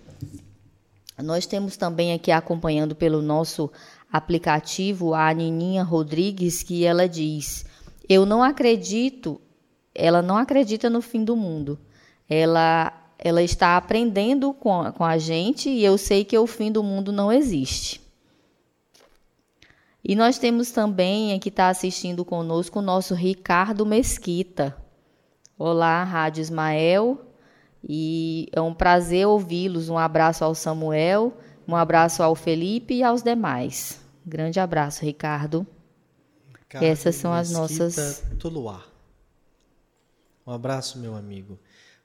Nós 1.21 1.45
temos 1.45 1.77
também 1.77 2.11
aqui 2.11 2.31
acompanhando 2.31 2.95
pelo 2.95 3.21
nosso 3.21 3.71
aplicativo 4.11 5.13
a 5.13 5.31
Nininha 5.31 5.83
Rodrigues 5.83 6.63
que 6.63 6.85
ela 6.85 7.07
diz: 7.07 7.67
"Eu 8.09 8.25
não 8.25 8.41
acredito, 8.41 9.39
ela 9.93 10.23
não 10.23 10.37
acredita 10.37 10.89
no 10.89 11.03
fim 11.03 11.23
do 11.23 11.35
mundo. 11.35 11.77
Ela 12.29 13.01
ela 13.17 13.41
está 13.41 13.77
aprendendo 13.77 14.53
com, 14.53 14.91
com 14.91 15.03
a 15.03 15.17
gente 15.17 15.69
e 15.69 15.83
eu 15.83 15.97
sei 15.97 16.23
que 16.23 16.37
o 16.37 16.45
fim 16.45 16.71
do 16.71 16.83
mundo 16.83 17.11
não 17.11 17.31
existe. 17.31 18.01
E 20.03 20.15
nós 20.15 20.37
temos 20.37 20.69
também 20.69 21.39
que 21.39 21.49
está 21.49 21.69
assistindo 21.69 22.23
conosco 22.23 22.77
o 22.77 22.81
nosso 22.81 23.15
Ricardo 23.15 23.85
Mesquita. 23.85 24.77
Olá, 25.57 26.03
Rádio 26.03 26.41
Ismael. 26.41 27.25
E 27.83 28.47
é 28.51 28.61
um 28.61 28.73
prazer 28.73 29.25
ouvi-los. 29.25 29.89
Um 29.89 29.97
abraço 29.97 30.43
ao 30.43 30.53
Samuel, 30.53 31.35
um 31.67 31.75
abraço 31.75 32.21
ao 32.21 32.35
Felipe 32.35 32.95
e 32.95 33.03
aos 33.03 33.23
demais. 33.23 33.99
Grande 34.23 34.59
abraço, 34.59 35.03
Ricardo. 35.03 35.65
Ricardo 36.59 36.83
Essas 36.83 37.15
são 37.15 37.33
as 37.33 37.51
nossas. 37.51 38.23
Tuluar. 38.37 38.85
Um 40.45 40.51
abraço, 40.51 40.99
meu 40.99 41.15
amigo. 41.15 41.57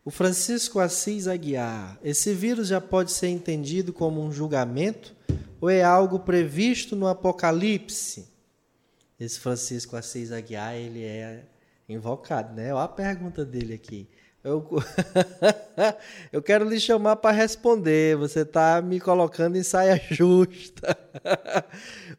O 0.02 0.10
Francisco 0.10 0.80
Assis 0.80 1.26
Aguiar. 1.28 1.98
Esse 2.02 2.32
vírus 2.32 2.68
já 2.68 2.80
pode 2.80 3.12
ser 3.12 3.28
entendido 3.28 3.92
como 3.92 4.22
um 4.22 4.32
julgamento 4.32 5.14
ou 5.60 5.68
é 5.68 5.82
algo 5.82 6.20
previsto 6.20 6.96
no 6.96 7.06
Apocalipse? 7.06 8.26
Esse 9.18 9.38
Francisco 9.38 9.96
Assis 9.96 10.32
Aguiar, 10.32 10.74
ele 10.74 11.04
é 11.04 11.44
invocado, 11.86 12.54
né? 12.54 12.72
Olha 12.72 12.84
a 12.84 12.88
pergunta 12.88 13.44
dele 13.44 13.74
aqui. 13.74 14.08
Eu, 14.42 14.66
eu 16.32 16.42
quero 16.42 16.66
lhe 16.66 16.80
chamar 16.80 17.16
para 17.16 17.36
responder. 17.36 18.16
Você 18.16 18.40
está 18.40 18.80
me 18.80 18.98
colocando 18.98 19.56
em 19.56 19.62
saia 19.62 20.00
justa. 20.10 20.96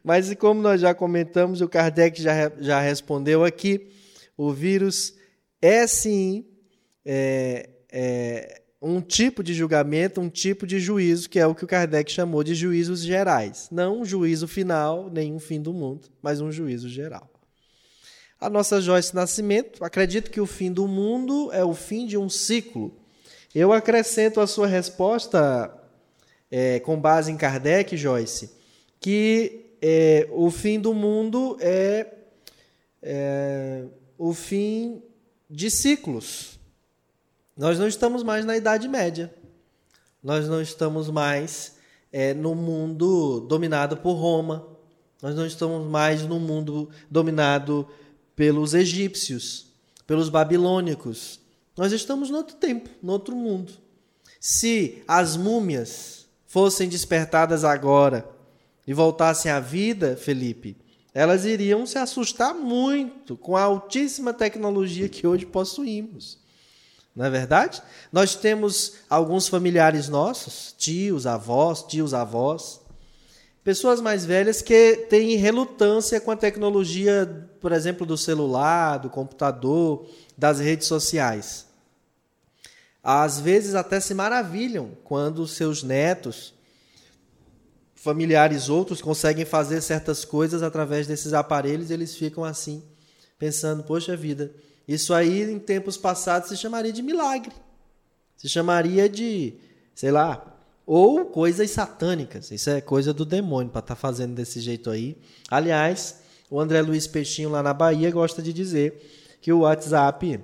Mas, 0.04 0.32
como 0.36 0.62
nós 0.62 0.80
já 0.80 0.94
comentamos, 0.94 1.60
o 1.60 1.68
Kardec 1.68 2.22
já, 2.22 2.52
já 2.60 2.80
respondeu 2.80 3.44
aqui: 3.44 3.90
o 4.36 4.52
vírus 4.52 5.16
é 5.60 5.84
sim 5.88 6.46
é, 7.04 7.68
é, 7.90 8.62
um 8.80 9.00
tipo 9.00 9.42
de 9.42 9.54
julgamento, 9.54 10.20
um 10.20 10.28
tipo 10.28 10.66
de 10.66 10.80
juízo, 10.80 11.28
que 11.30 11.38
é 11.38 11.46
o 11.46 11.54
que 11.54 11.64
o 11.64 11.68
Kardec 11.68 12.10
chamou 12.10 12.42
de 12.42 12.54
juízos 12.54 13.00
gerais. 13.00 13.68
Não 13.70 14.00
um 14.00 14.04
juízo 14.04 14.48
final, 14.48 15.08
nem 15.08 15.32
um 15.32 15.38
fim 15.38 15.60
do 15.60 15.72
mundo, 15.72 16.08
mas 16.20 16.40
um 16.40 16.50
juízo 16.50 16.88
geral. 16.88 17.30
A 18.40 18.50
nossa 18.50 18.80
Joyce 18.80 19.14
Nascimento 19.14 19.84
acredita 19.84 20.28
que 20.28 20.40
o 20.40 20.46
fim 20.46 20.72
do 20.72 20.88
mundo 20.88 21.50
é 21.52 21.64
o 21.64 21.74
fim 21.74 22.06
de 22.06 22.18
um 22.18 22.28
ciclo. 22.28 22.92
Eu 23.54 23.72
acrescento 23.72 24.40
a 24.40 24.48
sua 24.48 24.66
resposta, 24.66 25.72
é, 26.50 26.80
com 26.80 27.00
base 27.00 27.30
em 27.30 27.36
Kardec, 27.36 27.96
Joyce, 27.96 28.50
que 28.98 29.76
é, 29.80 30.26
o 30.32 30.50
fim 30.50 30.80
do 30.80 30.92
mundo 30.92 31.56
é, 31.60 32.06
é 33.00 33.84
o 34.18 34.34
fim 34.34 35.02
de 35.48 35.70
ciclos. 35.70 36.58
Nós 37.56 37.78
não 37.78 37.86
estamos 37.86 38.22
mais 38.22 38.44
na 38.44 38.56
Idade 38.56 38.88
Média. 38.88 39.32
Nós 40.22 40.48
não 40.48 40.62
estamos 40.62 41.10
mais 41.10 41.76
é, 42.10 42.32
no 42.32 42.54
mundo 42.54 43.40
dominado 43.40 43.98
por 43.98 44.14
Roma. 44.14 44.66
Nós 45.20 45.34
não 45.34 45.46
estamos 45.46 45.86
mais 45.86 46.22
no 46.22 46.40
mundo 46.40 46.88
dominado 47.10 47.86
pelos 48.34 48.72
egípcios, 48.72 49.66
pelos 50.06 50.30
babilônicos. 50.30 51.40
Nós 51.76 51.92
estamos 51.92 52.30
no 52.30 52.38
outro 52.38 52.56
tempo, 52.56 52.88
no 53.02 53.12
outro 53.12 53.36
mundo. 53.36 53.72
Se 54.40 55.02
as 55.06 55.36
múmias 55.36 56.26
fossem 56.46 56.88
despertadas 56.88 57.64
agora 57.64 58.28
e 58.86 58.94
voltassem 58.94 59.52
à 59.52 59.60
vida, 59.60 60.16
Felipe, 60.16 60.76
elas 61.14 61.44
iriam 61.44 61.86
se 61.86 61.98
assustar 61.98 62.54
muito 62.54 63.36
com 63.36 63.56
a 63.56 63.62
altíssima 63.62 64.32
tecnologia 64.32 65.08
que 65.08 65.26
hoje 65.26 65.44
possuímos. 65.44 66.41
Não 67.14 67.26
é 67.26 67.30
verdade? 67.30 67.82
Nós 68.10 68.34
temos 68.34 68.94
alguns 69.08 69.46
familiares 69.46 70.08
nossos, 70.08 70.74
tios, 70.78 71.26
avós, 71.26 71.82
tios, 71.82 72.14
avós, 72.14 72.80
pessoas 73.62 74.00
mais 74.00 74.24
velhas 74.24 74.62
que 74.62 75.06
têm 75.10 75.36
relutância 75.36 76.20
com 76.20 76.30
a 76.30 76.36
tecnologia, 76.36 77.48
por 77.60 77.70
exemplo, 77.70 78.06
do 78.06 78.16
celular, 78.16 78.98
do 78.98 79.10
computador, 79.10 80.06
das 80.36 80.58
redes 80.58 80.86
sociais. 80.86 81.66
Às 83.02 83.38
vezes 83.38 83.74
até 83.74 84.00
se 84.00 84.14
maravilham 84.14 84.92
quando 85.04 85.46
seus 85.46 85.82
netos, 85.82 86.54
familiares 87.94 88.68
outros, 88.68 89.02
conseguem 89.02 89.44
fazer 89.44 89.80
certas 89.80 90.24
coisas 90.24 90.62
através 90.62 91.06
desses 91.06 91.32
aparelhos, 91.32 91.90
eles 91.90 92.16
ficam 92.16 92.42
assim, 92.42 92.82
pensando: 93.38 93.82
poxa 93.82 94.16
vida, 94.16 94.52
isso 94.86 95.14
aí, 95.14 95.42
em 95.50 95.58
tempos 95.58 95.96
passados, 95.96 96.48
se 96.48 96.56
chamaria 96.56 96.92
de 96.92 97.02
milagre. 97.02 97.52
Se 98.36 98.48
chamaria 98.48 99.08
de, 99.08 99.54
sei 99.94 100.10
lá, 100.10 100.52
ou 100.86 101.26
coisas 101.26 101.70
satânicas. 101.70 102.50
Isso 102.50 102.70
é 102.70 102.80
coisa 102.80 103.12
do 103.12 103.24
demônio 103.24 103.70
para 103.70 103.80
estar 103.80 103.94
tá 103.94 104.00
fazendo 104.00 104.34
desse 104.34 104.60
jeito 104.60 104.90
aí. 104.90 105.16
Aliás, 105.48 106.20
o 106.50 106.60
André 106.60 106.82
Luiz 106.82 107.06
Peixinho, 107.06 107.50
lá 107.50 107.62
na 107.62 107.72
Bahia, 107.72 108.10
gosta 108.10 108.42
de 108.42 108.52
dizer 108.52 109.38
que 109.40 109.52
o 109.52 109.60
WhatsApp 109.60 110.40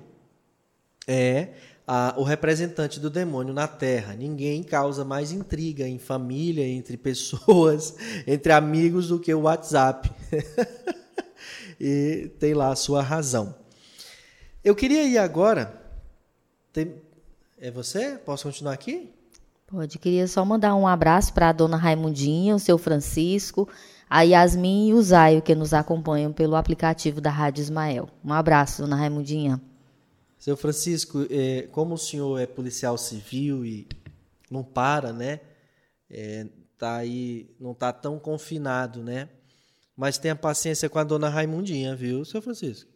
é 1.07 1.49
a, 1.85 2.13
o 2.17 2.23
representante 2.23 2.99
do 2.99 3.09
demônio 3.09 3.53
na 3.53 3.67
Terra. 3.67 4.13
Ninguém 4.13 4.63
causa 4.63 5.03
mais 5.03 5.31
intriga 5.31 5.87
em 5.87 5.97
família, 5.99 6.65
entre 6.65 6.97
pessoas, 6.97 7.95
entre 8.25 8.51
amigos 8.51 9.09
do 9.09 9.19
que 9.19 9.33
o 9.33 9.41
WhatsApp. 9.41 10.11
e 11.79 12.31
tem 12.39 12.53
lá 12.53 12.71
a 12.71 12.75
sua 12.75 13.01
razão. 13.01 13.58
Eu 14.63 14.75
queria 14.75 15.03
ir 15.03 15.17
agora. 15.17 15.81
Tem... 16.73 16.95
É 17.57 17.71
você? 17.71 18.17
Posso 18.17 18.43
continuar 18.43 18.73
aqui? 18.73 19.13
Pode. 19.67 19.99
Queria 19.99 20.27
só 20.27 20.43
mandar 20.43 20.75
um 20.75 20.87
abraço 20.87 21.33
para 21.33 21.49
a 21.49 21.53
dona 21.53 21.77
Raimundinha, 21.77 22.55
o 22.55 22.59
seu 22.59 22.77
Francisco, 22.77 23.69
a 24.09 24.21
Yasmin 24.21 24.89
e 24.89 24.93
o 24.93 25.01
Zaio, 25.01 25.41
que 25.41 25.53
nos 25.53 25.73
acompanham 25.73 26.33
pelo 26.33 26.55
aplicativo 26.55 27.21
da 27.21 27.29
Rádio 27.29 27.61
Ismael. 27.61 28.09
Um 28.23 28.33
abraço, 28.33 28.81
dona 28.81 28.95
Raimundinha. 28.95 29.61
Seu 30.37 30.57
Francisco, 30.57 31.25
é, 31.29 31.67
como 31.71 31.93
o 31.93 31.97
senhor 31.97 32.39
é 32.39 32.47
policial 32.47 32.97
civil 32.97 33.65
e 33.65 33.87
não 34.49 34.63
para, 34.63 35.13
né? 35.13 35.41
É, 36.09 36.47
tá 36.77 36.95
aí, 36.95 37.49
não 37.59 37.73
tá 37.73 37.93
tão 37.93 38.17
confinado, 38.17 39.03
né? 39.03 39.29
Mas 39.95 40.17
tenha 40.17 40.35
paciência 40.35 40.89
com 40.89 40.97
a 40.97 41.03
dona 41.03 41.29
Raimundinha, 41.29 41.95
viu, 41.95 42.23
seu 42.23 42.41
Francisco? 42.41 42.89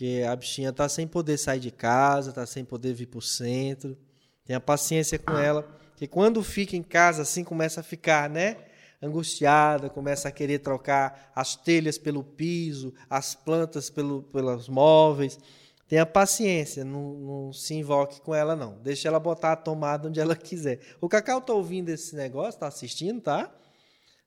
Porque 0.00 0.24
a 0.26 0.34
bichinha 0.34 0.72
tá 0.72 0.88
sem 0.88 1.06
poder 1.06 1.36
sair 1.36 1.60
de 1.60 1.70
casa, 1.70 2.32
tá 2.32 2.46
sem 2.46 2.64
poder 2.64 2.94
vir 2.94 3.04
para 3.04 3.18
o 3.18 3.20
centro. 3.20 3.98
Tenha 4.46 4.58
paciência 4.58 5.18
com 5.18 5.36
ela, 5.36 5.68
que 5.94 6.06
quando 6.06 6.42
fica 6.42 6.74
em 6.74 6.82
casa 6.82 7.20
assim 7.20 7.44
começa 7.44 7.80
a 7.80 7.82
ficar, 7.82 8.30
né? 8.30 8.56
Angustiada, 9.02 9.90
começa 9.90 10.26
a 10.26 10.32
querer 10.32 10.60
trocar 10.60 11.30
as 11.36 11.54
telhas 11.54 11.98
pelo 11.98 12.24
piso, 12.24 12.94
as 13.10 13.34
plantas 13.34 13.90
pelo, 13.90 14.22
pelos 14.22 14.70
móveis. 14.70 15.38
Tenha 15.86 16.06
paciência, 16.06 16.82
não, 16.82 17.12
não, 17.12 17.52
se 17.52 17.74
invoque 17.74 18.22
com 18.22 18.34
ela, 18.34 18.56
não. 18.56 18.78
Deixa 18.78 19.06
ela 19.06 19.20
botar 19.20 19.52
a 19.52 19.56
tomada 19.56 20.08
onde 20.08 20.18
ela 20.18 20.34
quiser. 20.34 20.80
O 20.98 21.10
Cacau 21.10 21.42
tá 21.42 21.52
ouvindo 21.52 21.90
esse 21.90 22.16
negócio, 22.16 22.58
tá 22.58 22.68
assistindo, 22.68 23.20
tá? 23.20 23.54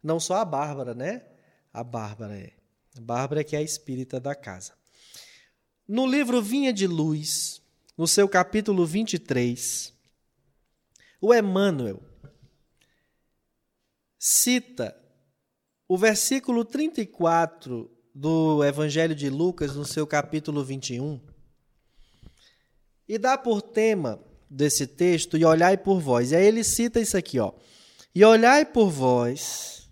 Não 0.03 0.19
só 0.19 0.35
a 0.35 0.45
Bárbara, 0.45 0.93
né? 0.93 1.23
A 1.73 1.83
Bárbara 1.83 2.37
é. 2.37 2.51
A 2.95 3.01
Bárbara 3.01 3.41
é 3.41 3.43
que 3.43 3.55
é 3.55 3.59
a 3.59 3.63
espírita 3.63 4.19
da 4.19 4.35
casa. 4.35 4.82
No 5.87 6.07
livro 6.07 6.41
Vinha 6.41 6.71
de 6.71 6.87
Luz, 6.87 7.61
no 7.97 8.07
seu 8.07 8.29
capítulo 8.29 8.85
23, 8.85 9.93
o 11.19 11.33
Emmanuel 11.33 12.01
cita 14.17 14.95
o 15.85 15.97
versículo 15.97 16.63
34 16.63 17.91
do 18.15 18.63
Evangelho 18.63 19.13
de 19.13 19.29
Lucas, 19.29 19.75
no 19.75 19.83
seu 19.83 20.07
capítulo 20.07 20.63
21, 20.63 21.19
e 23.05 23.17
dá 23.17 23.37
por 23.37 23.61
tema 23.61 24.23
desse 24.49 24.87
texto, 24.87 25.37
e 25.37 25.43
olhai 25.43 25.77
por 25.77 25.99
vós. 25.99 26.31
E 26.31 26.37
aí 26.37 26.45
ele 26.45 26.63
cita 26.63 27.01
isso 27.01 27.17
aqui, 27.17 27.39
ó. 27.39 27.51
E 28.15 28.23
olhai 28.23 28.63
por 28.63 28.89
vós, 28.89 29.89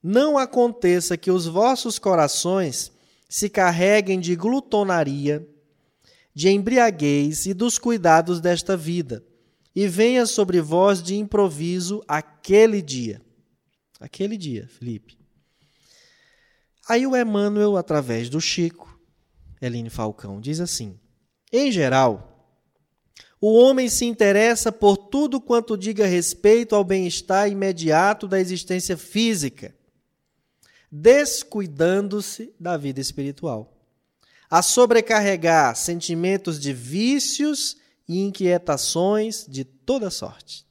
não 0.00 0.38
aconteça 0.38 1.16
que 1.16 1.32
os 1.32 1.46
vossos 1.46 1.98
corações 1.98 2.92
se 3.28 3.48
carreguem 3.48 4.20
de 4.20 4.34
glutonaria, 4.36 5.46
de 6.34 6.48
embriaguez 6.48 7.46
e 7.46 7.54
dos 7.54 7.78
cuidados 7.78 8.40
desta 8.40 8.76
vida, 8.76 9.24
e 9.74 9.86
venha 9.88 10.24
sobre 10.26 10.60
vós 10.60 11.02
de 11.02 11.16
improviso 11.16 12.02
aquele 12.06 12.80
dia. 12.80 13.20
Aquele 14.00 14.36
dia, 14.36 14.68
Felipe. 14.68 15.18
Aí 16.88 17.06
o 17.06 17.16
Emmanuel, 17.16 17.76
através 17.76 18.28
do 18.28 18.40
Chico, 18.40 18.98
Eline 19.60 19.90
Falcão, 19.90 20.40
diz 20.40 20.60
assim: 20.60 20.98
Em 21.52 21.72
geral, 21.72 22.36
o 23.40 23.54
homem 23.54 23.88
se 23.88 24.04
interessa 24.04 24.70
por 24.70 24.96
tudo 24.96 25.40
quanto 25.40 25.76
diga 25.76 26.06
respeito 26.06 26.74
ao 26.74 26.84
bem-estar 26.84 27.50
imediato 27.50 28.26
da 28.26 28.40
existência 28.40 28.96
física 28.96 29.75
descuidando-se 31.00 32.54
da 32.58 32.76
vida 32.76 33.00
espiritual. 33.00 33.72
A 34.48 34.62
sobrecarregar 34.62 35.76
sentimentos 35.76 36.58
de 36.58 36.72
vícios 36.72 37.76
e 38.08 38.20
inquietações 38.20 39.44
de 39.46 39.64
toda 39.64 40.10
sorte. 40.10 40.64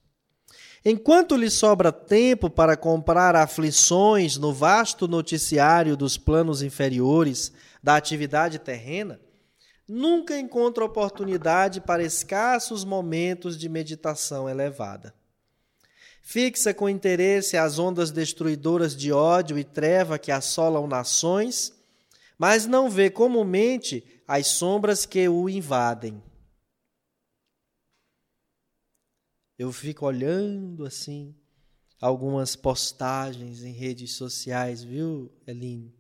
Enquanto 0.84 1.36
lhe 1.36 1.50
sobra 1.50 1.92
tempo 1.92 2.50
para 2.50 2.78
comprar 2.78 3.36
aflições 3.36 4.38
no 4.38 4.54
vasto 4.54 5.08
noticiário 5.08 5.98
dos 5.98 6.18
planos 6.18 6.62
inferiores 6.62 7.52
da 7.84 7.96
atividade 7.96 8.60
terrena, 8.60 9.20
nunca 9.88 10.40
encontra 10.40 10.86
oportunidade 10.86 11.82
para 11.82 12.04
escassos 12.04 12.84
momentos 12.84 13.58
de 13.58 13.68
meditação 13.68 14.50
elevada. 14.50 15.14
Fixa 16.28 16.74
com 16.74 16.90
interesse 16.90 17.56
as 17.56 17.78
ondas 17.78 18.10
destruidoras 18.10 18.96
de 18.96 19.12
ódio 19.12 19.60
e 19.60 19.64
treva 19.64 20.18
que 20.18 20.32
assolam 20.32 20.88
nações, 20.88 21.72
mas 22.36 22.66
não 22.66 22.90
vê 22.90 23.12
comumente 23.12 24.04
as 24.28 24.48
sombras 24.48 25.06
que 25.06 25.30
o 25.30 25.48
invadem. 25.48 26.22
Eu 29.56 29.72
fico 29.72 30.08
olhando 30.08 30.84
assim 30.84 31.36
algumas 32.02 32.56
postagens 32.56 33.62
em 33.62 33.72
redes 33.72 34.16
sociais, 34.16 34.84
viu, 34.84 35.32
Eline? 35.46 35.94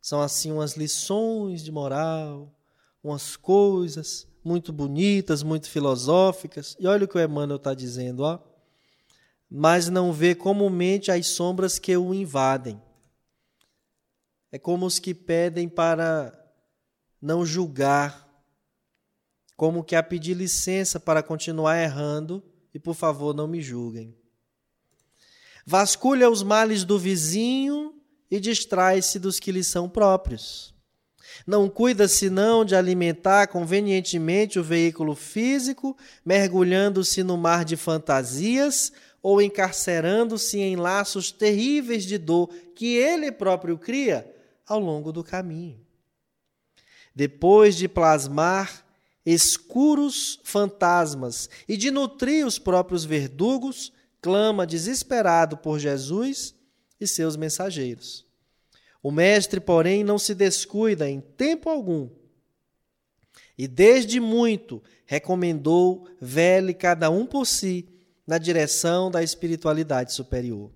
São 0.00 0.22
assim 0.22 0.52
umas 0.52 0.76
lições 0.76 1.64
de 1.64 1.72
moral, 1.72 2.56
umas 3.02 3.34
coisas 3.34 4.24
muito 4.44 4.72
bonitas, 4.72 5.42
muito 5.42 5.68
filosóficas. 5.68 6.76
E 6.78 6.86
olha 6.86 7.06
o 7.06 7.08
que 7.08 7.18
o 7.18 7.20
Emmanuel 7.20 7.56
está 7.56 7.74
dizendo, 7.74 8.20
ó 8.20 8.54
mas 9.50 9.88
não 9.88 10.12
vê 10.12 10.34
comumente 10.34 11.10
as 11.10 11.26
sombras 11.28 11.78
que 11.78 11.96
o 11.96 12.12
invadem. 12.12 12.80
É 14.50 14.58
como 14.58 14.86
os 14.86 14.98
que 14.98 15.14
pedem 15.14 15.68
para 15.68 16.32
não 17.20 17.44
julgar, 17.44 18.26
como 19.56 19.84
que 19.84 19.96
a 19.96 20.02
pedir 20.02 20.34
licença 20.34 21.00
para 21.00 21.22
continuar 21.22 21.80
errando 21.80 22.42
e 22.74 22.78
por 22.78 22.94
favor 22.94 23.34
não 23.34 23.46
me 23.46 23.60
julguem. 23.60 24.16
Vasculha 25.64 26.30
os 26.30 26.42
males 26.42 26.84
do 26.84 26.98
vizinho 26.98 27.94
e 28.30 28.38
distrai-se 28.38 29.18
dos 29.18 29.40
que 29.40 29.50
lhe 29.50 29.64
são 29.64 29.88
próprios. 29.88 30.74
Não 31.46 31.68
cuida 31.68 32.06
senão 32.06 32.64
de 32.64 32.76
alimentar 32.76 33.48
convenientemente 33.48 34.58
o 34.58 34.64
veículo 34.64 35.14
físico, 35.14 35.96
mergulhando-se 36.24 37.22
no 37.22 37.36
mar 37.36 37.64
de 37.64 37.76
fantasias, 37.76 38.92
ou 39.28 39.42
encarcerando-se 39.42 40.60
em 40.60 40.76
laços 40.76 41.32
terríveis 41.32 42.04
de 42.04 42.16
dor 42.16 42.48
que 42.76 42.94
ele 42.94 43.32
próprio 43.32 43.76
cria 43.76 44.32
ao 44.64 44.78
longo 44.78 45.10
do 45.10 45.24
caminho. 45.24 45.84
Depois 47.12 47.74
de 47.74 47.88
plasmar 47.88 48.86
escuros 49.24 50.38
fantasmas 50.44 51.50
e 51.66 51.76
de 51.76 51.90
nutrir 51.90 52.46
os 52.46 52.56
próprios 52.56 53.04
verdugos, 53.04 53.92
clama 54.22 54.64
desesperado 54.64 55.56
por 55.56 55.80
Jesus 55.80 56.54
e 57.00 57.04
seus 57.04 57.34
mensageiros. 57.36 58.24
O 59.02 59.10
mestre, 59.10 59.58
porém, 59.58 60.04
não 60.04 60.20
se 60.20 60.36
descuida 60.36 61.10
em 61.10 61.20
tempo 61.20 61.68
algum. 61.68 62.08
E 63.58 63.66
desde 63.66 64.20
muito 64.20 64.80
recomendou 65.04 66.08
vele 66.20 66.72
cada 66.72 67.10
um 67.10 67.26
por 67.26 67.44
si 67.44 67.88
na 68.26 68.38
direção 68.38 69.10
da 69.10 69.22
espiritualidade 69.22 70.12
superior. 70.12 70.70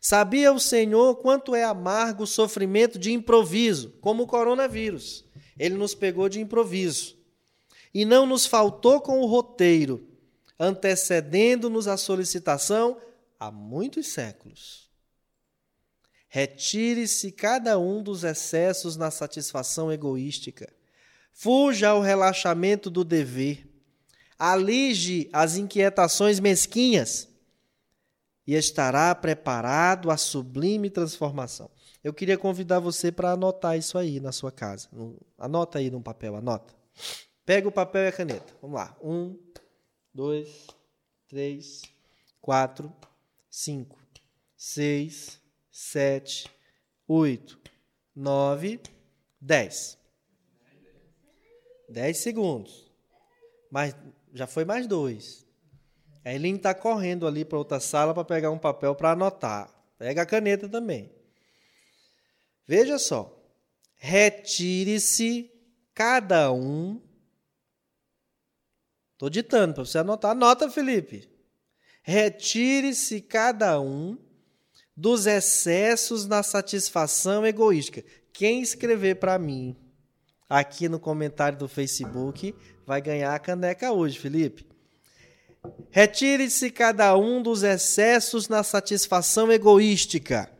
Sabia 0.00 0.52
o 0.52 0.60
Senhor 0.60 1.16
quanto 1.16 1.54
é 1.54 1.64
amargo 1.64 2.22
o 2.22 2.26
sofrimento 2.26 2.98
de 2.98 3.12
improviso, 3.12 3.90
como 4.00 4.22
o 4.22 4.26
coronavírus. 4.26 5.24
Ele 5.58 5.74
nos 5.74 5.94
pegou 5.94 6.28
de 6.28 6.40
improviso. 6.40 7.16
E 7.92 8.04
não 8.04 8.24
nos 8.24 8.46
faltou 8.46 9.00
com 9.00 9.20
o 9.20 9.26
roteiro, 9.26 10.06
antecedendo-nos 10.58 11.88
a 11.88 11.96
solicitação 11.96 12.98
há 13.40 13.50
muitos 13.50 14.06
séculos. 14.08 14.88
Retire-se 16.28 17.32
cada 17.32 17.78
um 17.78 18.02
dos 18.02 18.22
excessos 18.22 18.96
na 18.96 19.10
satisfação 19.10 19.90
egoística. 19.90 20.70
Fuja 21.32 21.88
ao 21.88 22.02
relaxamento 22.02 22.90
do 22.90 23.02
dever. 23.02 23.67
Alige 24.38 25.28
as 25.32 25.56
inquietações 25.56 26.38
mesquinhas 26.38 27.28
e 28.46 28.54
estará 28.54 29.14
preparado 29.14 30.10
à 30.10 30.16
sublime 30.16 30.88
transformação. 30.88 31.70
Eu 32.02 32.14
queria 32.14 32.38
convidar 32.38 32.78
você 32.78 33.10
para 33.10 33.32
anotar 33.32 33.76
isso 33.76 33.98
aí 33.98 34.20
na 34.20 34.32
sua 34.32 34.52
casa. 34.52 34.88
Anota 35.36 35.78
aí 35.78 35.90
no 35.90 36.00
papel, 36.00 36.36
anota. 36.36 36.72
Pega 37.44 37.66
o 37.68 37.72
papel 37.72 38.04
e 38.04 38.08
a 38.08 38.12
caneta. 38.12 38.54
Vamos 38.62 38.76
lá. 38.76 38.96
Um, 39.02 39.36
dois, 40.14 40.66
três, 41.26 41.82
quatro, 42.40 42.92
cinco, 43.50 43.98
seis, 44.56 45.40
sete, 45.70 46.50
oito, 47.06 47.60
nove, 48.14 48.80
dez. 49.40 49.98
Dez 51.88 52.18
segundos. 52.18 52.90
Mas 53.70 53.94
já 54.32 54.46
foi 54.46 54.64
mais 54.64 54.86
dois. 54.86 55.46
A 56.24 56.32
Eileen 56.32 56.56
está 56.56 56.74
correndo 56.74 57.26
ali 57.26 57.44
para 57.44 57.58
outra 57.58 57.80
sala 57.80 58.12
para 58.12 58.24
pegar 58.24 58.50
um 58.50 58.58
papel 58.58 58.94
para 58.94 59.12
anotar. 59.12 59.72
Pega 59.98 60.22
a 60.22 60.26
caneta 60.26 60.68
também. 60.68 61.10
Veja 62.66 62.98
só. 62.98 63.34
Retire-se 63.96 65.50
cada 65.94 66.52
um. 66.52 67.00
Estou 69.14 69.30
ditando 69.30 69.74
para 69.74 69.84
você 69.84 69.98
anotar. 69.98 70.32
Anota, 70.32 70.70
Felipe. 70.70 71.28
Retire-se 72.02 73.20
cada 73.20 73.80
um 73.80 74.16
dos 74.96 75.26
excessos 75.26 76.26
na 76.26 76.42
satisfação 76.42 77.46
egoística. 77.46 78.04
Quem 78.32 78.62
escrever 78.62 79.16
para 79.16 79.38
mim 79.38 79.76
aqui 80.48 80.88
no 80.88 81.00
comentário 81.00 81.58
do 81.58 81.68
Facebook 81.68 82.54
vai 82.88 83.02
ganhar 83.02 83.34
a 83.34 83.38
caneca 83.38 83.92
hoje, 83.92 84.18
Felipe. 84.18 84.66
Retire-se 85.90 86.70
cada 86.70 87.14
um 87.18 87.42
dos 87.42 87.62
excessos 87.62 88.48
na 88.48 88.62
satisfação 88.62 89.52
egoística. 89.52 90.50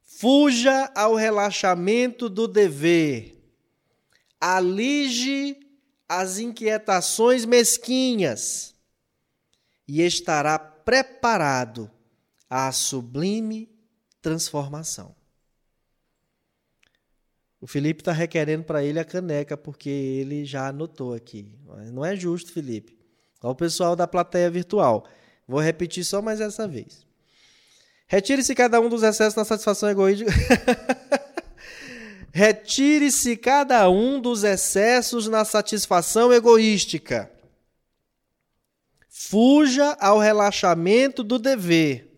Fuja 0.00 0.92
ao 0.94 1.16
relaxamento 1.16 2.28
do 2.28 2.46
dever. 2.46 3.36
Alige 4.40 5.58
as 6.08 6.38
inquietações 6.38 7.44
mesquinhas 7.44 8.76
e 9.88 10.02
estará 10.02 10.56
preparado 10.56 11.90
à 12.48 12.70
sublime 12.70 13.68
transformação. 14.22 15.17
O 17.60 17.66
Felipe 17.66 18.00
está 18.02 18.12
requerendo 18.12 18.62
para 18.62 18.84
ele 18.84 19.00
a 19.00 19.04
caneca 19.04 19.56
porque 19.56 19.90
ele 19.90 20.44
já 20.44 20.68
anotou 20.68 21.12
aqui. 21.12 21.48
Não 21.92 22.04
é 22.04 22.14
justo, 22.14 22.52
Felipe. 22.52 22.96
Ao 23.40 23.54
pessoal 23.54 23.96
da 23.96 24.06
plateia 24.06 24.50
virtual. 24.50 25.06
Vou 25.46 25.60
repetir 25.60 26.04
só 26.04 26.22
mais 26.22 26.40
essa 26.40 26.68
vez. 26.68 27.04
Retire-se 28.06 28.54
cada 28.54 28.80
um 28.80 28.88
dos 28.88 29.02
excessos 29.02 29.34
na 29.34 29.44
satisfação 29.44 29.90
egoísta. 29.90 30.24
Retire-se 32.32 33.36
cada 33.36 33.90
um 33.90 34.20
dos 34.20 34.44
excessos 34.44 35.26
na 35.26 35.44
satisfação 35.44 36.32
egoística. 36.32 37.30
Fuja 39.08 39.96
ao 40.00 40.18
relaxamento 40.18 41.24
do 41.24 41.38
dever. 41.38 42.08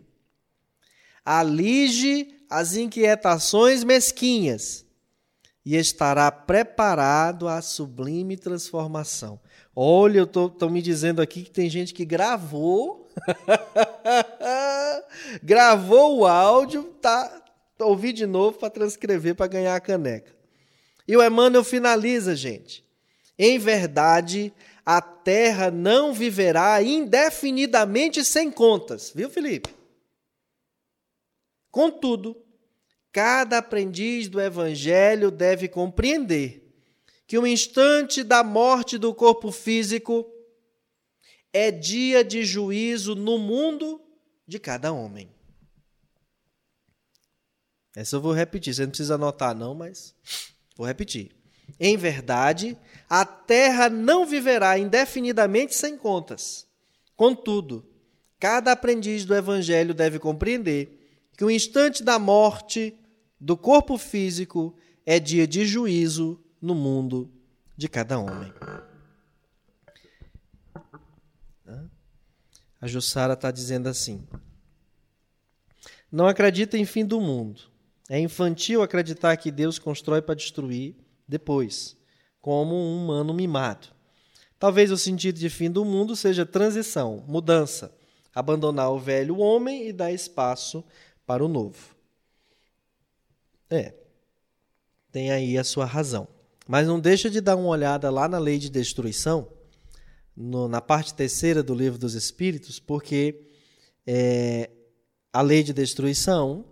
Alige 1.25 2.27
as 2.49 2.75
inquietações 2.75 3.83
mesquinhas 3.83 4.85
e 5.65 5.75
estará 5.75 6.31
preparado 6.31 7.47
à 7.47 7.61
sublime 7.61 8.35
transformação. 8.35 9.39
Olha, 9.75 10.19
eu 10.19 10.27
tô, 10.27 10.49
tô 10.49 10.69
me 10.69 10.81
dizendo 10.81 11.21
aqui 11.21 11.43
que 11.43 11.51
tem 11.51 11.69
gente 11.69 11.93
que 11.93 12.03
gravou, 12.03 13.07
gravou 15.41 16.19
o 16.19 16.25
áudio, 16.25 16.83
tá, 17.01 17.43
ouvi 17.79 18.11
de 18.11 18.25
novo 18.25 18.57
para 18.57 18.69
transcrever 18.69 19.35
para 19.35 19.47
ganhar 19.47 19.75
a 19.75 19.79
caneca. 19.79 20.35
E 21.07 21.15
o 21.15 21.23
Emmanuel 21.23 21.63
finaliza, 21.63 22.35
gente. 22.35 22.83
Em 23.37 23.57
verdade, 23.57 24.53
a 24.85 25.01
terra 25.01 25.69
não 25.69 26.13
viverá 26.13 26.81
indefinidamente 26.81 28.25
sem 28.25 28.51
contas, 28.51 29.11
viu, 29.13 29.29
Felipe? 29.29 29.69
Contudo, 31.69 32.35
cada 33.11 33.57
aprendiz 33.57 34.27
do 34.29 34.39
evangelho 34.39 35.29
deve 35.29 35.67
compreender 35.67 36.61
que 37.27 37.37
o 37.37 37.45
instante 37.45 38.23
da 38.23 38.43
morte 38.43 38.97
do 38.97 39.13
corpo 39.13 39.51
físico 39.51 40.29
é 41.53 41.71
dia 41.71 42.23
de 42.23 42.43
juízo 42.43 43.15
no 43.15 43.37
mundo 43.37 44.01
de 44.47 44.59
cada 44.59 44.91
homem. 44.91 45.29
Essa 47.95 48.15
eu 48.15 48.21
vou 48.21 48.31
repetir, 48.31 48.73
você 48.73 48.83
não 48.83 48.89
precisa 48.89 49.15
anotar, 49.15 49.53
não, 49.53 49.75
mas 49.75 50.15
vou 50.77 50.87
repetir. 50.87 51.31
Em 51.79 51.97
verdade, 51.97 52.77
a 53.09 53.25
terra 53.25 53.89
não 53.89 54.25
viverá 54.25 54.77
indefinidamente 54.77 55.75
sem 55.75 55.97
contas. 55.97 56.67
Contudo, 57.15 57.85
cada 58.39 58.71
aprendiz 58.71 59.25
do 59.25 59.35
Evangelho 59.35 59.93
deve 59.93 60.19
compreender 60.19 60.99
que 61.37 61.43
o 61.43 61.51
instante 61.51 62.03
da 62.03 62.17
morte 62.17 62.97
do 63.41 63.57
corpo 63.57 63.97
físico 63.97 64.75
é 65.03 65.19
dia 65.19 65.47
de 65.47 65.65
juízo 65.65 66.39
no 66.61 66.75
mundo 66.75 67.27
de 67.75 67.89
cada 67.89 68.19
homem. 68.19 68.53
A 72.79 72.87
Jussara 72.87 73.33
está 73.33 73.49
dizendo 73.49 73.89
assim: 73.89 74.27
Não 76.11 76.27
acredita 76.27 76.77
em 76.77 76.85
fim 76.85 77.03
do 77.03 77.19
mundo. 77.19 77.63
É 78.07 78.19
infantil 78.19 78.83
acreditar 78.83 79.35
que 79.37 79.51
Deus 79.51 79.79
constrói 79.79 80.21
para 80.21 80.35
destruir 80.35 80.95
depois, 81.27 81.97
como 82.41 82.75
um 82.75 83.03
humano 83.03 83.33
mimado. 83.33 83.87
Talvez 84.59 84.91
o 84.91 84.97
sentido 84.97 85.39
de 85.39 85.49
fim 85.49 85.71
do 85.71 85.83
mundo 85.83 86.15
seja 86.15 86.45
transição, 86.45 87.23
mudança, 87.27 87.95
abandonar 88.35 88.91
o 88.91 88.99
velho 88.99 89.39
homem 89.39 89.87
e 89.87 89.93
dar 89.93 90.11
espaço 90.11 90.83
para 91.25 91.43
o 91.43 91.47
novo. 91.47 91.90
É, 93.71 93.93
tem 95.13 95.31
aí 95.31 95.57
a 95.57 95.63
sua 95.63 95.85
razão. 95.85 96.27
Mas 96.67 96.87
não 96.87 96.99
deixa 96.99 97.29
de 97.29 97.39
dar 97.39 97.55
uma 97.55 97.69
olhada 97.69 98.09
lá 98.09 98.27
na 98.27 98.37
lei 98.37 98.59
de 98.59 98.69
destruição, 98.69 99.47
no, 100.35 100.67
na 100.67 100.81
parte 100.81 101.13
terceira 101.13 101.63
do 101.63 101.73
livro 101.73 101.97
dos 101.97 102.13
Espíritos, 102.13 102.79
porque 102.79 103.41
é, 104.05 104.69
a 105.33 105.41
lei 105.41 105.63
de 105.63 105.73
destruição, 105.73 106.65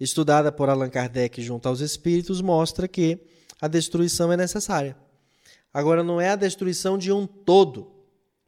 estudada 0.00 0.50
por 0.50 0.68
Allan 0.68 0.90
Kardec 0.90 1.40
junto 1.42 1.68
aos 1.68 1.80
Espíritos, 1.80 2.40
mostra 2.40 2.88
que 2.88 3.20
a 3.60 3.68
destruição 3.68 4.32
é 4.32 4.36
necessária. 4.36 4.96
Agora, 5.72 6.02
não 6.02 6.20
é 6.20 6.30
a 6.30 6.36
destruição 6.36 6.96
de 6.96 7.12
um 7.12 7.26
todo, 7.26 7.92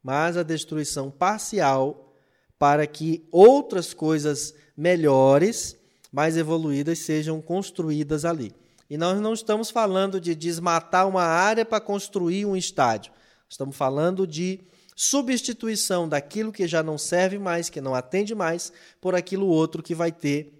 mas 0.02 0.36
a 0.36 0.42
destruição 0.42 1.10
parcial 1.10 2.14
para 2.58 2.86
que 2.86 3.26
outras 3.30 3.92
coisas 3.94 4.54
melhores, 4.76 5.77
mais 6.12 6.36
evoluídas, 6.36 7.00
sejam 7.00 7.40
construídas 7.40 8.24
ali. 8.24 8.54
E 8.90 8.96
nós 8.96 9.20
não 9.20 9.34
estamos 9.34 9.70
falando 9.70 10.20
de 10.20 10.34
desmatar 10.34 11.06
uma 11.06 11.22
área 11.22 11.64
para 11.64 11.80
construir 11.80 12.46
um 12.46 12.56
estádio. 12.56 13.12
Estamos 13.48 13.76
falando 13.76 14.26
de 14.26 14.60
substituição 14.96 16.08
daquilo 16.08 16.52
que 16.52 16.66
já 16.66 16.82
não 16.82 16.98
serve 16.98 17.38
mais, 17.38 17.70
que 17.70 17.80
não 17.80 17.94
atende 17.94 18.34
mais, 18.34 18.72
por 19.00 19.14
aquilo 19.14 19.46
outro 19.46 19.82
que 19.82 19.94
vai 19.94 20.10
ter 20.10 20.52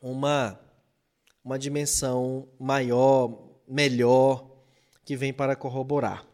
uma, 0.00 0.58
uma 1.44 1.58
dimensão 1.58 2.48
maior, 2.58 3.30
melhor, 3.68 4.44
que 5.04 5.16
vem 5.16 5.32
para 5.32 5.54
corroborar. 5.54 6.26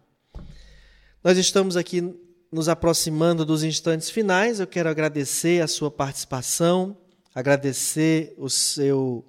Nós 1.23 1.39
estamos 1.39 1.77
aqui 1.77 2.03
nos 2.51 2.69
aproximando 2.69 3.45
dos 3.45 3.65
instantes 3.65 4.11
finais. 4.11 4.61
Eu 4.61 4.67
quero 4.67 4.89
agradecer 4.89 5.63
a 5.63 5.67
sua 5.67 5.91
participação, 5.91 6.97
agradecer 7.35 8.35
o 8.39 8.49
seu 8.49 9.25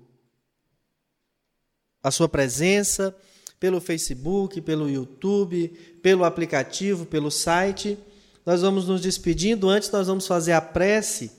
a 2.03 2.11
sua 2.11 2.29
presença 2.29 3.15
pelo 3.59 3.81
Facebook, 3.81 4.61
pelo 4.61 4.87
YouTube, 4.87 5.69
pelo 6.03 6.23
aplicativo, 6.23 7.03
pelo 7.03 7.31
site. 7.31 7.97
Nós 8.45 8.61
vamos 8.61 8.87
nos 8.87 9.01
despedindo. 9.01 9.67
Antes, 9.67 9.89
nós 9.89 10.05
vamos 10.05 10.27
fazer 10.27 10.51
a 10.51 10.61
prece, 10.61 11.31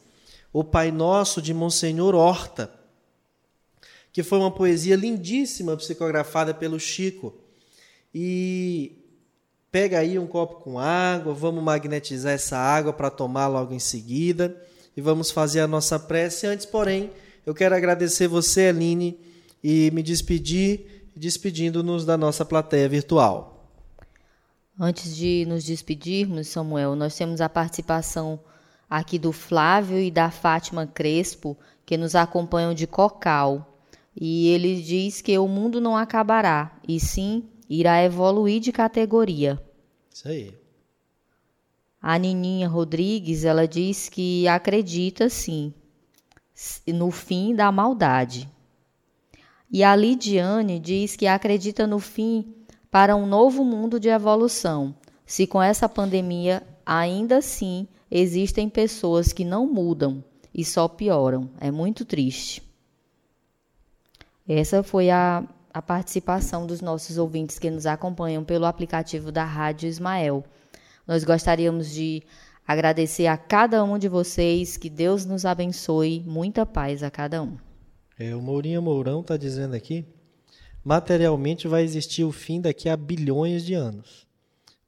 o 0.52 0.64
Pai 0.64 0.90
Nosso 0.90 1.40
de 1.40 1.54
Monsenhor 1.54 2.16
Horta, 2.16 2.68
que 4.12 4.24
foi 4.24 4.38
uma 4.38 4.50
poesia 4.50 4.96
lindíssima, 4.96 5.76
psicografada 5.76 6.52
pelo 6.52 6.80
Chico. 6.80 7.32
E 8.12 9.04
pega 9.70 10.00
aí 10.00 10.18
um 10.18 10.26
copo 10.26 10.56
com 10.56 10.80
água, 10.80 11.32
vamos 11.32 11.62
magnetizar 11.62 12.32
essa 12.32 12.58
água 12.58 12.92
para 12.92 13.08
tomar 13.08 13.46
logo 13.46 13.72
em 13.72 13.78
seguida 13.78 14.60
e 14.96 15.00
vamos 15.00 15.30
fazer 15.30 15.60
a 15.60 15.66
nossa 15.68 15.98
prece. 15.98 16.46
Antes, 16.46 16.64
porém, 16.64 17.10
eu 17.44 17.54
quero 17.54 17.74
agradecer 17.74 18.26
você, 18.26 18.68
Aline, 18.68 19.18
e 19.62 19.90
me 19.92 20.02
despedir, 20.02 21.10
despedindo-nos 21.14 22.04
da 22.04 22.16
nossa 22.16 22.44
plateia 22.44 22.88
virtual. 22.88 23.70
Antes 24.78 25.16
de 25.16 25.44
nos 25.46 25.64
despedirmos, 25.64 26.48
Samuel, 26.48 26.94
nós 26.94 27.16
temos 27.16 27.40
a 27.40 27.48
participação 27.48 28.40
aqui 28.88 29.18
do 29.18 29.32
Flávio 29.32 29.98
e 29.98 30.10
da 30.10 30.30
Fátima 30.30 30.86
Crespo, 30.86 31.56
que 31.84 31.96
nos 31.96 32.14
acompanham 32.14 32.74
de 32.74 32.86
Cocal. 32.86 33.78
E 34.18 34.48
ele 34.48 34.80
diz 34.82 35.20
que 35.20 35.36
o 35.38 35.48
mundo 35.48 35.80
não 35.80 35.96
acabará, 35.96 36.78
e 36.86 36.98
sim 36.98 37.44
irá 37.68 38.02
evoluir 38.02 38.60
de 38.60 38.72
categoria. 38.72 39.60
Isso 40.12 40.28
aí. 40.28 40.65
A 42.00 42.18
Nininha 42.18 42.68
Rodrigues, 42.68 43.44
ela 43.44 43.66
diz 43.66 44.08
que 44.08 44.46
acredita 44.46 45.28
sim 45.28 45.72
no 46.86 47.10
fim 47.10 47.54
da 47.54 47.70
maldade. 47.70 48.48
E 49.70 49.82
a 49.82 49.94
Lidiane 49.94 50.78
diz 50.78 51.16
que 51.16 51.26
acredita 51.26 51.86
no 51.86 51.98
fim 51.98 52.54
para 52.90 53.16
um 53.16 53.26
novo 53.26 53.64
mundo 53.64 53.98
de 53.98 54.08
evolução. 54.08 54.94
Se 55.24 55.46
com 55.46 55.60
essa 55.60 55.88
pandemia 55.88 56.62
ainda 56.84 57.38
assim 57.38 57.88
existem 58.10 58.68
pessoas 58.68 59.32
que 59.32 59.44
não 59.44 59.66
mudam 59.66 60.24
e 60.54 60.64
só 60.64 60.86
pioram. 60.86 61.50
É 61.60 61.70
muito 61.70 62.04
triste. 62.04 62.62
Essa 64.48 64.82
foi 64.82 65.10
a, 65.10 65.44
a 65.74 65.82
participação 65.82 66.66
dos 66.66 66.80
nossos 66.80 67.18
ouvintes 67.18 67.58
que 67.58 67.68
nos 67.68 67.84
acompanham 67.84 68.44
pelo 68.44 68.64
aplicativo 68.64 69.32
da 69.32 69.44
Rádio 69.44 69.88
Ismael. 69.88 70.44
Nós 71.06 71.22
gostaríamos 71.22 71.90
de 71.90 72.22
agradecer 72.66 73.26
a 73.26 73.36
cada 73.36 73.84
um 73.84 73.96
de 73.96 74.08
vocês, 74.08 74.76
que 74.76 74.90
Deus 74.90 75.24
nos 75.24 75.44
abençoe, 75.44 76.24
muita 76.26 76.66
paz 76.66 77.02
a 77.02 77.10
cada 77.10 77.42
um. 77.42 77.56
É, 78.18 78.34
o 78.34 78.42
Mourinho 78.42 78.82
Mourão 78.82 79.20
está 79.20 79.36
dizendo 79.36 79.74
aqui: 79.74 80.04
materialmente 80.82 81.68
vai 81.68 81.84
existir 81.84 82.24
o 82.24 82.32
fim 82.32 82.60
daqui 82.60 82.88
a 82.88 82.96
bilhões 82.96 83.64
de 83.64 83.74
anos. 83.74 84.26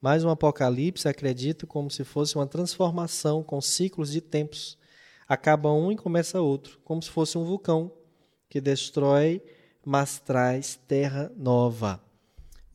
Mais 0.00 0.24
um 0.24 0.30
apocalipse, 0.30 1.08
acredito, 1.08 1.66
como 1.66 1.90
se 1.90 2.04
fosse 2.04 2.36
uma 2.36 2.46
transformação 2.46 3.42
com 3.42 3.60
ciclos 3.60 4.10
de 4.10 4.20
tempos. 4.20 4.78
Acaba 5.28 5.72
um 5.72 5.92
e 5.92 5.96
começa 5.96 6.40
outro, 6.40 6.80
como 6.84 7.02
se 7.02 7.10
fosse 7.10 7.36
um 7.36 7.44
vulcão 7.44 7.92
que 8.48 8.60
destrói, 8.60 9.42
mas 9.84 10.18
traz 10.18 10.80
terra 10.86 11.30
nova. 11.36 12.07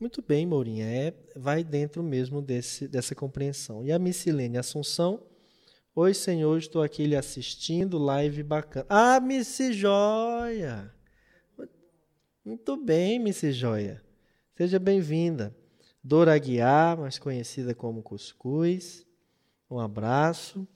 Muito 0.04 0.20
bem, 0.20 0.44
Mourinha, 0.44 0.84
é, 0.84 1.14
vai 1.34 1.64
dentro 1.64 2.02
mesmo 2.02 2.42
desse, 2.42 2.86
dessa 2.86 3.14
compreensão. 3.14 3.82
E 3.82 3.90
a 3.90 3.98
Missilene 3.98 4.58
Assunção 4.58 5.18
Oi, 5.96 6.12
senhor, 6.12 6.58
estou 6.58 6.82
aqui 6.82 7.06
lhe 7.06 7.16
assistindo, 7.16 7.96
live 7.96 8.42
bacana. 8.42 8.84
Ah, 8.90 9.18
Missy 9.18 9.72
Joia! 9.72 10.92
Muito 12.44 12.76
bem, 12.76 13.18
Missy 13.18 13.50
Joia. 13.50 14.02
Seja 14.54 14.78
bem-vinda. 14.78 15.56
Dora 16.02 16.34
Aguiar, 16.34 16.98
mais 16.98 17.18
conhecida 17.18 17.74
como 17.74 18.02
Cuscuz. 18.02 19.06
Um 19.70 19.80
abraço. 19.80 20.68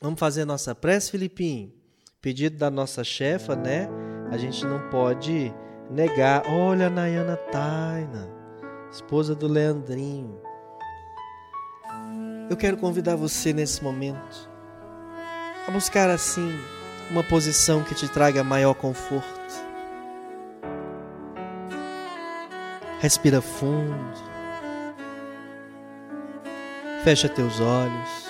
Vamos 0.00 0.18
fazer 0.18 0.46
nossa 0.46 0.74
prece, 0.74 1.10
Filipinho? 1.10 1.70
Pedido 2.18 2.56
da 2.56 2.70
nossa 2.70 3.04
chefa, 3.04 3.54
né? 3.54 3.90
A 4.30 4.38
gente 4.38 4.64
não 4.64 4.88
pode 4.88 5.52
negar. 5.90 6.44
Olha 6.46 6.86
a 6.86 6.90
Nayana 6.90 7.36
Taina, 7.36 8.37
esposa 8.90 9.34
do 9.34 9.46
Leandrinho. 9.46 10.40
Eu 12.48 12.56
quero 12.56 12.76
convidar 12.76 13.16
você 13.16 13.52
nesse 13.52 13.82
momento 13.82 14.48
a 15.66 15.70
buscar 15.70 16.08
assim 16.08 16.58
uma 17.10 17.22
posição 17.22 17.82
que 17.84 17.94
te 17.94 18.08
traga 18.08 18.42
maior 18.42 18.74
conforto. 18.74 19.38
Respira 23.00 23.40
fundo. 23.40 24.28
Fecha 27.04 27.28
teus 27.28 27.60
olhos. 27.60 28.28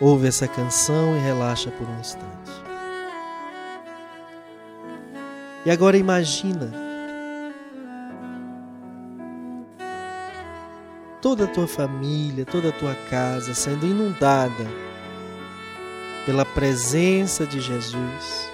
Ouve 0.00 0.28
essa 0.28 0.46
canção 0.46 1.16
e 1.16 1.20
relaxa 1.20 1.70
por 1.70 1.88
um 1.88 2.00
instante. 2.00 2.61
E 5.64 5.70
agora 5.70 5.96
imagina 5.96 6.72
toda 11.20 11.44
a 11.44 11.46
tua 11.46 11.68
família, 11.68 12.44
toda 12.44 12.70
a 12.70 12.72
tua 12.72 12.96
casa 13.08 13.54
sendo 13.54 13.86
inundada 13.86 14.66
pela 16.26 16.44
presença 16.44 17.46
de 17.46 17.60
Jesus, 17.60 18.50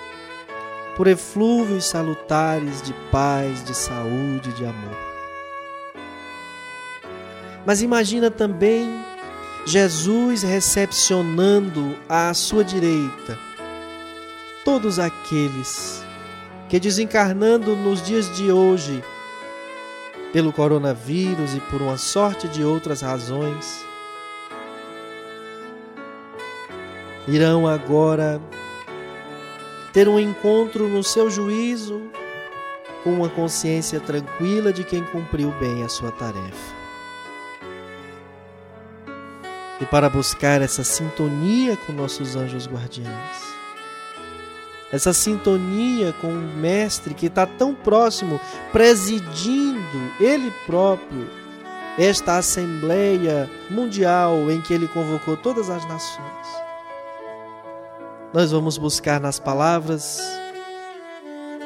por 0.96 1.06
eflúvios 1.06 1.86
salutares 1.86 2.82
de 2.82 2.92
paz, 3.11 3.64
de 3.64 3.74
saúde, 3.74 4.52
de 4.52 4.66
amor. 4.66 4.96
Mas 7.64 7.80
imagina 7.80 8.30
também 8.30 9.02
Jesus 9.64 10.42
recepcionando 10.42 11.96
à 12.06 12.32
sua 12.34 12.64
direita 12.64 13.38
todos 14.64 14.98
aqueles 14.98 16.06
que 16.69 16.79
desencarnando 16.79 17.75
nos 17.75 18.03
dias 18.03 18.35
de 18.37 18.53
hoje 18.53 19.03
pelo 20.33 20.53
coronavírus 20.53 21.55
e 21.55 21.61
por 21.61 21.81
uma 21.81 21.97
sorte 21.97 22.47
de 22.49 22.62
outras 22.62 23.01
razões, 23.01 23.83
irão 27.27 27.66
agora 27.66 28.41
ter 29.93 30.09
um 30.09 30.21
encontro 30.21 30.87
no 30.89 31.03
seu 31.03 31.31
juízo 31.31 32.03
com 33.03 33.14
uma 33.14 33.31
consciência 33.31 33.99
tranquila 34.01 34.71
de 34.71 34.85
quem 34.85 35.03
cumpriu 35.05 35.51
bem 35.53 35.83
a 35.83 35.89
sua 35.89 36.12
tarefa. 36.12 36.77
E 39.81 39.87
para 39.87 40.11
buscar 40.11 40.61
essa 40.61 40.85
sintonia 40.85 41.77
com 41.87 41.93
nossos 41.93 42.37
anjos 42.37 42.66
guardiães, 42.66 43.57
essa 44.93 45.12
sintonia 45.12 46.12
com 46.20 46.28
o 46.28 46.57
Mestre 46.57 47.14
que 47.14 47.26
está 47.26 47.47
tão 47.47 47.74
próximo, 47.74 48.41
presidindo 48.72 50.12
Ele 50.18 50.51
próprio 50.66 51.28
esta 51.99 52.39
Assembleia 52.39 53.51
Mundial 53.68 54.51
em 54.51 54.61
que 54.61 54.72
Ele 54.72 54.89
convocou 54.89 55.36
todas 55.36 55.68
as 55.68 55.84
nações. 55.86 56.28
Nós 58.32 58.53
vamos 58.53 58.78
buscar 58.78 59.20
nas 59.20 59.39
palavras 59.39 60.20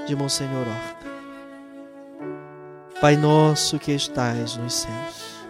de 0.07 0.16
Monsenhor 0.16 0.66
Horta. 0.66 1.03
Pai 3.01 3.16
nosso 3.16 3.79
que 3.79 3.93
estais 3.93 4.57
nos 4.57 4.75
céus, 4.75 5.45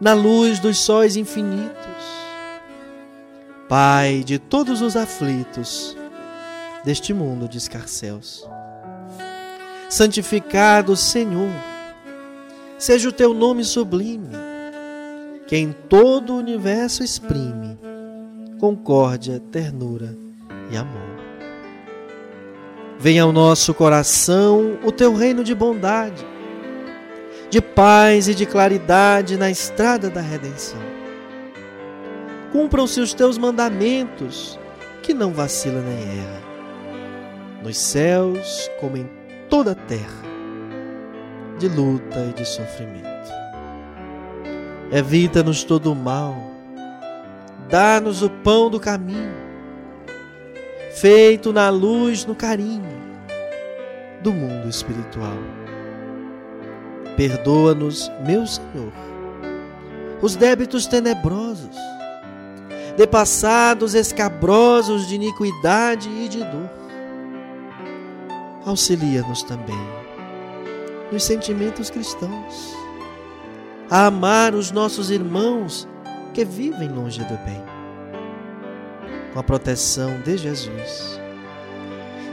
na 0.00 0.14
luz 0.14 0.60
dos 0.60 0.78
sóis 0.78 1.16
infinitos, 1.16 2.15
Pai 3.68 4.22
de 4.24 4.38
todos 4.38 4.80
os 4.80 4.96
aflitos 4.96 5.96
deste 6.84 7.12
mundo 7.12 7.48
de 7.48 7.58
escarcéus. 7.58 8.48
Santificado 9.90 10.94
Senhor, 10.94 11.50
seja 12.78 13.08
o 13.08 13.12
teu 13.12 13.34
nome 13.34 13.64
sublime, 13.64 14.30
que 15.48 15.56
em 15.56 15.72
todo 15.72 16.32
o 16.34 16.38
universo 16.38 17.02
exprime 17.02 17.76
concórdia, 18.60 19.42
ternura 19.50 20.16
e 20.70 20.76
amor. 20.76 21.16
Venha 23.00 23.24
ao 23.24 23.32
nosso 23.32 23.74
coração 23.74 24.78
o 24.84 24.92
teu 24.92 25.12
reino 25.12 25.42
de 25.42 25.54
bondade, 25.56 26.24
de 27.50 27.60
paz 27.60 28.28
e 28.28 28.34
de 28.34 28.46
claridade 28.46 29.36
na 29.36 29.50
estrada 29.50 30.08
da 30.08 30.20
redenção 30.20 30.95
cumpram-se 32.56 32.98
os 33.00 33.12
teus 33.12 33.36
mandamentos, 33.36 34.58
que 35.02 35.12
não 35.12 35.30
vacila 35.30 35.78
nem 35.82 36.20
erra. 36.20 36.42
nos 37.62 37.76
céus 37.76 38.70
como 38.80 38.96
em 38.96 39.06
toda 39.50 39.72
a 39.72 39.74
terra, 39.74 40.22
de 41.58 41.68
luta 41.68 42.18
e 42.30 42.32
de 42.32 42.46
sofrimento. 42.46 43.30
Evita-nos 44.90 45.64
todo 45.64 45.92
o 45.92 45.94
mal, 45.94 46.34
dá-nos 47.68 48.22
o 48.22 48.30
pão 48.30 48.70
do 48.70 48.80
caminho, 48.80 49.34
feito 50.94 51.52
na 51.52 51.68
luz, 51.68 52.24
no 52.24 52.34
carinho 52.34 52.96
do 54.22 54.32
mundo 54.32 54.66
espiritual. 54.66 55.36
Perdoa-nos, 57.18 58.10
meu 58.26 58.46
Senhor, 58.46 58.92
os 60.22 60.36
débitos 60.36 60.86
tenebrosos, 60.86 61.76
de 62.96 63.06
passados 63.06 63.94
escabrosos 63.94 65.06
de 65.06 65.16
iniquidade 65.16 66.08
e 66.08 66.28
de 66.28 66.38
dor. 66.38 66.70
Auxilia-nos 68.64 69.42
também 69.42 70.06
nos 71.10 71.22
sentimentos 71.22 71.90
cristãos, 71.90 72.74
a 73.90 74.06
amar 74.06 74.54
os 74.54 74.70
nossos 74.70 75.10
irmãos 75.10 75.86
que 76.34 76.44
vivem 76.44 76.88
longe 76.88 77.20
do 77.20 77.36
bem, 77.44 77.62
com 79.32 79.38
a 79.38 79.42
proteção 79.42 80.20
de 80.22 80.36
Jesus. 80.36 81.20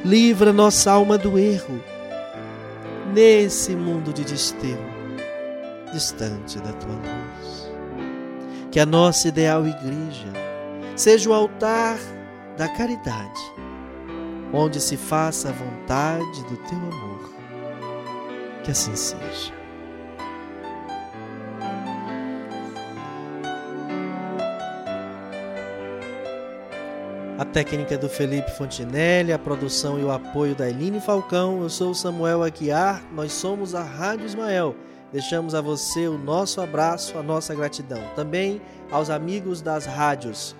Livra 0.03 0.51
nossa 0.51 0.91
alma 0.91 1.17
do 1.17 1.37
erro, 1.37 1.81
nesse 3.13 3.75
mundo 3.75 4.11
de 4.11 4.23
desterro, 4.23 4.91
distante 5.93 6.59
da 6.59 6.73
tua 6.73 6.95
luz. 6.95 7.71
Que 8.71 8.79
a 8.79 8.85
nossa 8.85 9.27
ideal 9.27 9.67
igreja 9.67 10.42
seja 10.95 11.29
o 11.29 11.33
altar 11.33 11.97
da 12.57 12.67
caridade, 12.67 13.41
onde 14.53 14.79
se 14.79 14.95
faça 14.95 15.49
a 15.49 15.51
vontade 15.51 16.43
do 16.43 16.57
teu 16.57 16.77
amor. 16.77 17.33
Que 18.63 18.71
assim 18.71 18.95
seja. 18.95 19.51
A 27.37 27.45
técnica 27.45 27.97
do 27.97 28.07
Felipe 28.07 28.51
Fontinelli, 28.51 29.33
a 29.33 29.39
produção 29.39 29.99
e 29.99 30.03
o 30.03 30.11
apoio 30.11 30.55
da 30.55 30.69
Eline 30.69 31.01
Falcão. 31.01 31.61
Eu 31.61 31.69
sou 31.69 31.93
Samuel 31.93 32.43
Aguiar, 32.43 33.03
nós 33.11 33.33
somos 33.33 33.73
a 33.73 33.81
Rádio 33.81 34.27
Ismael. 34.27 34.75
Deixamos 35.11 35.53
a 35.53 35.59
você 35.59 36.07
o 36.07 36.17
nosso 36.17 36.61
abraço, 36.61 37.17
a 37.17 37.23
nossa 37.23 37.53
gratidão. 37.53 38.01
Também 38.15 38.61
aos 38.89 39.09
amigos 39.09 39.61
das 39.61 39.85
rádios 39.85 40.55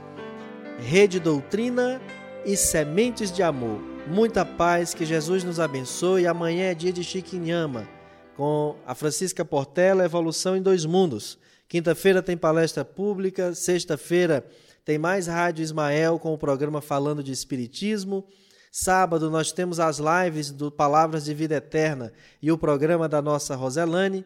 Rede 0.79 1.19
Doutrina 1.19 2.01
e 2.45 2.57
Sementes 2.57 3.31
de 3.31 3.41
Amor. 3.43 3.79
Muita 4.07 4.45
paz, 4.45 4.93
que 4.93 5.05
Jesus 5.05 5.43
nos 5.43 5.59
abençoe. 5.59 6.27
Amanhã 6.27 6.71
é 6.71 6.75
dia 6.75 6.91
de 6.91 7.03
Chiquinhama, 7.03 7.87
com 8.35 8.75
a 8.85 8.93
Francisca 8.93 9.45
Portela, 9.45 10.03
Evolução 10.03 10.57
em 10.57 10.61
Dois 10.61 10.85
Mundos. 10.85 11.37
Quinta-feira 11.67 12.21
tem 12.21 12.35
palestra 12.35 12.83
pública, 12.83 13.53
sexta-feira 13.53 14.45
tem 14.83 14.97
mais 14.97 15.27
Rádio 15.27 15.63
Ismael 15.63 16.19
com 16.19 16.33
o 16.33 16.37
programa 16.37 16.81
falando 16.81 17.23
de 17.23 17.31
Espiritismo. 17.31 18.25
Sábado 18.71 19.29
nós 19.29 19.51
temos 19.51 19.79
as 19.79 19.99
lives 19.99 20.51
do 20.51 20.69
Palavras 20.69 21.23
de 21.23 21.33
Vida 21.33 21.55
Eterna 21.55 22.11
e 22.41 22.51
o 22.51 22.57
programa 22.57 23.07
da 23.07 23.21
nossa 23.21 23.55
Roselane. 23.55 24.25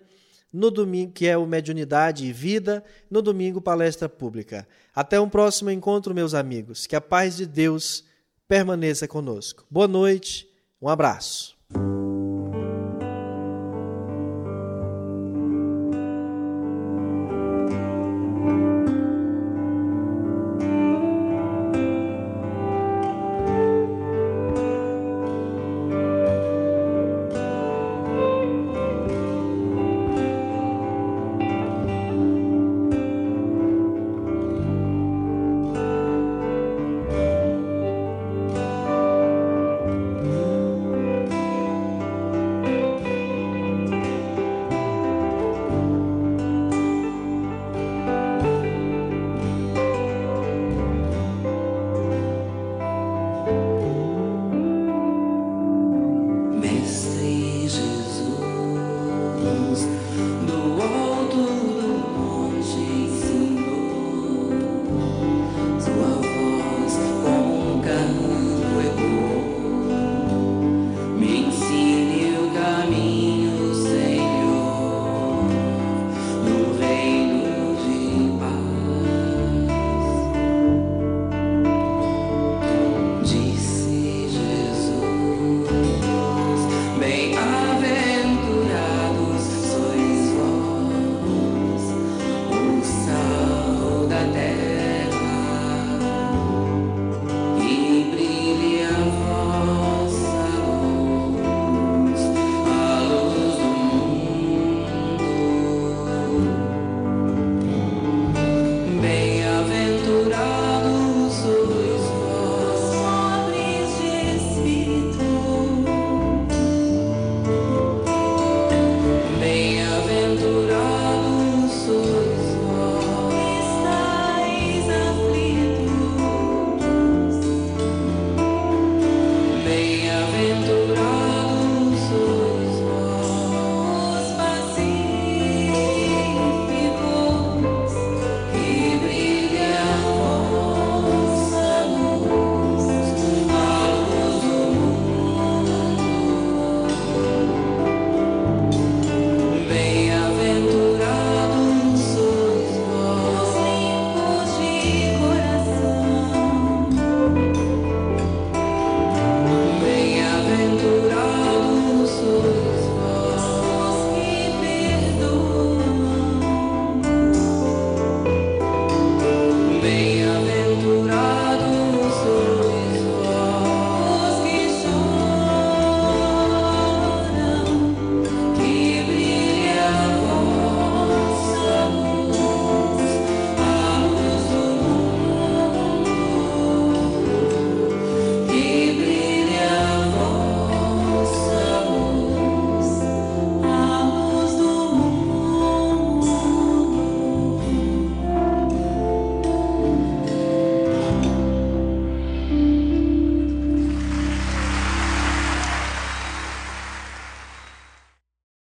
No 0.52 0.72
domingo, 0.72 1.12
que 1.12 1.28
é 1.28 1.38
o 1.38 1.45
Mediunidade 1.45 2.26
e 2.26 2.32
Vida, 2.32 2.84
no 3.10 3.22
domingo, 3.22 3.62
palestra 3.62 4.08
pública. 4.08 4.68
Até 4.95 5.20
um 5.20 5.30
próximo 5.30 5.70
encontro, 5.70 6.16
meus 6.16 6.34
amigos. 6.34 6.88
Que 6.88 6.95
a 6.95 7.02
paz 7.02 7.36
de 7.36 7.45
Deus 7.45 8.04
permaneça 8.48 9.08
conosco. 9.08 9.66
Boa 9.70 9.88
noite, 9.88 10.48
um 10.82 10.88
abraço. 10.88 11.58